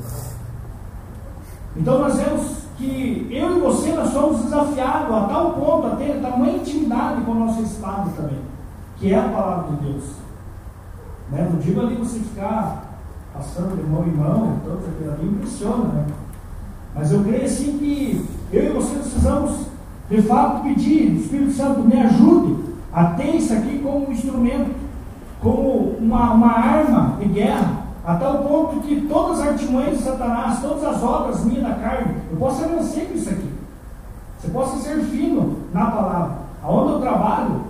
Então 1.76 2.00
nós 2.00 2.16
vemos 2.16 2.66
que 2.78 3.28
eu 3.32 3.58
e 3.58 3.60
você 3.60 3.94
nós 3.94 4.10
somos 4.10 4.44
desafiados 4.44 5.16
a 5.16 5.28
tal 5.28 5.54
ponto, 5.54 5.88
a 5.88 5.96
ter 5.96 6.22
tamanha 6.22 6.58
intimidade 6.58 7.22
com 7.22 7.32
a 7.32 7.36
nossa 7.36 7.62
espada 7.62 8.10
também, 8.16 8.40
que 8.98 9.14
é 9.14 9.20
a 9.20 9.30
palavra 9.30 9.76
de 9.76 9.86
Deus. 9.86 10.04
Né? 11.32 11.50
Não 11.52 11.60
digo 11.60 11.82
ali 11.82 11.96
você 11.96 12.20
ficar 12.20 13.00
passando 13.34 13.76
de 13.76 13.90
mão 13.90 14.06
em 14.06 14.12
mão, 14.12 14.58
então 14.62 14.74
aquilo 14.76 15.12
ali 15.12 15.28
impressiona, 15.28 15.86
né? 15.86 16.06
Mas 16.94 17.12
eu 17.12 17.24
creio 17.24 17.44
assim 17.44 17.78
que 17.78 18.26
eu 18.54 18.70
e 18.70 18.70
você 18.70 18.96
precisamos, 18.96 19.66
de 20.10 20.22
fato, 20.22 20.64
pedir, 20.64 21.12
o 21.12 21.20
Espírito 21.20 21.52
Santo 21.52 21.82
me 21.82 22.00
ajude 22.00 22.64
a 22.94 23.06
ter 23.08 23.36
isso 23.36 23.54
aqui 23.54 23.80
como 23.80 24.08
um 24.08 24.12
instrumento, 24.12 24.72
como 25.42 25.98
uma, 26.00 26.32
uma 26.32 26.52
arma 26.52 27.18
de 27.20 27.26
guerra, 27.28 27.85
a 28.06 28.16
tal 28.16 28.40
ponto 28.40 28.82
que 28.82 29.08
todas 29.08 29.40
as 29.40 29.48
artimanhas 29.48 29.98
de 29.98 30.04
Satanás, 30.04 30.62
todas 30.62 30.84
as 30.84 31.02
obras 31.02 31.44
minhas 31.44 31.64
da 31.64 31.74
carne, 31.76 32.16
eu 32.32 32.38
possa 32.38 32.68
vencer 32.68 33.08
com 33.08 33.16
isso 33.16 33.30
aqui. 33.30 33.52
Você 34.40 34.48
possa 34.50 34.78
ser 34.78 35.00
fino 35.06 35.60
na 35.74 35.90
palavra. 35.90 36.38
Aonde 36.64 36.94
eu 36.94 37.00
trabalho, 37.00 37.62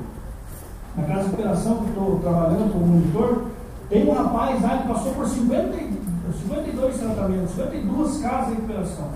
na 0.96 1.04
casa 1.04 1.30
de 1.30 1.36
operação 1.36 1.78
que 1.78 1.90
estou 1.90 2.20
trabalhando 2.20 2.72
como 2.74 2.86
monitor, 2.86 3.44
tem 3.90 4.10
um 4.10 4.14
rapaz 4.14 4.62
lá 4.62 4.78
que 4.80 4.88
passou 4.88 5.14
por 5.14 5.28
50, 5.28 5.78
52 6.42 6.98
tratamentos, 6.98 7.52
52 7.52 8.18
casas 8.18 8.48
de 8.48 8.54
recuperação. 8.56 9.08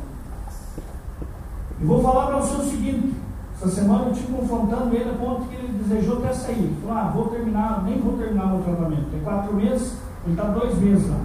E 1.82 1.86
vou 1.86 2.02
falar 2.02 2.28
para 2.28 2.38
você 2.38 2.62
o 2.62 2.70
seguinte: 2.70 3.14
essa 3.56 3.70
semana 3.70 4.06
eu 4.06 4.12
estive 4.12 4.34
confrontando 4.34 4.96
ele 4.96 5.10
a 5.10 5.14
ponto 5.14 5.50
que 5.50 5.56
ele 5.56 5.84
desejou 5.84 6.18
até 6.20 6.34
sair. 6.34 6.60
Ele 6.60 6.78
falou: 6.82 6.98
ah, 6.98 7.12
vou 7.14 7.28
terminar, 7.28 7.84
nem 7.84 8.00
vou 8.00 8.18
terminar 8.18 8.48
meu 8.48 8.64
tratamento. 8.64 9.12
Tem 9.12 9.22
quatro 9.22 9.54
meses, 9.54 9.98
ele 10.26 10.34
está 10.34 10.44
dois 10.46 10.78
meses 10.80 11.10
lá. 11.10 11.20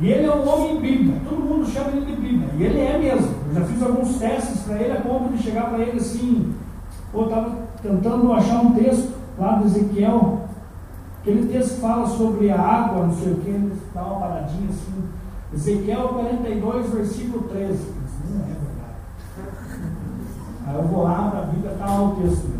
E 0.00 0.08
ele 0.08 0.26
é 0.26 0.34
um 0.34 0.48
homem 0.48 0.80
bíblia, 0.80 1.20
todo 1.28 1.40
mundo 1.40 1.66
chama 1.66 1.90
ele 1.90 2.06
de 2.06 2.16
bíblia. 2.16 2.48
E 2.58 2.62
ele 2.64 2.80
é 2.80 2.98
mesmo. 2.98 3.34
Eu 3.48 3.54
já 3.54 3.60
fiz 3.64 3.82
alguns 3.82 4.16
testes 4.18 4.62
para 4.62 4.80
ele 4.80 4.92
a 4.92 5.00
ponto 5.00 5.32
de 5.32 5.42
chegar 5.42 5.70
para 5.70 5.78
ele 5.78 5.98
assim. 5.98 6.52
Pô, 7.12 7.24
estava 7.24 7.58
tentando 7.80 8.32
achar 8.32 8.60
um 8.60 8.72
texto 8.74 9.14
lá 9.38 9.56
do 9.56 9.66
Ezequiel 9.66 10.44
Aquele 11.24 11.46
texto 11.46 11.80
fala 11.80 12.06
sobre 12.06 12.50
a 12.50 12.60
água, 12.60 13.06
não 13.06 13.14
sei 13.14 13.32
o 13.32 13.36
que, 13.36 13.72
dá 13.94 14.02
uma 14.02 14.20
paradinha 14.20 14.68
assim. 14.68 15.04
Ezequiel 15.54 16.08
42, 16.08 16.90
versículo 16.90 17.48
13. 17.48 17.78
Não 18.28 18.42
é 18.42 18.48
verdade. 18.48 19.88
Aí 20.66 20.74
eu 20.74 20.82
vou 20.82 21.04
lá 21.04 21.30
para 21.30 21.40
a 21.40 21.46
Bíblia, 21.46 21.72
está 21.72 21.86
lá 21.86 22.02
o 22.02 22.16
texto. 22.16 22.53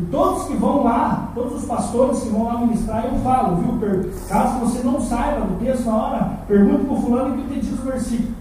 E 0.00 0.06
todos 0.10 0.44
que 0.44 0.56
vão 0.56 0.82
lá, 0.82 1.30
todos 1.34 1.60
os 1.60 1.64
pastores 1.66 2.20
que 2.20 2.30
vão 2.30 2.44
lá 2.44 2.58
ministrar, 2.58 3.04
eu 3.04 3.20
falo, 3.20 3.56
viu? 3.56 4.10
Caso 4.26 4.60
você 4.60 4.82
não 4.82 4.98
saiba 4.98 5.42
do 5.42 5.62
texto 5.62 5.84
na 5.84 5.94
hora, 5.94 6.32
pergunte 6.48 6.86
para 6.86 6.94
o 6.94 7.02
fulano 7.02 7.36
que 7.36 7.54
te 7.54 7.60
diz 7.60 7.78
o 7.78 7.82
versículo. 7.82 8.34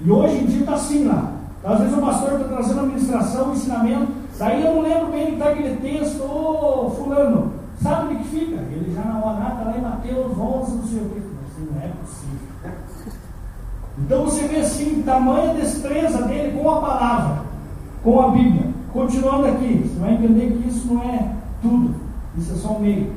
E 0.00 0.10
hoje 0.10 0.38
em 0.38 0.46
dia 0.46 0.60
está 0.60 0.74
assim 0.74 1.04
lá. 1.04 1.32
Às 1.64 1.78
vezes 1.80 1.96
o 1.96 2.00
pastor 2.00 2.32
está 2.34 2.44
trazendo 2.44 2.80
a 2.80 3.42
o 3.48 3.52
ensinamento, 3.52 4.12
daí 4.38 4.64
eu 4.64 4.74
não 4.76 4.82
lembro 4.82 5.06
bem 5.10 5.26
que 5.26 5.32
está 5.32 5.48
aquele 5.48 5.76
texto, 5.76 6.22
ô 6.22 6.90
fulano, 6.90 7.62
Sabe 7.82 8.14
o 8.14 8.18
que 8.18 8.24
fica? 8.24 8.60
Ele 8.70 8.94
já 8.94 9.02
na 9.02 9.18
hora 9.18 9.48
está 9.48 9.64
lá 9.64 9.76
em 9.76 9.80
Mateus 9.80 10.38
11, 10.38 10.76
não 10.76 10.86
sei 10.86 10.98
o 10.98 11.08
que. 11.10 11.20
Mas 11.20 11.70
não 11.70 11.82
é 11.82 11.88
possível. 11.88 12.38
Então 13.98 14.24
você 14.24 14.46
vê 14.46 14.56
assim, 14.60 15.02
tamanha 15.02 15.54
destreza 15.54 16.22
dele 16.22 16.56
com 16.56 16.70
a 16.70 16.80
palavra, 16.80 17.42
com 18.04 18.20
a 18.20 18.28
Bíblia. 18.28 18.71
Continuando 18.92 19.46
aqui, 19.46 19.86
você 19.86 19.98
vai 19.98 20.14
entender 20.14 20.52
que 20.52 20.68
isso 20.68 20.92
não 20.92 21.02
é 21.02 21.32
tudo, 21.62 21.94
isso 22.36 22.52
é 22.52 22.56
só 22.56 22.74
um 22.74 22.80
meio. 22.80 23.12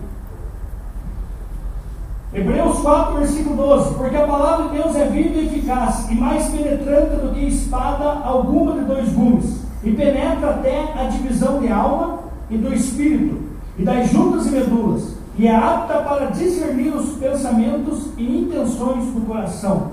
Hebreus 2.34 2.80
4, 2.80 3.18
versículo 3.18 3.56
12: 3.56 3.96
Porque 3.96 4.16
a 4.16 4.26
palavra 4.26 4.70
de 4.70 4.82
Deus 4.82 4.96
é 4.96 5.08
viva 5.08 5.36
e 5.36 5.48
eficaz, 5.48 6.10
e 6.10 6.16
mais 6.16 6.48
penetrante 6.48 7.16
do 7.18 7.34
que 7.34 7.46
espada 7.46 8.22
alguma 8.24 8.74
de 8.74 8.86
dois 8.86 9.10
gumes, 9.10 9.66
e 9.84 9.92
penetra 9.92 10.52
até 10.52 10.94
a 10.98 11.10
divisão 11.10 11.60
de 11.60 11.70
alma 11.70 12.20
e 12.50 12.58
do 12.58 12.74
espírito 12.74 13.44
e 13.78 13.84
das 13.84 14.10
juntas 14.10 14.48
e 14.48 14.52
medulas, 14.52 15.16
e 15.38 15.48
é 15.48 15.56
apta 15.56 16.00
para 16.00 16.28
discernir 16.28 16.96
os 16.96 17.18
pensamentos 17.18 18.12
e 18.18 18.44
intenções 18.44 19.06
do 19.08 19.26
coração. 19.28 19.92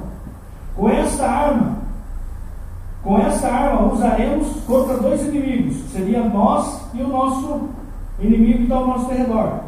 Com 0.76 0.88
esta 0.88 1.26
arma, 1.26 1.81
com 3.02 3.18
esta 3.18 3.48
arma 3.48 3.92
usaremos 3.92 4.60
contra 4.66 4.96
dois 4.96 5.22
inimigos, 5.22 5.76
que 5.76 5.88
seria 5.90 6.22
nós 6.22 6.82
e 6.94 7.02
o 7.02 7.08
nosso 7.08 7.68
inimigo 8.20 8.58
que 8.58 8.62
está 8.64 8.76
ao 8.76 8.86
nosso 8.86 9.10
redor. 9.10 9.60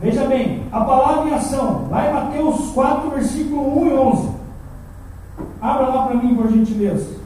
Veja 0.00 0.26
bem, 0.26 0.64
a 0.72 0.80
palavra 0.80 1.30
em 1.30 1.34
ação, 1.34 1.88
lá 1.90 2.08
em 2.08 2.12
Mateus 2.12 2.70
4, 2.72 3.10
versículo 3.10 3.82
1 3.82 3.86
e 3.86 3.94
11. 3.94 4.28
Abra 5.60 5.86
lá 5.86 6.06
para 6.06 6.16
mim, 6.16 6.34
por 6.34 6.50
gentileza. 6.50 7.16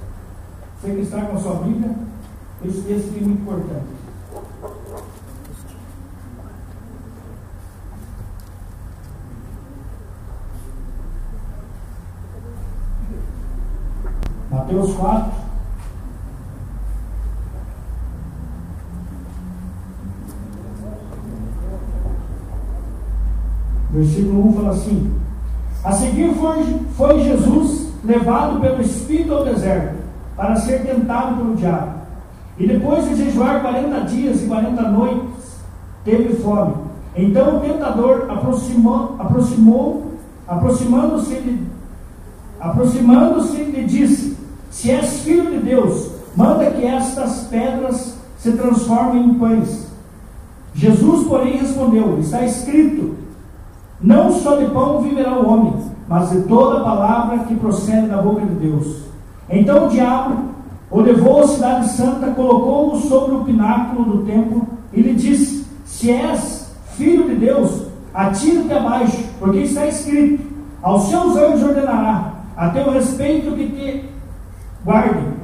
Você 0.81 0.95
que 0.95 1.01
está 1.01 1.23
com 1.23 1.37
a 1.37 1.41
sua 1.41 1.55
Bíblia, 1.55 1.91
esse 2.65 2.81
texto 2.83 3.09
é 3.17 3.21
muito 3.21 3.43
importante. 3.43 4.00
Mateus 14.81 14.95
4. 14.95 15.33
Versículo 23.93 24.49
1 24.49 24.53
fala 24.55 24.71
assim: 24.71 25.13
A 25.85 25.93
seguir 25.93 26.35
foi, 26.35 26.81
foi 26.97 27.23
Jesus 27.23 27.91
levado 28.05 28.61
pelo 28.61 28.81
Espírito 28.81 29.35
ao 29.35 29.45
deserto 29.45 29.97
para 30.37 30.57
ser 30.57 30.83
tentado 30.83 31.37
pelo 31.37 31.57
diabo. 31.57 32.01
E 32.59 32.67
depois 32.67 33.09
de 33.09 33.17
jejuar 33.17 33.61
40 33.63 34.01
dias 34.03 34.43
e 34.43 34.47
40 34.47 34.83
noites, 34.83 35.61
teve 36.05 36.35
fome. 36.37 36.75
Então 37.17 37.57
o 37.57 37.61
tentador 37.61 38.31
aproximou, 38.31 39.17
aproximou 39.19 40.11
aproximando-se 40.47 41.67
aproximando-se, 42.61 43.57
lhe 43.63 43.85
disse: 43.85 44.30
Se 44.81 44.91
és 44.91 45.21
filho 45.21 45.51
de 45.51 45.59
Deus, 45.59 46.11
manda 46.35 46.71
que 46.71 46.87
estas 46.87 47.49
pedras 47.51 48.17
se 48.39 48.53
transformem 48.53 49.25
em 49.25 49.35
pães. 49.35 49.89
Jesus, 50.75 51.29
porém, 51.29 51.59
respondeu: 51.59 52.19
Está 52.19 52.47
escrito: 52.47 53.15
Não 54.01 54.33
só 54.33 54.57
de 54.57 54.65
pão 54.71 55.03
viverá 55.03 55.39
o 55.39 55.47
homem, 55.47 55.75
mas 56.09 56.31
de 56.31 56.41
toda 56.45 56.83
palavra 56.83 57.41
que 57.41 57.57
procede 57.57 58.07
da 58.07 58.23
boca 58.23 58.41
de 58.41 58.55
Deus. 58.55 59.03
Então 59.51 59.85
o 59.85 59.91
diabo 59.91 60.45
o 60.91 61.03
levou 61.03 61.43
à 61.43 61.47
cidade 61.47 61.91
santa, 61.91 62.31
colocou-o 62.31 62.99
sobre 63.01 63.35
o 63.35 63.45
pináculo 63.45 64.17
do 64.17 64.25
templo 64.25 64.67
e 64.95 65.03
lhe 65.03 65.13
disse: 65.13 65.67
Se 65.85 66.11
és 66.11 66.75
filho 66.97 67.29
de 67.29 67.35
Deus, 67.35 67.83
atira-te 68.15 68.73
abaixo, 68.73 69.25
porque 69.39 69.59
está 69.59 69.87
escrito: 69.87 70.43
Aos 70.81 71.03
seus 71.11 71.37
anjos 71.37 71.69
ordenará, 71.69 72.33
a 72.57 72.71
teu 72.71 72.91
respeito 72.91 73.55
que 73.55 73.67
te 73.67 74.10
guardem, 74.85 75.35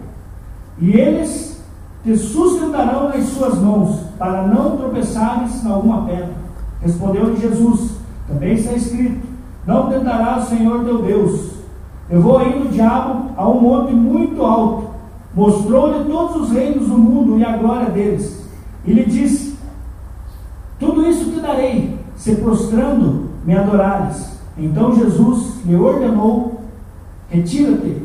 e 0.79 0.93
eles 0.93 1.63
te 2.05 2.17
sustentarão 2.17 3.09
nas 3.09 3.25
suas 3.25 3.59
mãos, 3.59 4.01
para 4.19 4.47
não 4.47 4.77
tropeçares 4.77 5.65
em 5.65 5.71
alguma 5.71 6.05
pedra. 6.05 6.35
Respondeu-lhe 6.81 7.41
Jesus: 7.41 7.97
Também 8.29 8.55
está 8.55 8.73
escrito: 8.73 9.27
Não 9.67 9.89
tentarás 9.89 10.45
o 10.45 10.49
Senhor 10.49 10.85
teu 10.85 11.03
Deus. 11.03 11.57
Levou 12.09 12.39
ainda 12.39 12.67
o 12.67 12.69
diabo 12.69 13.31
a 13.37 13.49
um 13.49 13.61
monte 13.61 13.93
muito 13.93 14.41
alto, 14.43 14.91
mostrou-lhe 15.35 16.05
todos 16.05 16.43
os 16.43 16.51
reinos 16.53 16.87
do 16.87 16.97
mundo 16.97 17.39
e 17.39 17.45
a 17.45 17.57
glória 17.57 17.91
deles, 17.91 18.49
e 18.85 18.93
lhe 18.93 19.05
disse: 19.05 19.59
Tudo 20.79 21.05
isso 21.09 21.33
te 21.33 21.41
darei, 21.41 21.99
se 22.17 22.37
prostrando 22.37 23.31
me 23.45 23.57
adorares. 23.57 24.39
Então 24.57 24.95
Jesus 24.95 25.65
lhe 25.65 25.75
ordenou: 25.75 26.61
Retira-te, 27.29 28.03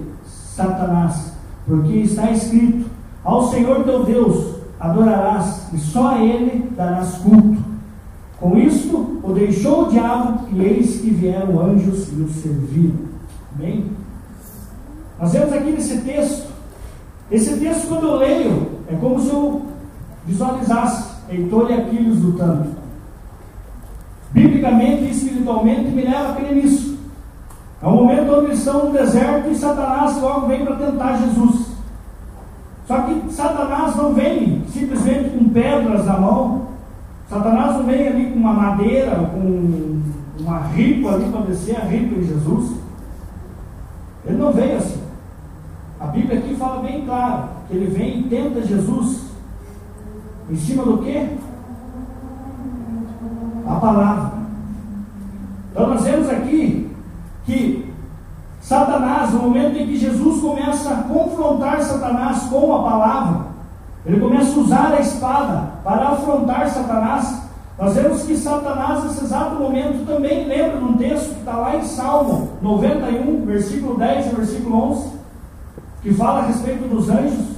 Satanás, 0.56 1.34
porque 1.66 1.94
está 2.00 2.32
escrito: 2.32 2.90
Ao 3.24 3.50
Senhor 3.50 3.84
teu 3.84 4.04
Deus 4.04 4.56
adorarás, 4.80 5.70
e 5.74 5.78
só 5.78 6.16
a 6.16 6.24
Ele 6.24 6.70
darás 6.76 7.18
culto. 7.20 7.62
Com 8.40 8.58
isto 8.58 9.20
o 9.24 9.32
deixou 9.34 9.84
o 9.84 9.90
diabo, 9.90 10.48
e 10.52 10.62
eis 10.62 11.00
que 11.00 11.12
vieram 11.12 11.62
anjos 11.62 12.12
e 12.12 12.22
o 12.22 12.30
serviram. 12.30 13.12
Amém? 13.56 13.86
Nós 15.20 15.32
vemos 15.32 15.54
aqui 15.54 15.72
nesse 15.72 16.02
texto, 16.02 16.50
esse 17.30 17.58
texto 17.58 17.88
quando 17.88 18.08
eu 18.08 18.16
leio, 18.16 18.72
é 18.88 18.96
como 18.96 19.22
se 19.22 19.30
eu 19.30 19.62
visualizasse 20.26 21.12
Heitor 21.30 21.70
e 21.70 21.74
Aquiles 21.76 22.20
lutando. 22.20 22.72
Biblicamente 24.32 25.04
e 25.04 25.12
espiritualmente 25.12 25.92
me 25.92 26.02
leva 26.02 26.32
a 26.32 26.36
crer 26.36 26.56
nisso. 26.56 26.91
É 27.82 27.88
um 27.88 27.96
momento 27.96 28.32
onde 28.32 28.46
eles 28.46 28.60
estão 28.60 28.86
no 28.86 28.94
deserto 28.94 29.50
e 29.50 29.56
Satanás 29.56 30.22
logo 30.22 30.48
vem 30.48 30.64
para 30.64 30.76
tentar 30.76 31.18
Jesus. 31.18 31.72
Só 32.88 33.02
que 33.02 33.34
Satanás 33.34 33.96
não 33.96 34.14
vem 34.14 34.64
simplesmente 34.68 35.32
com 35.32 35.50
pedras 35.50 36.06
na 36.06 36.20
mão. 36.20 36.68
Satanás 37.28 37.78
não 37.78 37.84
vem 37.86 38.08
ali 38.08 38.32
com 38.32 38.40
uma 38.40 38.54
madeira, 38.54 39.16
com 39.16 40.02
uma 40.40 40.60
ripa 40.68 41.14
ali 41.14 41.26
para 41.32 41.42
descer 41.42 41.78
a 41.78 41.86
ripa 41.86 42.20
em 42.20 42.24
Jesus. 42.24 42.78
Ele 44.26 44.38
não 44.38 44.52
veio 44.52 44.78
assim. 44.78 45.02
A 46.00 46.08
Bíblia 46.08 46.40
aqui 46.40 46.56
fala 46.56 46.84
bem 46.84 47.04
claro 47.06 47.46
que 47.68 47.76
ele 47.76 47.88
vem 47.88 48.20
e 48.20 48.24
tenta 48.24 48.62
Jesus. 48.62 49.32
Em 50.50 50.56
cima 50.56 50.84
do 50.84 51.00
que? 51.00 51.38
A 53.66 53.76
palavra. 53.76 54.34
Então 55.72 55.88
nós 55.88 56.04
vemos 56.04 56.30
aqui 56.30 56.91
que 57.52 57.94
Satanás, 58.62 59.34
no 59.34 59.40
momento 59.42 59.78
em 59.78 59.88
que 59.88 59.98
Jesus 59.98 60.42
começa 60.42 60.90
a 60.90 61.04
confrontar 61.04 61.82
Satanás 61.82 62.44
com 62.44 62.76
a 62.76 62.84
palavra, 62.84 63.42
ele 64.06 64.20
começa 64.20 64.58
a 64.58 64.64
usar 64.64 64.94
a 64.94 65.02
espada 65.02 65.72
para 65.84 66.10
afrontar 66.10 66.70
Satanás. 66.70 67.42
Nós 67.78 67.96
vemos 67.96 68.24
que 68.24 68.38
Satanás, 68.38 69.04
nesse 69.04 69.26
exato 69.26 69.56
momento, 69.56 70.06
também 70.06 70.48
lembra 70.48 70.78
de 70.78 70.84
um 70.84 70.94
texto 70.94 71.34
que 71.34 71.40
está 71.40 71.58
lá 71.58 71.76
em 71.76 71.84
Salmo 71.84 72.52
91, 72.62 73.46
versículo 73.46 73.98
10 73.98 74.28
e 74.28 74.36
versículo 74.36 74.92
11, 74.92 75.12
que 76.04 76.14
fala 76.14 76.40
a 76.40 76.46
respeito 76.46 76.88
dos 76.88 77.10
anjos. 77.10 77.52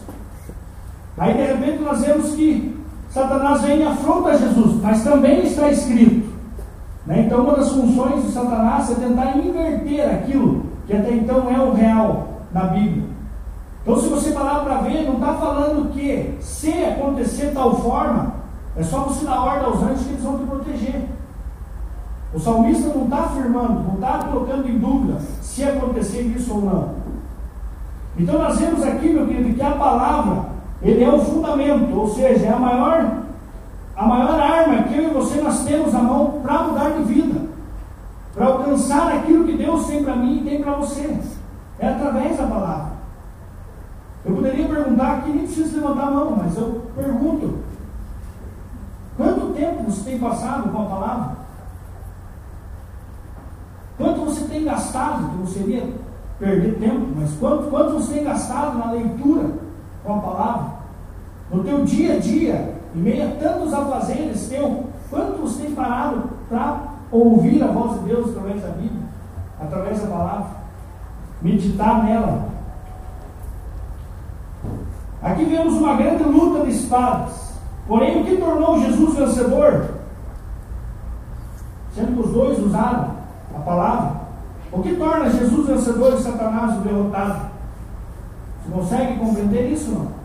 Aí, 1.18 1.34
de 1.34 1.46
repente, 1.46 1.84
nós 1.84 2.02
vemos 2.02 2.34
que 2.34 2.76
Satanás 3.12 3.62
vem 3.62 3.82
e 3.82 3.84
afronta 3.84 4.38
Jesus, 4.38 4.82
mas 4.82 5.04
também 5.04 5.44
está 5.44 5.70
escrito. 5.70 6.23
Né? 7.06 7.24
Então, 7.26 7.44
uma 7.44 7.56
das 7.56 7.70
funções 7.72 8.24
de 8.24 8.32
Satanás 8.32 8.90
é 8.92 8.96
tentar 8.96 9.38
inverter 9.38 10.10
aquilo 10.10 10.64
que 10.88 10.96
até 10.96 11.14
então 11.14 11.50
é 11.50 11.60
o 11.60 11.74
real 11.74 12.28
na 12.52 12.66
Bíblia. 12.66 13.04
Então, 13.82 14.00
se 14.00 14.08
você 14.08 14.32
parar 14.32 14.60
para 14.60 14.78
ver, 14.78 15.04
não 15.04 15.16
está 15.16 15.34
falando 15.34 15.92
que 15.92 16.38
se 16.40 16.72
acontecer 16.86 17.52
tal 17.54 17.76
forma, 17.82 18.34
é 18.78 18.84
só 18.84 19.00
você 19.00 19.26
dar 19.26 19.42
ordem 19.42 19.66
aos 19.66 19.84
anjos 19.84 20.04
que 20.04 20.14
eles 20.14 20.24
vão 20.24 20.38
te 20.38 20.46
proteger. 20.46 21.06
O 22.34 22.40
salmista 22.40 22.92
não 22.94 23.04
está 23.04 23.18
afirmando, 23.18 23.84
não 23.84 23.96
está 23.96 24.20
colocando 24.26 24.68
em 24.68 24.80
dúvida 24.80 25.20
se 25.42 25.64
acontecer 25.64 26.22
isso 26.22 26.56
ou 26.56 26.62
não. 26.62 26.90
Então 28.18 28.40
nós 28.40 28.58
vemos 28.58 28.84
aqui, 28.84 29.10
meu 29.10 29.28
querido, 29.28 29.54
que 29.54 29.62
a 29.62 29.72
palavra, 29.72 30.46
ele 30.82 31.04
é 31.04 31.10
o 31.10 31.20
fundamento, 31.20 31.96
ou 31.96 32.10
seja, 32.10 32.46
é 32.46 32.54
a 32.54 32.60
maior, 32.60 33.23
a 33.96 34.06
maior 34.06 34.40
arma 34.40 34.84
que 34.84 34.98
eu 34.98 35.10
e 35.10 35.14
você 35.14 35.42
nós 35.42 35.64
temos 35.64 35.94
na 35.94 36.02
mão 36.02 36.40
para 36.42 36.64
mudar 36.64 36.90
de 36.92 37.04
vida, 37.04 37.42
para 38.34 38.46
alcançar 38.48 39.14
aquilo 39.14 39.46
que 39.46 39.58
Deus 39.58 39.86
tem 39.86 40.04
para 40.04 40.16
mim 40.16 40.40
e 40.40 40.50
tem 40.50 40.62
para 40.62 40.74
você. 40.74 41.20
É 41.80 41.88
através 41.88 42.38
da 42.38 42.48
palavra. 42.48 42.94
Eu 44.26 44.36
poderia 44.36 44.68
perguntar 44.68 45.18
aqui, 45.18 45.30
nem 45.30 45.46
preciso 45.46 45.76
levantar 45.76 46.08
a 46.08 46.12
mão, 46.12 46.36
mas 46.38 46.58
eu 46.58 46.82
pergunto: 46.96 47.60
Quanto 49.18 49.54
tempo 49.54 49.84
você 49.84 50.10
tem 50.10 50.20
passado 50.20 50.70
com 50.70 50.82
a 50.82 50.86
palavra? 50.86 51.36
Quanto 53.98 54.22
você 54.22 54.46
tem 54.46 54.64
gastado, 54.64 55.30
que 55.30 55.38
não 55.38 55.48
seria 55.48 55.88
perder 56.40 56.80
tempo, 56.80 57.08
mas 57.16 57.32
quanto, 57.40 57.70
quanto 57.70 57.94
você 57.94 58.14
tem 58.14 58.24
gastado 58.24 58.78
na 58.80 58.92
leitura 58.92 59.52
com 60.04 60.16
a 60.16 60.20
palavra? 60.20 60.74
No 61.52 61.64
teu 61.64 61.86
dia 61.86 62.16
a 62.16 62.20
dia, 62.20 62.73
em 62.96 63.00
meio 63.00 63.28
a 63.28 63.32
tantos 63.36 63.74
afazeres 63.74 64.48
teu, 64.50 64.86
quanto 65.10 65.42
você 65.42 65.64
tem 65.64 65.76
parado 65.76 66.30
para 66.50 66.80
ouvir 67.12 67.64
a 67.64 67.68
voz 67.68 68.00
de 68.00 68.10
Deus 68.10 68.30
através 68.30 68.62
da 68.62 68.70
Bíblia, 68.70 69.04
através 69.60 70.02
da 70.02 70.08
palavra? 70.08 70.46
Meditar 71.42 72.04
nela. 72.04 72.54
Aqui 75.22 75.46
vemos 75.46 75.74
uma 75.76 75.96
grande 75.96 76.24
luta 76.24 76.66
de 76.66 76.72
espadas. 76.72 77.54
Porém, 77.88 78.22
o 78.22 78.26
que 78.26 78.38
tornou 78.38 78.80
Jesus 78.80 79.16
vencedor? 79.16 79.86
Sendo 81.94 82.14
que 82.14 82.28
os 82.28 82.34
dois 82.34 82.60
usaram 82.60 83.12
a 83.56 83.60
palavra. 83.60 84.24
O 84.72 84.82
que 84.82 84.96
torna 84.96 85.30
Jesus 85.30 85.68
vencedor 85.68 86.14
e 86.14 86.22
Satanás 86.22 86.78
o 86.78 86.82
derrotado? 86.82 87.52
Você 88.66 88.72
consegue 88.74 89.20
compreender 89.20 89.72
isso 89.72 89.92
não? 89.92 90.23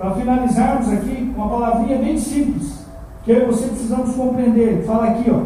Para 0.00 0.14
finalizarmos 0.14 0.88
aqui, 0.88 1.30
uma 1.36 1.46
palavrinha 1.46 1.98
bem 1.98 2.16
simples, 2.16 2.86
que 3.22 3.32
eu 3.32 3.42
e 3.42 3.44
você 3.44 3.66
precisamos 3.66 4.16
compreender. 4.16 4.82
Fala 4.86 5.10
aqui, 5.10 5.30
ó. 5.30 5.42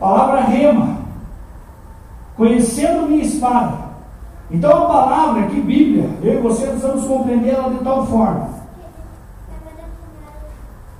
Palavra 0.00 0.40
rema. 0.40 1.02
Conhecendo 2.34 3.08
minha 3.08 3.24
espada. 3.24 3.76
Então 4.50 4.70
a 4.70 4.86
palavra 4.86 5.42
aqui, 5.42 5.60
Bíblia, 5.60 6.08
eu 6.22 6.38
e 6.38 6.40
você 6.40 6.66
precisamos 6.66 7.04
compreender 7.04 7.50
ela 7.50 7.74
de 7.74 7.84
tal 7.84 8.06
forma 8.06 8.48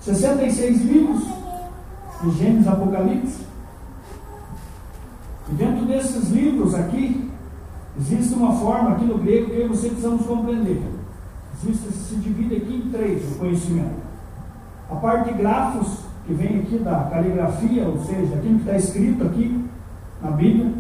66 0.01 0.83
livros 0.83 1.25
de 2.23 2.31
Gênesis 2.33 2.69
Apocalipse. 2.69 3.47
E 5.49 5.55
dentro 5.55 5.87
desses 5.87 6.29
livros 6.29 6.75
aqui, 6.75 7.31
existe 7.99 8.35
uma 8.35 8.53
forma 8.57 8.91
aqui 8.91 9.07
no 9.07 9.17
grego 9.17 9.51
que 9.51 9.69
você 9.69 9.89
precisamos 9.89 10.27
compreender. 10.27 10.92
Existe, 11.65 11.93
se 11.93 12.17
divide 12.17 12.57
aqui 12.57 12.75
em 12.75 12.91
três 12.91 13.23
o 13.33 13.39
conhecimento. 13.39 14.03
A 14.91 14.97
parte 14.97 15.33
de 15.33 15.39
grafos, 15.39 16.01
que 16.27 16.35
vem 16.35 16.59
aqui 16.59 16.79
da 16.79 17.09
caligrafia, 17.11 17.87
ou 17.87 17.99
seja, 18.01 18.35
aquilo 18.35 18.59
que 18.59 18.65
está 18.65 18.77
escrito 18.77 19.25
aqui 19.25 19.65
na 20.21 20.33
Bíblia. 20.33 20.73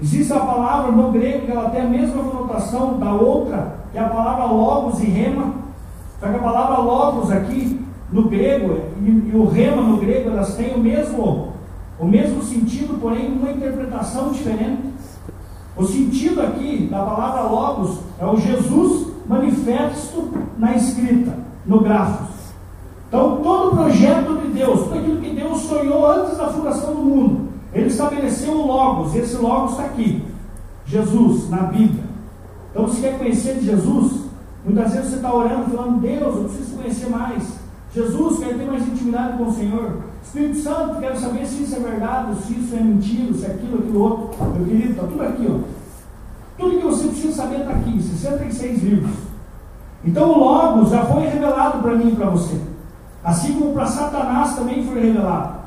Existe 0.00 0.32
a 0.32 0.40
palavra 0.40 0.90
no 0.90 1.12
grego 1.12 1.46
que 1.46 1.52
ela 1.52 1.70
tem 1.70 1.82
a 1.82 1.88
mesma 1.88 2.24
conotação 2.24 2.98
da 2.98 3.12
outra, 3.12 3.76
que 3.92 3.98
é 3.98 4.00
a 4.00 4.08
palavra 4.08 4.46
logos 4.46 5.00
e 5.00 5.06
rema. 5.06 5.54
Só 6.18 6.28
que 6.28 6.36
a 6.36 6.40
palavra 6.40 6.78
logos 6.78 7.30
aqui 7.30 7.80
no 8.10 8.28
grego 8.28 8.80
e, 9.00 9.36
o 9.36 9.46
rema 9.46 9.82
no 9.82 9.98
grego, 9.98 10.30
elas 10.30 10.56
têm 10.56 10.74
o 10.74 10.78
mesmo, 10.78 11.52
o 12.00 12.06
mesmo 12.06 12.42
sentido, 12.42 13.00
porém 13.00 13.32
uma 13.32 13.52
interpretação 13.52 14.32
diferente. 14.32 14.82
O 15.76 15.84
sentido 15.84 16.42
aqui 16.42 16.88
da 16.90 17.04
palavra 17.04 17.42
logos 17.42 18.00
é 18.18 18.26
o 18.26 18.36
Jesus 18.36 19.03
manifesto 19.26 20.30
na 20.58 20.74
escrita, 20.74 21.36
no 21.66 21.80
grafos. 21.80 22.34
Então, 23.08 23.40
todo 23.42 23.68
o 23.68 23.76
projeto 23.76 24.40
de 24.40 24.48
Deus, 24.48 24.80
tudo 24.80 24.98
aquilo 24.98 25.20
que 25.20 25.30
Deus 25.30 25.60
sonhou 25.62 26.10
antes 26.10 26.36
da 26.36 26.48
fundação 26.48 26.94
do 26.94 27.02
mundo, 27.02 27.48
Ele 27.72 27.86
estabeleceu 27.86 28.52
o 28.52 28.66
Logos, 28.66 29.14
esse 29.14 29.36
Logos 29.36 29.72
está 29.72 29.84
aqui. 29.84 30.24
Jesus, 30.86 31.48
na 31.48 31.58
Bíblia. 31.58 32.04
Então, 32.70 32.86
você 32.86 33.00
quer 33.00 33.18
conhecer 33.18 33.54
de 33.54 33.66
Jesus? 33.66 34.24
Muitas 34.64 34.92
vezes 34.92 35.10
você 35.10 35.16
está 35.16 35.32
orando, 35.32 35.70
falando, 35.70 36.00
Deus, 36.00 36.36
eu 36.36 36.44
preciso 36.44 36.76
conhecer 36.76 37.08
mais. 37.08 37.64
Jesus, 37.94 38.38
quero 38.40 38.58
ter 38.58 38.66
mais 38.66 38.88
intimidade 38.88 39.38
com 39.38 39.44
o 39.44 39.52
Senhor. 39.52 40.02
Espírito 40.24 40.58
Santo, 40.58 40.98
quero 40.98 41.18
saber 41.18 41.46
se 41.46 41.62
isso 41.62 41.76
é 41.76 41.78
verdade, 41.78 42.34
se 42.42 42.54
isso 42.54 42.74
é 42.74 42.80
mentira, 42.80 43.32
se 43.34 43.44
é 43.44 43.50
aquilo, 43.50 43.78
aquilo 43.78 44.02
outro. 44.02 44.44
Meu 44.56 44.66
querido, 44.66 44.90
está 44.90 45.02
tudo 45.06 45.22
aqui, 45.22 45.46
ó. 45.48 45.58
Tudo 46.58 46.80
que 46.80 46.86
precisa 47.24 47.42
saber 47.42 47.60
está 47.60 47.72
aqui, 47.72 48.02
66 48.02 48.82
livros. 48.82 49.16
Então 50.04 50.30
o 50.30 50.38
Logos 50.38 50.90
já 50.90 51.04
foi 51.04 51.26
revelado 51.26 51.78
para 51.78 51.94
mim 51.94 52.12
e 52.12 52.16
para 52.16 52.28
você. 52.30 52.60
Assim 53.22 53.58
como 53.58 53.72
para 53.72 53.86
Satanás 53.86 54.54
também 54.54 54.84
foi 54.84 55.00
revelado. 55.00 55.64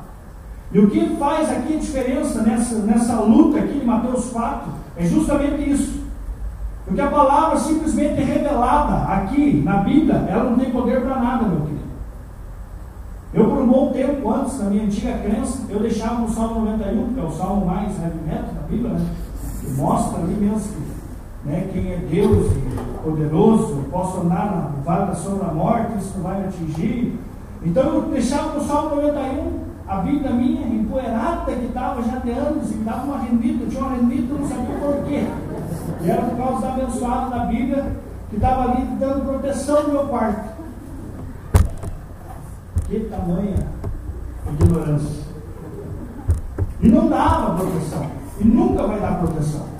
E 0.70 0.78
o 0.78 0.88
que 0.88 1.16
faz 1.16 1.50
aqui 1.50 1.74
a 1.74 1.78
diferença 1.78 2.42
nessa, 2.42 2.76
nessa 2.80 3.20
luta 3.20 3.58
aqui 3.58 3.80
de 3.80 3.86
Mateus 3.86 4.26
4 4.26 4.70
é 4.96 5.06
justamente 5.06 5.70
isso. 5.70 5.98
Porque 6.84 7.00
a 7.00 7.10
palavra 7.10 7.58
simplesmente 7.58 8.20
revelada 8.22 9.12
aqui 9.12 9.62
na 9.64 9.78
Bíblia, 9.78 10.24
ela 10.28 10.50
não 10.50 10.58
tem 10.58 10.70
poder 10.70 11.02
para 11.02 11.16
nada, 11.16 11.48
meu 11.48 11.60
querido. 11.62 11.78
Eu, 13.34 13.44
por 13.44 13.58
um 13.58 13.66
bom 13.66 13.92
tempo 13.92 14.30
antes, 14.30 14.58
na 14.58 14.70
minha 14.70 14.84
antiga 14.84 15.18
crença, 15.18 15.66
eu 15.68 15.80
deixava 15.80 16.20
no 16.20 16.30
Salmo 16.30 16.64
91, 16.64 17.12
que 17.12 17.20
é 17.20 17.22
o 17.22 17.30
salmo 17.30 17.66
mais 17.66 17.92
heavy 18.00 18.20
metal 18.26 18.54
da 18.54 18.62
Bíblia, 18.68 18.94
né? 18.94 19.06
que 19.60 19.70
mostra 19.72 20.22
ali 20.22 20.34
mesmo 20.34 20.60
que, 20.60 20.87
né, 21.48 21.68
quem 21.72 21.92
é 21.92 21.96
Deus 21.96 22.52
e 22.52 23.02
poderoso, 23.02 23.84
posso 23.90 24.20
andar 24.20 24.72
no 24.76 24.82
vale 24.82 25.06
da 25.06 25.14
sombra 25.14 25.46
da 25.46 25.54
morte, 25.54 25.98
isso 25.98 26.18
não 26.18 26.24
vai 26.24 26.40
me 26.40 26.48
atingir. 26.48 27.18
Então 27.64 27.82
eu 27.82 28.02
deixava 28.02 28.58
no 28.58 28.64
Salmo 28.64 28.96
91 28.96 29.68
a 29.88 30.00
vida 30.00 30.28
minha 30.30 30.66
empoeirada 30.66 31.50
que 31.50 31.64
estava 31.64 32.02
já 32.02 32.18
de 32.18 32.30
anos 32.30 32.70
e 32.70 32.74
me 32.74 32.84
dava 32.84 33.04
uma 33.04 33.18
rendida, 33.18 33.64
tinha 33.66 33.82
uma 33.82 33.96
rendida, 33.96 34.34
não 34.34 34.46
sabia 34.46 34.76
por 34.76 35.04
quê. 35.04 35.26
E 36.02 36.10
era 36.10 36.22
por 36.22 36.36
causa 36.36 36.60
da 36.60 36.74
abençoada 36.74 37.30
da 37.30 37.44
Bíblia 37.46 37.96
que 38.28 38.36
estava 38.36 38.70
ali 38.70 38.84
dando 39.00 39.24
proteção 39.24 39.84
no 39.84 39.92
meu 39.92 40.04
quarto. 40.06 40.58
Que 42.86 43.00
tamanha 43.00 43.66
ignorância. 44.52 45.24
E 46.80 46.88
não 46.88 47.08
dava 47.08 47.56
proteção. 47.56 48.06
E 48.40 48.44
nunca 48.44 48.86
vai 48.86 49.00
dar 49.00 49.18
proteção. 49.18 49.77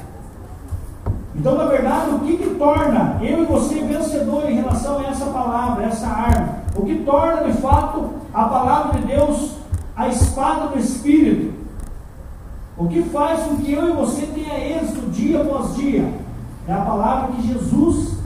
Então, 1.39 1.57
na 1.57 1.66
verdade, 1.66 2.11
o 2.11 2.18
que, 2.18 2.36
que 2.36 2.55
torna 2.57 3.16
eu 3.22 3.45
e 3.45 3.47
você 3.47 3.76
vencedor 3.80 4.51
em 4.51 4.57
relação 4.57 4.99
a 4.99 5.05
essa 5.05 5.26
palavra, 5.26 5.84
essa 5.84 6.09
arma? 6.09 6.57
O 6.74 6.84
que 6.84 6.97
torna 7.05 7.45
de 7.45 7.53
fato 7.61 8.11
a 8.34 8.45
palavra 8.45 9.01
de 9.01 9.07
Deus 9.07 9.53
a 9.97 10.09
espada 10.09 10.66
do 10.66 10.78
Espírito? 10.80 11.55
O 12.76 12.89
que 12.89 13.03
faz 13.05 13.45
com 13.45 13.57
que 13.57 13.72
eu 13.72 13.89
e 13.89 13.93
você 13.93 14.26
tenha 14.26 14.78
êxito 14.78 15.11
dia 15.11 15.41
após 15.41 15.76
dia? 15.76 16.12
É 16.66 16.72
a 16.72 16.80
palavra 16.80 17.32
que 17.32 17.47
Jesus 17.47 18.18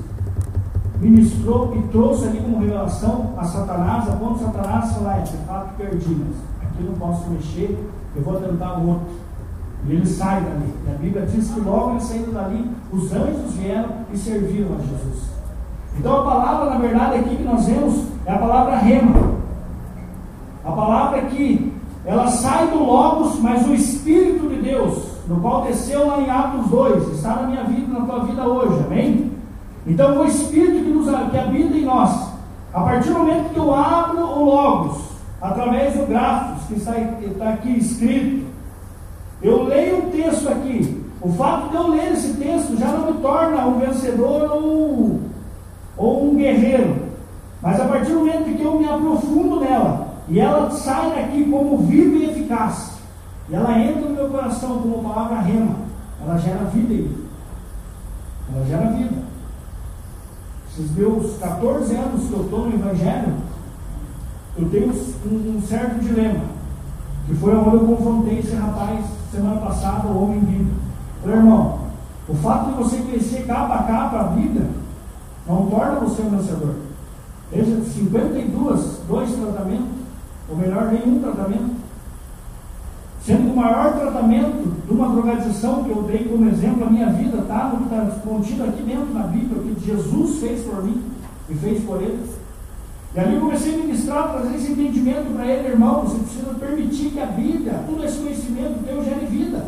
ministrou 0.99 1.77
e 1.77 1.83
trouxe 1.89 2.29
ali 2.29 2.41
como 2.41 2.61
revelação 2.61 3.35
a 3.37 3.45
Satanás, 3.45 4.09
a 4.09 4.13
ponto 4.13 4.39
de 4.39 4.45
Satanás 4.45 4.93
falar, 4.93 5.19
é 5.19 5.23
de 5.23 5.37
fato 5.39 5.77
perdi, 5.77 6.15
mas 6.15 6.37
aqui 6.63 6.83
não 6.83 6.95
posso 6.95 7.29
mexer, 7.29 7.79
eu 8.17 8.23
vou 8.23 8.37
tentar 8.37 8.79
o 8.79 8.89
outro. 8.89 9.07
E 9.87 9.93
ele 9.93 10.07
sai 10.07 10.41
dali. 10.41 10.75
E 10.87 10.91
a 10.91 10.99
Bíblia 10.99 11.27
diz 11.27 11.51
que 11.51 11.61
logo 11.61 11.91
ele 11.91 12.01
saindo 12.01 12.33
dali, 12.33 12.71
os 12.93 13.13
anjos 13.13 13.53
vieram 13.55 13.89
e 14.13 14.17
serviram 14.17 14.75
a 14.77 14.79
Jesus. 14.79 15.33
Então 15.99 16.21
a 16.21 16.25
palavra, 16.25 16.71
na 16.71 16.79
verdade, 16.79 17.17
aqui 17.17 17.37
que 17.37 17.43
nós 17.43 17.67
vemos 17.67 18.05
é 18.25 18.33
a 18.33 18.39
palavra 18.39 18.77
rema. 18.77 19.33
A 20.65 20.73
palavra 20.73 21.23
que 21.23 21.73
ela 22.05 22.29
sai 22.29 22.69
do 22.69 22.79
Logos, 22.79 23.39
mas 23.41 23.67
o 23.67 23.75
Espírito 23.75 24.49
de 24.49 24.63
Deus, 24.63 25.13
no 25.29 25.41
qual 25.41 25.63
desceu 25.63 26.07
lá 26.07 26.21
em 26.21 26.31
Atos 26.31 26.69
2, 26.69 27.13
está 27.13 27.37
na 27.37 27.43
minha 27.49 27.65
vida, 27.65 27.99
na 27.99 28.07
tua 28.07 28.25
vida 28.25 28.43
hoje, 28.43 28.85
amém? 28.87 29.33
Então 29.87 30.21
o 30.21 30.25
Espírito 30.25 30.85
que, 30.85 30.91
nos, 30.91 31.31
que 31.31 31.39
habita 31.39 31.77
em 31.77 31.85
nós, 31.85 32.33
a 32.73 32.81
partir 32.81 33.09
do 33.09 33.19
momento 33.19 33.53
que 33.53 33.59
eu 33.59 33.75
abro 33.75 34.21
o 34.21 34.45
Logos, 34.45 35.03
através 35.41 35.95
do 35.95 36.07
Grafos, 36.07 36.67
que 36.67 36.75
está, 36.75 36.99
está 36.99 37.49
aqui 37.51 37.79
escrito, 37.79 38.52
eu 39.43 39.65
leio 39.65 39.99
o 39.99 40.11
texto 40.11 40.49
aqui. 40.49 41.03
O 41.21 41.29
fato 41.33 41.71
de 41.71 41.77
eu 41.77 41.89
ler 41.89 42.13
esse 42.13 42.35
texto 42.35 42.77
já 42.77 42.89
não 42.89 43.13
me 43.13 43.21
torna 43.21 43.67
um 43.67 43.79
vencedor 43.79 44.51
ou, 44.53 45.21
ou 45.97 46.31
um 46.31 46.37
guerreiro. 46.37 46.97
Mas 47.61 47.81
a 47.81 47.85
partir 47.85 48.13
do 48.13 48.21
momento 48.21 48.57
que 48.57 48.63
eu 48.63 48.79
me 48.79 48.89
aprofundo 48.89 49.61
nela, 49.61 50.15
e 50.29 50.41
ela 50.41 50.71
sai 50.71 51.11
daqui 51.11 51.45
como 51.51 51.79
viva 51.79 52.17
e 52.17 52.31
eficaz. 52.31 52.93
E 53.49 53.55
ela 53.55 53.79
entra 53.79 54.03
no 54.03 54.15
meu 54.15 54.29
coração 54.29 54.79
como 54.79 55.03
palavra 55.03 55.41
rema. 55.41 55.77
Ela 56.25 56.39
gera 56.39 56.65
vida 56.65 56.93
em 56.93 57.03
mim. 57.03 57.27
Ela 58.55 58.67
gera 58.67 58.87
vida. 58.93 59.23
Esses 60.69 60.91
meus 60.97 61.37
14 61.39 61.95
anos 61.95 62.29
que 62.29 62.33
eu 62.33 62.43
estou 62.43 62.67
no 62.67 62.75
Evangelho, 62.75 63.35
eu 64.59 64.69
tenho 64.71 64.93
um, 64.93 65.57
um, 65.57 65.63
certo 65.63 66.01
dilema. 66.01 66.45
Que 67.27 67.35
foi 67.35 67.55
onde 67.55 67.77
eu 67.77 67.87
confrontei 67.87 68.39
esse 68.39 68.55
rapaz 68.55 69.05
semana 69.33 69.61
passada, 69.61 70.07
o 70.09 70.23
homem 70.23 70.41
vivo. 70.41 70.71
Falei, 71.23 71.39
irmão, 71.39 71.79
o 72.29 72.35
fato 72.35 72.71
de 72.71 72.77
você 72.77 72.99
conhecer 72.99 73.47
capa 73.47 73.75
a 73.75 73.83
capa 73.85 74.21
a 74.21 74.25
Bíblia 74.25 74.69
não 75.47 75.67
torna 75.67 76.01
você 76.01 76.23
um 76.23 76.31
vencedor. 76.31 76.77
Veja, 77.51 77.83
52, 77.83 79.01
dois 79.09 79.31
tratamentos 79.33 80.03
ou 80.49 80.57
melhor, 80.57 80.93
nenhum 80.93 81.21
tratamento. 81.21 81.83
Sendo 83.25 83.45
que 83.45 83.51
o 83.51 83.57
maior 83.57 83.93
tratamento 83.99 84.85
de 84.87 84.93
uma 84.93 85.09
drogadização 85.09 85.85
que 85.85 85.91
eu 85.91 86.03
dei 86.03 86.25
como 86.25 86.49
exemplo, 86.49 86.85
a 86.85 86.91
minha 86.91 87.11
vida 87.11 87.39
está 87.39 87.69
no 87.69 87.79
que 87.79 87.95
está 87.95 88.21
contido 88.21 88.65
aqui 88.65 88.83
dentro 88.83 89.15
da 89.15 89.21
Bíblia, 89.21 89.63
o 89.63 89.75
que 89.75 89.87
Jesus 89.87 90.41
fez 90.41 90.65
por 90.65 90.83
mim 90.85 91.03
e 91.49 91.55
fez 91.55 91.85
por 91.85 92.03
eles. 92.03 92.31
E 93.15 93.21
ali 93.21 93.35
eu 93.35 93.41
comecei 93.43 93.75
a 93.75 93.79
ministrar, 93.79 94.33
trazer 94.33 94.57
esse 94.57 94.73
entendimento 94.73 95.33
para 95.35 95.47
ele, 95.47 95.69
irmão. 95.69 96.03
Você 96.03 96.19
precisa 96.19 96.55
permitir 96.55 97.11
que 97.11 97.21
a 97.21 97.27
Bíblia, 97.27 97.85
todo 97.87 98.05
esse 98.05 98.19
conhecimento 98.19 98.85
teu 98.85 99.05
gere 99.05 99.27
vida. 99.27 99.67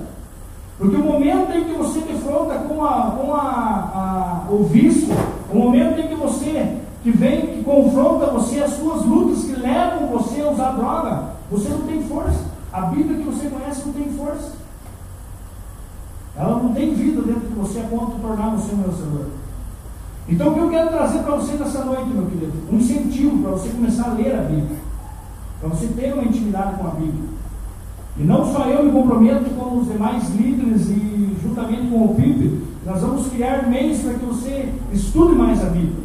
Porque 0.85 0.99
o 0.99 1.03
momento 1.03 1.51
em 1.57 1.65
que 1.65 1.73
você 1.73 2.01
defronta 2.01 2.57
com, 2.57 2.85
a, 2.85 3.13
com 3.13 3.35
a, 3.35 4.45
a, 4.47 4.53
o 4.53 4.65
vício, 4.65 5.09
o 5.51 5.59
momento 5.59 5.99
em 5.99 6.09
que 6.09 6.15
você 6.15 6.77
que 7.03 7.11
vem, 7.11 7.41
que 7.41 7.65
confronta 7.65 8.27
você, 8.27 8.63
as 8.63 8.73
suas 8.73 9.03
lutas 9.07 9.45
que 9.45 9.59
levam 9.59 10.09
você 10.09 10.43
a 10.43 10.51
usar 10.51 10.73
droga, 10.73 11.23
você 11.51 11.71
não 11.71 11.87
tem 11.87 12.03
força. 12.03 12.39
A 12.71 12.83
Bíblia 12.83 13.17
que 13.17 13.25
você 13.25 13.49
conhece 13.49 13.87
não 13.87 13.95
tem 13.95 14.11
força. 14.11 14.53
Ela 16.37 16.63
não 16.63 16.75
tem 16.75 16.93
vida 16.93 17.23
dentro 17.23 17.49
de 17.49 17.55
você 17.55 17.81
a 17.81 17.85
ponto 17.85 18.17
de 18.17 18.21
tornar 18.21 18.51
você 18.51 18.75
um 18.75 18.83
vencedor. 18.83 19.27
Então 20.29 20.49
o 20.51 20.53
que 20.53 20.61
eu 20.61 20.69
quero 20.69 20.91
trazer 20.91 21.21
para 21.21 21.37
você 21.37 21.55
nessa 21.55 21.83
noite, 21.83 22.11
meu 22.11 22.27
querido? 22.27 22.53
Um 22.71 22.77
incentivo 22.77 23.39
para 23.39 23.53
você 23.53 23.71
começar 23.71 24.11
a 24.11 24.13
ler 24.13 24.35
a 24.35 24.43
Bíblia. 24.43 24.79
Para 25.61 25.71
você 25.71 25.87
ter 25.87 26.13
uma 26.13 26.25
intimidade 26.25 26.77
com 26.77 26.87
a 26.87 26.91
Bíblia. 26.91 27.24
E 28.17 28.23
não 28.23 28.45
só 28.53 28.67
eu 28.67 28.85
me 28.85 28.93
comprometo 28.93 29.51
com 29.51 29.79
os 29.79 29.89
demais 29.89 30.29
líderes 30.35 30.89
e 30.89 31.37
juntamente 31.43 31.89
com 31.89 32.05
o 32.05 32.15
PIB, 32.15 32.63
nós 32.87 33.01
vamos 33.01 33.27
criar 33.29 33.69
meios 33.69 33.99
para 34.01 34.15
que 34.15 34.25
você 34.25 34.73
estude 34.93 35.35
mais 35.35 35.61
a 35.65 35.71
Bíblia. 35.71 36.05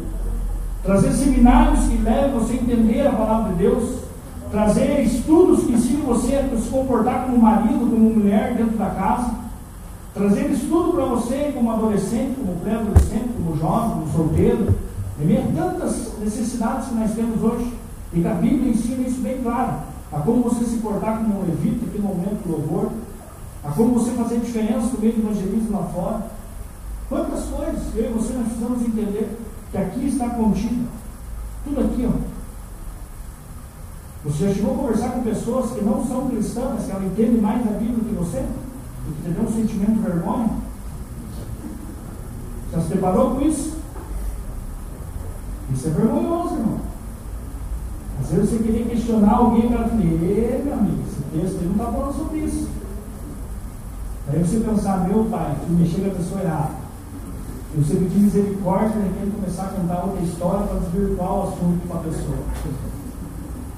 Trazer 0.82 1.12
seminários 1.12 1.84
que 1.84 1.98
levem 1.98 2.32
você 2.32 2.54
a 2.54 2.56
entender 2.56 3.06
a 3.06 3.12
palavra 3.12 3.52
de 3.52 3.58
Deus, 3.58 4.00
trazer 4.50 5.02
estudos 5.02 5.64
que 5.64 5.72
ensinem 5.72 6.02
você 6.02 6.36
a 6.36 6.56
se 6.56 6.68
comportar 6.68 7.26
como 7.26 7.38
marido, 7.38 7.78
como 7.78 8.10
mulher 8.10 8.54
dentro 8.54 8.76
da 8.76 8.90
casa, 8.90 9.34
trazer 10.12 10.50
estudo 10.50 10.92
para 10.92 11.04
você 11.04 11.52
como 11.54 11.70
adolescente, 11.70 12.34
como 12.40 12.56
pré-adolescente, 12.56 13.28
como 13.36 13.56
jovem, 13.56 13.90
como 13.90 14.12
solteiro, 14.12 14.74
em 15.20 15.26
meio 15.26 15.42
a 15.42 15.62
tantas 15.62 16.14
necessidades 16.18 16.88
que 16.88 16.94
nós 16.94 17.12
temos 17.12 17.40
hoje, 17.42 17.72
e 18.12 18.20
que 18.20 18.26
a 18.26 18.34
Bíblia 18.34 18.72
ensina 18.72 19.06
isso 19.06 19.20
bem 19.20 19.38
claro, 19.42 19.74
a 20.12 20.18
como 20.20 20.42
você 20.42 20.64
se 20.64 20.78
portar 20.78 21.18
como 21.18 21.40
um 21.40 21.46
levita 21.46 21.86
aqui 21.86 21.98
no 21.98 22.08
momento 22.08 22.42
do 22.42 22.52
louvor, 22.52 22.90
a 23.62 23.70
como 23.70 23.94
você 23.94 24.10
fazer 24.12 24.40
diferença 24.40 24.92
no 24.92 25.00
meio 25.00 25.12
do 25.14 25.20
evangelismo 25.20 25.78
lá 25.78 25.86
fora. 25.88 26.26
Quantas 27.08 27.44
coisas 27.44 27.94
eu 27.94 28.10
e 28.10 28.12
você 28.12 28.32
nós 28.34 28.46
precisamos 28.46 28.82
entender 28.82 29.38
que 29.70 29.78
aqui 29.78 30.06
está 30.08 30.30
contido. 30.30 30.88
Tudo 31.64 31.80
aqui, 31.80 32.08
ó. 32.08 32.30
Você 34.24 34.48
já 34.48 34.54
chegou 34.54 34.74
a 34.74 34.78
conversar 34.78 35.10
com 35.10 35.22
pessoas 35.22 35.70
que 35.72 35.84
não 35.84 36.04
são 36.04 36.28
cristãs, 36.28 36.84
que 36.84 36.90
ela 36.90 37.04
entende 37.04 37.40
mais 37.40 37.66
a 37.66 37.70
Bíblia 37.70 38.04
que 38.04 38.14
você? 38.14 38.38
E 38.38 39.12
que 39.12 39.34
tem 39.34 39.44
um 39.44 39.50
sentimento 39.50 39.92
de 39.92 40.00
vergonha? 40.00 40.50
Já 42.72 42.80
se 42.80 42.88
deparou 42.88 43.36
com 43.36 43.40
isso? 43.42 43.78
Isso 45.72 45.86
é 45.86 45.90
vergonhoso, 45.90 46.54
irmão. 46.54 46.89
Às 48.20 48.30
vezes 48.30 48.50
você 48.50 48.58
queria 48.58 48.84
questionar 48.86 49.34
alguém 49.34 49.68
para 49.68 49.84
dizer, 49.84 50.62
meu 50.64 50.74
amigo, 50.74 51.02
esse 51.06 51.22
texto 51.40 51.64
não 51.64 51.72
está 51.72 51.84
falando 51.86 52.16
sobre 52.16 52.38
isso. 52.38 52.68
Aí 54.28 54.38
você 54.44 54.60
pensar, 54.60 55.08
meu 55.08 55.24
pai, 55.24 55.56
que 55.64 55.72
mexer 55.72 56.02
com 56.02 56.08
a 56.08 56.14
pessoa 56.14 56.42
errada. 56.42 56.80
Eu 57.76 57.84
sempre 57.84 58.06
tive 58.06 58.20
misericórdia 58.20 59.00
de 59.00 59.18
quem 59.18 59.30
começar 59.30 59.62
a 59.62 59.68
contar 59.68 60.04
outra 60.04 60.22
história 60.22 60.66
para 60.66 60.80
desvirtuar 60.80 61.32
o 61.32 61.42
assunto 61.42 61.88
para 61.88 62.00
a 62.00 62.02
pessoa. 62.02 62.36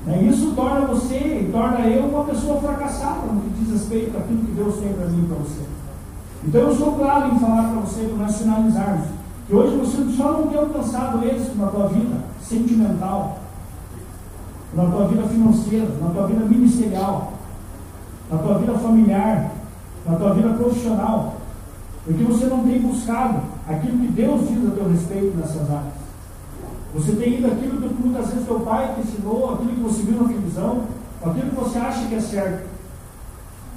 Né? 0.06 0.22
Isso 0.24 0.52
torna 0.54 0.86
você, 0.86 1.48
torna 1.52 1.80
eu 1.80 2.06
uma 2.06 2.24
pessoa 2.24 2.60
fracassada 2.60 3.26
no 3.26 3.40
que 3.42 3.50
diz 3.60 3.72
respeito 3.72 4.16
àquilo 4.16 4.44
que 4.44 4.52
Deus 4.52 4.76
tem 4.76 4.92
para 4.94 5.06
mim 5.06 5.24
e 5.24 5.26
para 5.26 5.36
você. 5.36 5.62
Então 6.44 6.60
eu 6.62 6.74
sou 6.74 6.92
claro 6.92 7.34
em 7.34 7.38
falar 7.38 7.70
para 7.70 7.80
você, 7.80 8.04
para 8.04 8.24
nós 8.24 8.36
finalizarmos, 8.36 9.06
que 9.46 9.54
hoje 9.54 9.76
você 9.76 10.16
só 10.16 10.32
não 10.32 10.48
tem 10.48 10.58
alcançado 10.58 11.24
êxito 11.24 11.56
na 11.56 11.66
tua 11.68 11.88
vida 11.88 12.16
sentimental, 12.42 13.41
na 14.74 14.84
tua 14.86 15.06
vida 15.08 15.22
financeira, 15.24 15.88
na 16.00 16.10
tua 16.10 16.26
vida 16.26 16.44
ministerial, 16.44 17.32
na 18.30 18.38
tua 18.38 18.58
vida 18.58 18.74
familiar, 18.74 19.52
na 20.06 20.16
tua 20.16 20.34
vida 20.34 20.48
profissional, 20.50 21.34
porque 22.04 22.24
você 22.24 22.46
não 22.46 22.64
tem 22.64 22.80
buscado 22.80 23.40
aquilo 23.68 23.98
que 23.98 24.08
Deus 24.08 24.48
diz 24.48 24.66
a 24.66 24.70
teu 24.70 24.88
respeito 24.90 25.36
nessas 25.36 25.70
áreas. 25.70 26.02
Você 26.94 27.12
tem 27.12 27.38
ido 27.38 27.46
aquilo 27.46 27.80
que 27.80 28.02
muitas 28.02 28.28
vezes 28.28 28.46
teu 28.46 28.60
pai 28.60 28.94
te 28.94 29.00
ensinou, 29.00 29.54
aquilo 29.54 29.72
que 29.72 29.80
você 29.80 30.02
viu 30.02 30.20
na 30.20 30.28
televisão, 30.28 30.82
aquilo 31.24 31.50
que 31.50 31.56
você 31.56 31.78
acha 31.78 32.06
que 32.06 32.14
é 32.14 32.20
certo. 32.20 32.72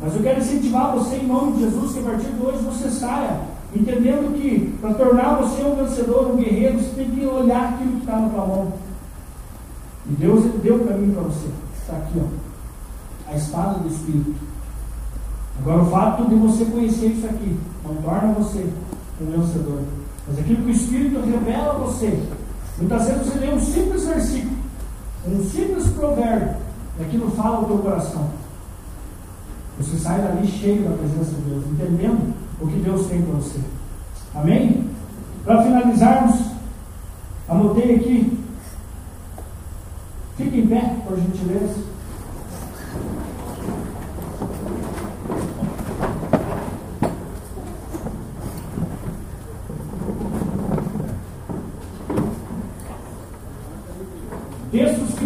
Mas 0.01 0.15
eu 0.15 0.21
quero 0.21 0.39
incentivar 0.39 0.93
você 0.93 1.17
em 1.17 1.27
nome 1.27 1.53
de 1.53 1.59
Jesus 1.61 1.93
que 1.93 1.99
a 1.99 2.03
partir 2.03 2.31
de 2.31 2.45
hoje 2.45 2.57
você 2.63 2.89
saia, 2.89 3.41
entendendo 3.73 4.33
que 4.35 4.75
para 4.81 4.93
tornar 4.93 5.35
você 5.35 5.63
um 5.63 5.75
vencedor, 5.75 6.31
um 6.31 6.35
guerreiro, 6.35 6.79
você 6.79 6.95
tem 6.95 7.09
que 7.09 7.25
olhar 7.25 7.73
aquilo 7.73 7.91
que 7.93 7.99
está 7.99 8.19
na 8.19 8.29
tua 8.29 8.45
mão. 8.45 8.73
E 10.09 10.13
Deus 10.13 10.43
deu 10.61 10.79
para 10.79 10.97
mim 10.97 11.11
para 11.11 11.23
você. 11.23 11.47
Está 11.81 11.97
aqui, 11.97 12.19
ó. 12.19 13.31
A 13.31 13.35
espada 13.35 13.79
do 13.79 13.87
Espírito. 13.87 14.35
Agora 15.59 15.83
o 15.83 15.89
fato 15.89 16.25
de 16.25 16.35
você 16.35 16.65
conhecer 16.65 17.07
isso 17.07 17.25
aqui 17.25 17.57
não 17.83 17.95
torna 17.95 18.33
você 18.33 18.67
um 19.21 19.25
vencedor. 19.31 19.79
Mas 20.27 20.39
aquilo 20.39 20.63
que 20.63 20.69
o 20.69 20.71
Espírito 20.71 21.19
revela 21.21 21.75
a 21.75 21.77
você 21.77 22.21
Muitas 22.77 23.07
vezes 23.07 23.27
você 23.27 23.39
lê 23.39 23.53
um 23.53 23.59
simples 23.59 24.05
versículo, 24.05 24.57
um 25.25 25.43
simples 25.45 25.87
provérbio, 25.91 26.55
e 26.99 27.03
aquilo 27.03 27.31
fala 27.31 27.61
o 27.61 27.65
teu 27.65 27.77
coração. 27.77 28.29
Você 29.79 29.97
sai 29.97 30.21
dali 30.21 30.45
cheio 30.45 30.83
da 30.83 30.95
presença 30.95 31.31
de 31.35 31.41
Deus, 31.49 31.63
entendendo 31.67 32.33
o 32.59 32.67
que 32.67 32.79
Deus 32.79 33.07
tem 33.07 33.21
para 33.21 33.35
você. 33.35 33.59
Amém? 34.33 34.89
Para 35.45 35.63
finalizarmos, 35.63 36.35
anotei 37.47 37.95
aqui. 37.95 38.34
Fique 40.37 40.59
em 40.59 40.67
pé, 40.67 40.95
por 41.07 41.17
gentileza. 41.17 41.95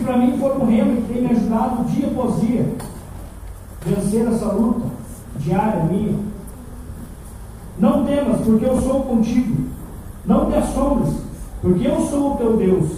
para 0.09 0.17
mim 0.17 0.39
foram 0.39 0.61
um 0.61 0.65
remo 0.65 1.03
que 1.03 1.13
tem 1.13 1.21
me 1.21 1.29
ajudado 1.29 1.83
dia 1.83 2.07
após 2.07 2.41
dia 2.41 2.65
vencer 3.85 4.27
essa 4.27 4.51
luta 4.51 4.87
diária 5.35 5.83
minha. 5.83 6.17
Não 7.77 8.03
temas, 8.05 8.41
porque 8.41 8.65
eu 8.65 8.81
sou 8.81 9.03
contigo. 9.03 9.65
Não 10.25 10.49
te 10.49 10.57
assombres, 10.57 11.13
porque 11.61 11.87
eu 11.87 12.01
sou 12.07 12.33
o 12.33 12.37
teu 12.37 12.57
Deus, 12.57 12.89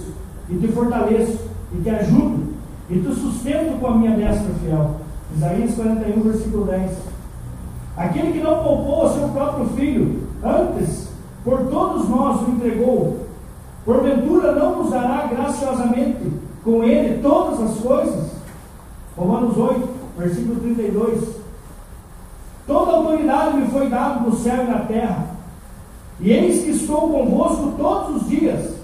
e 0.49 0.55
te 0.55 0.69
fortaleço, 0.69 1.50
e 1.73 1.81
te 1.81 1.89
ajudo, 1.89 2.53
e 2.89 2.99
te 2.99 3.13
sustento 3.13 3.79
com 3.79 3.87
a 3.87 3.95
minha 3.97 4.15
destra 4.15 4.53
fiel. 4.61 4.95
Isaías 5.35 5.75
41, 5.75 6.21
versículo 6.21 6.65
10. 6.65 6.91
Aquele 7.95 8.33
que 8.33 8.39
não 8.39 8.63
poupou 8.63 9.05
o 9.05 9.13
seu 9.13 9.29
próprio 9.29 9.65
filho, 9.67 10.23
antes, 10.43 11.09
por 11.43 11.67
todos 11.67 12.09
nós 12.09 12.41
o 12.41 12.51
entregou, 12.51 13.27
porventura 13.85 14.53
não 14.53 14.83
nos 14.83 14.91
dará 14.91 15.27
graciosamente 15.27 16.31
com 16.63 16.83
ele 16.83 17.21
todas 17.21 17.61
as 17.61 17.77
coisas. 17.77 18.31
Romanos 19.17 19.57
8, 19.57 19.89
versículo 20.17 20.59
32. 20.59 21.41
Toda 22.67 22.91
autoridade 22.91 23.57
me 23.57 23.67
foi 23.67 23.89
dada 23.89 24.19
no 24.21 24.35
céu 24.35 24.63
e 24.63 24.67
na 24.67 24.79
terra. 24.79 25.25
E 26.19 26.31
eis 26.31 26.63
que 26.63 26.69
estou 26.71 27.09
convosco 27.09 27.73
todos 27.77 28.21
os 28.21 28.29
dias, 28.29 28.75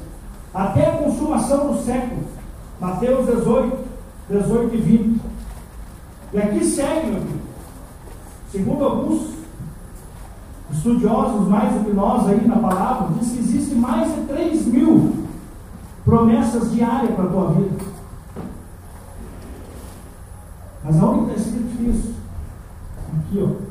até 0.54 0.88
a 0.88 0.98
consumação 0.98 1.72
do 1.72 1.84
século. 1.84 2.37
Mateus 2.80 3.26
18, 3.26 3.78
18 4.30 4.76
e 4.76 4.78
20. 4.78 5.22
E 6.34 6.38
aqui 6.38 6.64
segue, 6.64 7.08
meu 7.08 7.22
filho. 7.22 7.42
Segundo 8.52 8.84
alguns 8.84 9.38
estudiosos 10.72 11.48
mais 11.48 11.74
do 11.74 11.86
que 11.86 11.92
nós 11.92 12.28
aí 12.28 12.46
na 12.48 12.58
palavra, 12.58 13.10
diz 13.20 13.32
que 13.32 13.40
existe 13.40 13.76
mais 13.76 14.14
de 14.14 14.22
3 14.22 14.66
mil 14.68 15.26
promessas 16.06 16.72
diárias 16.72 17.16
para 17.16 17.26
a 17.26 17.30
tua 17.30 17.52
vida. 17.52 17.86
Mas 20.84 21.02
aonde 21.02 21.32
está 21.32 21.42
escrito 21.42 21.90
isso? 21.90 22.14
Aqui, 23.20 23.44
ó. 23.44 23.68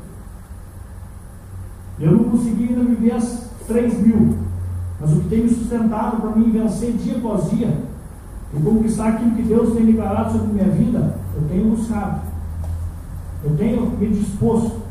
Eu 1.99 2.11
não 2.11 2.25
consegui 2.25 2.69
ainda 2.69 2.83
viver 2.83 3.13
as 3.13 3.49
3 3.67 3.99
mil. 4.05 4.37
Mas 4.99 5.13
o 5.13 5.21
que 5.21 5.29
tem 5.29 5.43
me 5.43 5.49
sustentado 5.49 6.21
para 6.21 6.31
mim 6.31 6.51
vencer 6.51 6.93
dia 6.93 7.17
após 7.17 7.49
dia 7.49 7.86
e 8.53 8.61
conquistar 8.61 9.09
aquilo 9.09 9.31
que 9.31 9.43
Deus 9.43 9.73
tem 9.73 9.85
declarado 9.85 10.31
sobre 10.31 10.53
minha 10.53 10.69
vida, 10.69 11.15
eu 11.35 11.47
tenho 11.49 11.75
buscado. 11.75 12.21
Eu 13.43 13.55
tenho 13.57 13.89
me 13.91 14.07
disposto. 14.07 14.87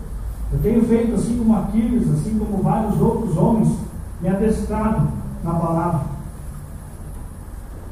Eu 0.52 0.58
tenho 0.60 0.84
feito 0.86 1.14
assim 1.14 1.38
como 1.38 1.56
Aquiles, 1.56 2.08
assim 2.12 2.38
como 2.38 2.62
vários 2.62 3.00
outros 3.00 3.36
homens, 3.36 3.76
me 4.20 4.28
adestrado 4.28 5.08
na 5.42 5.52
palavra. 5.52 6.16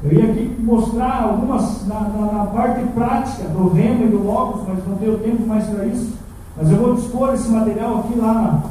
Eu 0.03 0.13
ia 0.13 0.31
aqui 0.31 0.55
mostrar 0.59 1.23
algumas 1.23 1.85
na, 1.87 1.99
na, 2.01 2.31
na 2.31 2.45
parte 2.45 2.83
prática 2.93 3.49
do 3.49 3.69
remo 3.69 4.05
e 4.05 4.07
do 4.07 4.23
logos, 4.23 4.61
mas 4.67 4.87
não 4.87 4.97
tenho 4.97 5.17
tempo 5.17 5.47
mais 5.47 5.65
para 5.65 5.85
isso. 5.87 6.13
Mas 6.55 6.71
eu 6.71 6.77
vou 6.77 6.95
dispor 6.95 7.33
esse 7.33 7.49
material 7.49 7.99
aqui 7.99 8.17
lá 8.17 8.33
na, 8.33 8.63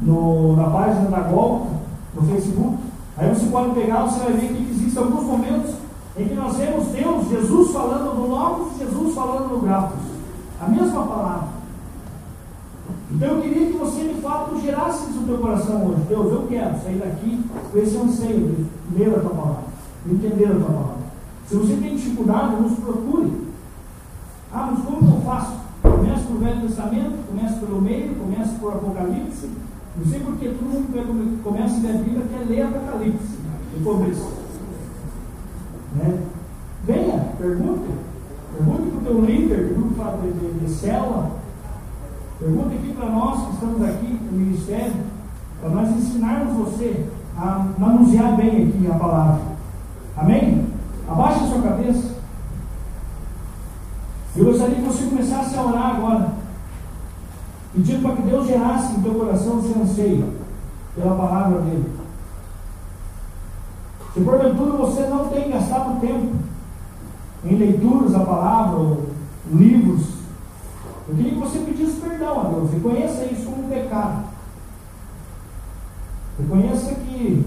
no, 0.00 0.54
na 0.54 0.70
página 0.70 1.10
da 1.10 1.20
Golta, 1.20 1.70
no 2.14 2.22
Facebook. 2.22 2.87
Aí 3.18 3.34
você 3.34 3.46
pode 3.46 3.74
pegar, 3.74 4.04
você 4.04 4.20
vai 4.20 4.32
ver 4.32 4.48
que 4.48 4.70
existem 4.70 5.02
alguns 5.02 5.24
momentos 5.24 5.74
em 6.16 6.28
que 6.28 6.34
nós 6.34 6.56
vemos 6.56 6.88
Deus, 6.88 7.28
Jesus 7.28 7.72
falando 7.72 8.14
no 8.14 8.28
Logos 8.28 8.78
Jesus 8.78 9.14
falando 9.14 9.48
no 9.48 9.60
Grafos. 9.60 10.00
A 10.60 10.68
mesma 10.68 11.06
palavra. 11.06 11.48
Então 13.10 13.28
eu 13.28 13.42
queria 13.42 13.66
que 13.66 13.76
você 13.76 14.04
de 14.04 14.20
fato 14.20 14.60
gerasse 14.60 15.10
isso 15.10 15.20
no 15.20 15.26
teu 15.26 15.38
coração 15.38 15.86
hoje. 15.86 16.02
Deus, 16.08 16.32
eu 16.32 16.46
quero 16.48 16.78
sair 16.82 16.98
daqui 16.98 17.44
com 17.70 17.78
esse 17.78 17.96
anseio 17.96 18.66
de 18.90 18.98
ler 18.98 19.14
a 19.16 19.20
tua 19.20 19.30
palavra 19.30 19.68
entenderam 20.06 20.56
a 20.56 20.64
palavra. 20.64 20.98
Se 21.46 21.56
você 21.56 21.76
tem 21.76 21.96
dificuldade, 21.96 22.60
nos 22.60 22.78
procure. 22.78 23.48
Ah, 24.52 24.70
mas 24.72 24.84
como 24.84 25.16
eu 25.16 25.20
faço? 25.22 25.58
Começa 25.82 26.24
pelo 26.26 26.38
Velho 26.40 26.60
Testamento, 26.62 27.26
começa 27.26 27.56
pelo 27.56 27.80
meio, 27.80 28.14
começa 28.14 28.52
por 28.58 28.72
Apocalipse. 28.72 29.50
Não 29.96 30.06
sei 30.06 30.20
porque 30.20 30.48
todo 30.48 30.64
mundo 30.64 31.42
começa 31.42 31.76
a 31.76 31.80
ler 31.80 31.90
a 31.90 31.98
Bíblia 31.98 32.24
quer 32.30 32.46
ler 32.46 32.62
Apocalipse 32.62 33.38
no 33.76 33.84
começo. 33.84 34.32
Né? 35.96 36.18
Venha, 36.84 37.32
pergunte. 37.38 37.88
Pergunte 38.56 38.90
para 38.90 38.98
o 38.98 39.04
teu 39.04 39.24
líder 39.24 39.68
do 39.68 39.74
grupo 39.74 40.22
de, 40.22 40.32
de, 40.32 40.66
de 40.66 40.70
célula. 40.72 41.30
Pergunte 42.38 42.76
aqui 42.76 42.94
para 42.94 43.10
nós 43.10 43.46
que 43.46 43.54
estamos 43.54 43.82
aqui 43.82 44.20
no 44.30 44.38
ministério, 44.38 44.94
para 45.60 45.70
nós 45.70 45.88
ensinarmos 45.90 46.56
você 46.56 47.06
a 47.36 47.66
manusear 47.78 48.36
bem 48.36 48.68
aqui 48.68 48.90
a 48.90 48.94
palavra. 48.98 49.40
Amém? 50.16 50.66
Abaixe 51.08 51.44
a 51.44 51.48
sua 51.48 51.62
cabeça. 51.62 52.18
Eu 54.36 54.44
gostaria 54.44 54.76
que 54.76 54.82
você 54.82 55.04
começasse 55.06 55.56
a 55.56 55.62
orar 55.64 55.96
agora. 55.96 56.37
Pedindo 57.78 58.02
para 58.02 58.16
que 58.16 58.22
Deus 58.22 58.48
gerasse 58.48 58.94
no 58.94 59.02
teu 59.04 59.14
coração 59.14 59.60
esse 59.60 59.78
anseio 59.78 60.34
pela 60.96 61.14
palavra 61.14 61.60
dele. 61.60 61.92
Se 64.12 64.20
porventura 64.20 64.72
você 64.78 65.02
não 65.02 65.28
tem 65.28 65.48
gastado 65.48 66.00
tempo 66.00 66.34
em 67.44 67.54
leituras 67.54 68.10
da 68.10 68.20
palavra, 68.20 68.78
ou 68.78 69.06
livros, 69.52 70.08
eu 71.08 71.14
queria 71.14 71.34
que 71.34 71.38
você 71.38 71.60
pedisse 71.60 72.00
perdão 72.00 72.40
a 72.40 72.44
Deus. 72.48 72.72
Reconheça 72.72 73.24
isso 73.26 73.44
como 73.44 73.66
um 73.66 73.68
pecado. 73.68 74.24
Reconheça 76.36 76.94
que 76.96 77.46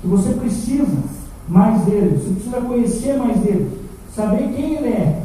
que 0.00 0.06
você 0.06 0.34
precisa 0.34 0.96
mais 1.48 1.84
dele, 1.84 2.16
você 2.16 2.34
precisa 2.34 2.60
conhecer 2.60 3.18
mais 3.18 3.40
dele, 3.40 3.84
saber 4.14 4.54
quem 4.54 4.76
ele 4.76 4.88
é. 4.90 5.17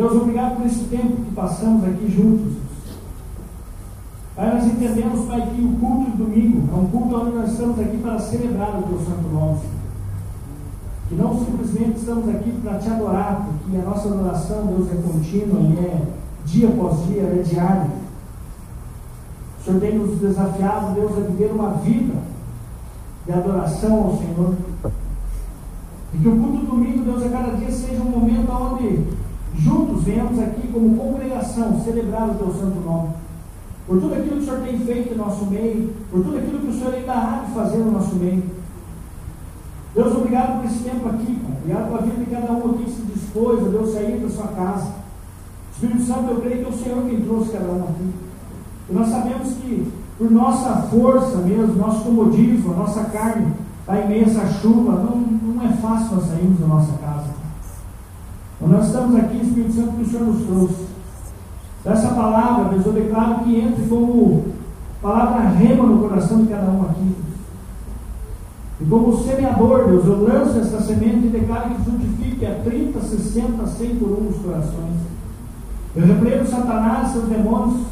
Deus, 0.00 0.12
obrigado 0.12 0.56
por 0.56 0.66
esse 0.66 0.84
tempo 0.84 1.16
que 1.16 1.34
passamos 1.34 1.84
aqui 1.84 2.10
juntos. 2.10 2.54
Pai, 4.34 4.54
nós 4.54 4.64
entendemos, 4.64 5.26
Pai, 5.26 5.42
que 5.54 5.62
o 5.62 5.72
culto 5.72 6.10
de 6.10 6.16
domingo 6.16 6.68
é 6.72 6.74
um 6.74 6.86
culto 6.86 7.16
onde 7.16 7.36
nós 7.36 7.52
estamos 7.52 7.78
aqui 7.78 7.98
para 7.98 8.18
celebrar 8.18 8.78
o 8.78 8.82
teu 8.84 8.98
santo 8.98 9.28
nome. 9.30 9.58
Que 11.06 11.14
não 11.16 11.38
simplesmente 11.44 11.98
estamos 11.98 12.26
aqui 12.30 12.50
para 12.62 12.78
te 12.78 12.88
adorar, 12.88 13.46
porque 13.46 13.76
a 13.76 13.82
nossa 13.82 14.08
adoração, 14.08 14.66
Deus, 14.68 14.90
é 14.90 14.94
contínua 15.02 15.60
e 15.60 15.84
é 15.84 16.02
dia 16.46 16.68
após 16.70 17.06
dia, 17.06 17.22
é 17.22 17.42
diária. 17.42 17.90
O 19.60 19.64
Senhor 19.66 19.80
tem 19.80 19.98
nos 19.98 20.18
desafiado, 20.18 20.94
Deus, 20.94 21.12
a 21.18 21.20
viver 21.20 21.52
uma 21.52 21.72
vida 21.72 22.14
de 23.26 23.32
adoração 23.32 24.04
ao 24.04 24.16
Senhor. 24.16 24.54
E 26.14 26.18
que 26.18 26.26
o 26.26 26.38
culto 26.38 26.64
domingo, 26.64 27.04
Deus, 27.04 27.22
a 27.22 27.28
cada 27.28 27.54
dia 27.58 27.70
seja 27.70 28.00
um 28.00 28.18
momento 28.18 28.50
onde 28.50 29.19
juntos 29.62 30.04
venhamos 30.04 30.38
aqui 30.38 30.68
como 30.68 30.96
congregação 30.96 31.80
celebrar 31.84 32.30
o 32.30 32.34
teu 32.34 32.52
santo 32.52 32.80
nome. 32.80 33.10
Por 33.86 34.00
tudo 34.00 34.14
aquilo 34.14 34.36
que 34.36 34.42
o 34.42 34.44
Senhor 34.44 34.60
tem 34.60 34.78
feito 34.78 35.14
em 35.14 35.16
nosso 35.16 35.46
meio, 35.46 35.92
por 36.10 36.22
tudo 36.22 36.38
aquilo 36.38 36.60
que 36.60 36.68
o 36.68 36.72
Senhor 36.72 36.94
ainda 36.94 37.12
há 37.12 37.44
de 37.46 37.52
fazer 37.52 37.78
no 37.78 37.92
nosso 37.92 38.14
meio. 38.16 38.42
Deus, 39.94 40.14
obrigado 40.14 40.60
por 40.60 40.66
esse 40.66 40.84
tempo 40.84 41.08
aqui, 41.08 41.38
Pai. 41.42 41.56
Obrigado 41.60 41.86
pela 41.86 42.02
vida 42.02 42.24
de 42.24 42.30
cada 42.30 42.52
um 42.52 42.70
aqui 42.70 42.84
que 42.84 42.90
se 42.90 43.02
dispôs 43.02 43.60
Deus 43.70 43.92
sair 43.92 44.20
da 44.20 44.28
sua 44.28 44.46
casa. 44.48 44.92
Espírito 45.72 46.02
Santo, 46.02 46.30
eu 46.30 46.40
creio 46.40 46.58
que 46.58 46.64
é 46.64 46.68
o 46.68 46.78
Senhor 46.78 47.04
quem 47.04 47.20
trouxe 47.22 47.52
cada 47.52 47.72
um 47.72 47.82
aqui. 47.84 48.10
E 48.88 48.92
nós 48.92 49.08
sabemos 49.08 49.54
que 49.54 49.92
por 50.16 50.30
nossa 50.30 50.82
força 50.82 51.38
mesmo, 51.38 51.74
nosso 51.74 52.04
comodismo, 52.04 52.72
a 52.74 52.76
nossa 52.76 53.04
carne, 53.04 53.52
a 53.88 53.96
essa 53.96 54.46
chuva, 54.60 54.92
não, 54.92 55.16
não 55.16 55.62
é 55.64 55.72
fácil 55.72 56.16
nós 56.16 56.26
sairmos 56.26 56.60
da 56.60 56.66
nossa 56.66 56.92
casa. 56.98 57.39
Então 58.60 58.68
nós 58.68 58.86
estamos 58.86 59.16
aqui, 59.16 59.38
Espírito 59.38 59.72
Santo, 59.72 59.92
que 59.92 60.02
o 60.02 60.06
Senhor 60.06 60.26
nos 60.26 60.46
trouxe. 60.46 60.86
Essa 61.82 62.08
palavra, 62.08 62.68
Deus, 62.70 62.84
eu 62.84 62.92
declaro 62.92 63.44
que 63.44 63.58
entre 63.58 63.86
como 63.86 64.44
palavra 65.00 65.48
rema 65.48 65.84
no 65.84 65.98
coração 66.00 66.42
de 66.42 66.48
cada 66.48 66.70
um 66.70 66.82
aqui. 66.82 67.14
E 68.80 68.84
como 68.84 69.16
semeador, 69.16 69.86
Deus, 69.86 70.04
eu 70.04 70.22
lanço 70.22 70.58
essa 70.58 70.80
semente 70.82 71.26
e 71.26 71.30
declaro 71.30 71.70
que 71.70 71.84
frutifique 71.84 72.44
a 72.44 72.56
30, 72.56 73.00
60, 73.00 73.66
100 73.66 73.96
por 73.96 74.08
um 74.08 74.24
nos 74.24 74.36
corações. 74.36 74.96
Eu 75.96 76.06
repreendo 76.06 76.46
Satanás 76.46 77.12
seus 77.12 77.24
demônios 77.24 77.86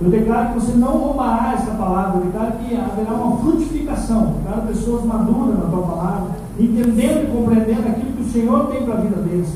eu 0.00 0.10
declaro 0.10 0.48
que 0.48 0.60
você 0.60 0.72
não 0.76 0.98
roubará 0.98 1.54
essa 1.54 1.70
palavra. 1.72 2.18
Eu 2.18 2.26
declaro 2.26 2.52
que 2.58 2.76
haverá 2.76 3.12
uma 3.14 3.36
frutificação. 3.38 4.34
Eu 4.44 4.62
pessoas 4.62 5.04
maduras 5.04 5.58
na 5.58 5.70
tua 5.70 5.82
palavra, 5.82 6.30
entendendo 6.58 7.24
e 7.24 7.32
compreendendo 7.32 7.88
aquilo 7.88 8.12
que 8.12 8.22
o 8.22 8.30
Senhor 8.30 8.66
tem 8.66 8.84
para 8.84 8.94
a 8.94 9.00
vida 9.00 9.16
deles. 9.22 9.48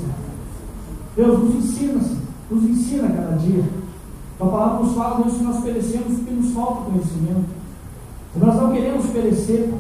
Deus 1.18 1.36
nos 1.40 1.54
ensina, 1.56 2.00
nos 2.48 2.62
ensina 2.62 3.08
cada 3.08 3.36
dia. 3.38 3.64
A 4.38 4.44
palavra 4.44 4.84
nos 4.84 4.94
fala, 4.94 5.24
Deus, 5.24 5.36
que 5.36 5.42
nós 5.42 5.64
perecemos 5.64 6.16
porque 6.16 6.30
nos 6.30 6.52
falta 6.52 6.82
conhecimento. 6.82 7.48
E 8.36 8.38
nós 8.38 8.54
não 8.54 8.70
queremos 8.70 9.06
perecer. 9.06 9.74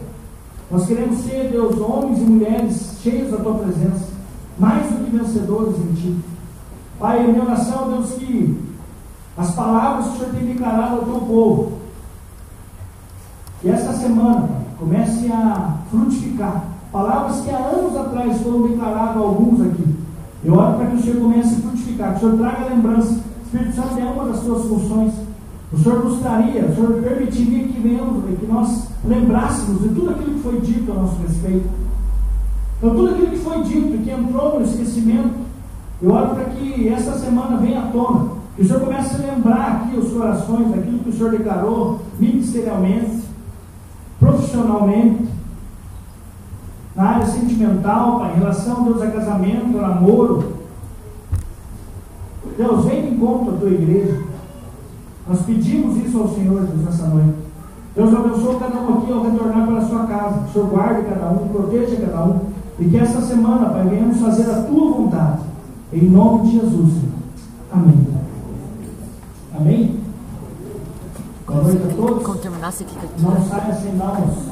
Nós 0.68 0.84
queremos 0.84 1.18
ser, 1.18 1.52
Deus, 1.52 1.78
homens 1.78 2.18
e 2.18 2.22
mulheres 2.22 2.98
cheios 3.00 3.30
da 3.30 3.36
tua 3.36 3.54
presença, 3.54 4.08
mais 4.58 4.90
do 4.90 5.04
que 5.04 5.16
vencedores 5.16 5.76
em 5.76 5.94
ti. 5.94 6.16
Pai, 6.98 7.24
minha 7.24 7.44
oração, 7.44 7.88
Deus, 7.88 8.10
que 8.14 8.60
as 9.36 9.54
palavras 9.54 10.06
que 10.06 10.14
o 10.14 10.18
Senhor 10.18 10.34
tem 10.34 10.46
declarado 10.54 10.96
ao 10.96 11.04
teu 11.04 11.20
povo. 11.20 11.72
Que 13.60 13.68
esta 13.68 13.92
semana 13.92 14.50
comece 14.76 15.30
a 15.30 15.76
frutificar. 15.88 16.64
Palavras 16.90 17.42
que 17.42 17.50
há 17.50 17.58
anos 17.58 17.96
atrás 17.96 18.40
foram 18.42 18.66
declaradas 18.66 19.16
a 19.16 19.20
alguns 19.20 19.60
aqui. 19.60 19.97
Eu 20.48 20.54
oro 20.54 20.78
para 20.78 20.86
que 20.86 20.96
o 20.96 21.02
Senhor 21.02 21.20
comece 21.20 21.54
a 21.56 21.58
frutificar, 21.58 22.10
que 22.12 22.16
o 22.16 22.20
Senhor 22.20 22.38
traga 22.38 22.74
lembrança. 22.74 23.10
O 23.12 23.44
Espírito 23.44 23.76
Santo 23.76 24.00
é 24.00 24.04
uma 24.04 24.24
das 24.24 24.38
suas 24.38 24.62
funções. 24.66 25.12
O 25.70 25.76
Senhor 25.76 26.02
nos 26.02 26.20
daria, 26.22 26.64
o 26.64 26.74
Senhor 26.74 27.02
permitiria 27.02 27.68
que 27.68 27.78
venhamos, 27.78 28.24
que 28.24 28.46
nós 28.46 28.88
lembrássemos 29.04 29.82
de 29.82 29.88
tudo 29.90 30.08
aquilo 30.08 30.34
que 30.36 30.40
foi 30.40 30.60
dito 30.62 30.90
a 30.90 30.94
nosso 30.94 31.20
respeito. 31.20 31.68
Então, 32.78 32.94
tudo 32.94 33.10
aquilo 33.10 33.26
que 33.26 33.38
foi 33.40 33.62
dito, 33.62 34.02
que 34.02 34.10
entrou 34.10 34.58
no 34.58 34.64
esquecimento, 34.64 35.34
eu 36.00 36.10
oro 36.10 36.34
para 36.34 36.44
que 36.46 36.88
essa 36.88 37.18
semana 37.18 37.58
venha 37.58 37.80
à 37.80 37.86
tona. 37.88 38.30
Que 38.56 38.62
o 38.62 38.66
Senhor 38.66 38.80
comece 38.80 39.16
a 39.16 39.34
lembrar 39.34 39.72
aqui 39.72 39.98
os 39.98 40.10
corações 40.10 40.70
daquilo 40.70 41.00
que 41.00 41.10
o 41.10 41.12
Senhor 41.12 41.30
declarou 41.30 42.00
ministerialmente, 42.18 43.24
profissionalmente, 44.18 45.28
na 46.98 47.10
área 47.10 47.26
sentimental, 47.26 48.18
Pai, 48.18 48.32
em 48.32 48.38
relação, 48.40 48.82
Deus, 48.82 49.00
a 49.00 49.06
casamento, 49.06 49.78
a 49.78 49.82
namoro. 49.82 50.52
Deus, 52.56 52.84
vem 52.86 53.02
de 53.02 53.14
encontro 53.14 53.54
à 53.54 53.56
tua 53.56 53.70
igreja. 53.70 54.20
Nós 55.28 55.42
pedimos 55.42 55.96
isso 56.04 56.20
ao 56.20 56.28
Senhor, 56.34 56.60
Deus, 56.62 56.84
nessa 56.84 57.06
noite. 57.06 57.38
Deus 57.94 58.12
abençoe 58.12 58.58
cada 58.58 58.80
um 58.80 58.98
aqui 58.98 59.12
ao 59.12 59.22
retornar 59.22 59.66
para 59.68 59.78
a 59.78 59.86
sua 59.86 60.06
casa. 60.08 60.40
O 60.40 60.52
Senhor 60.52 60.68
guarde 60.68 61.02
cada 61.08 61.30
um, 61.30 61.48
proteja 61.48 62.04
cada 62.04 62.24
um. 62.24 62.40
E 62.80 62.88
que 62.88 62.96
essa 62.96 63.20
semana, 63.20 63.70
Pai, 63.70 63.84
venhamos 63.84 64.18
fazer 64.18 64.50
a 64.50 64.62
tua 64.62 64.90
vontade. 64.90 65.42
Em 65.92 66.02
nome 66.02 66.48
de 66.48 66.52
Jesus, 66.58 66.94
Senhor. 66.94 67.14
Amém. 67.72 68.08
Amém? 69.56 70.00
Boa 71.46 71.62
noite 71.62 71.80
a 71.80 71.94
todos. 71.94 72.24
Não 73.22 73.48
saia 73.48 73.74
sem 73.76 73.96
dar 73.96 74.20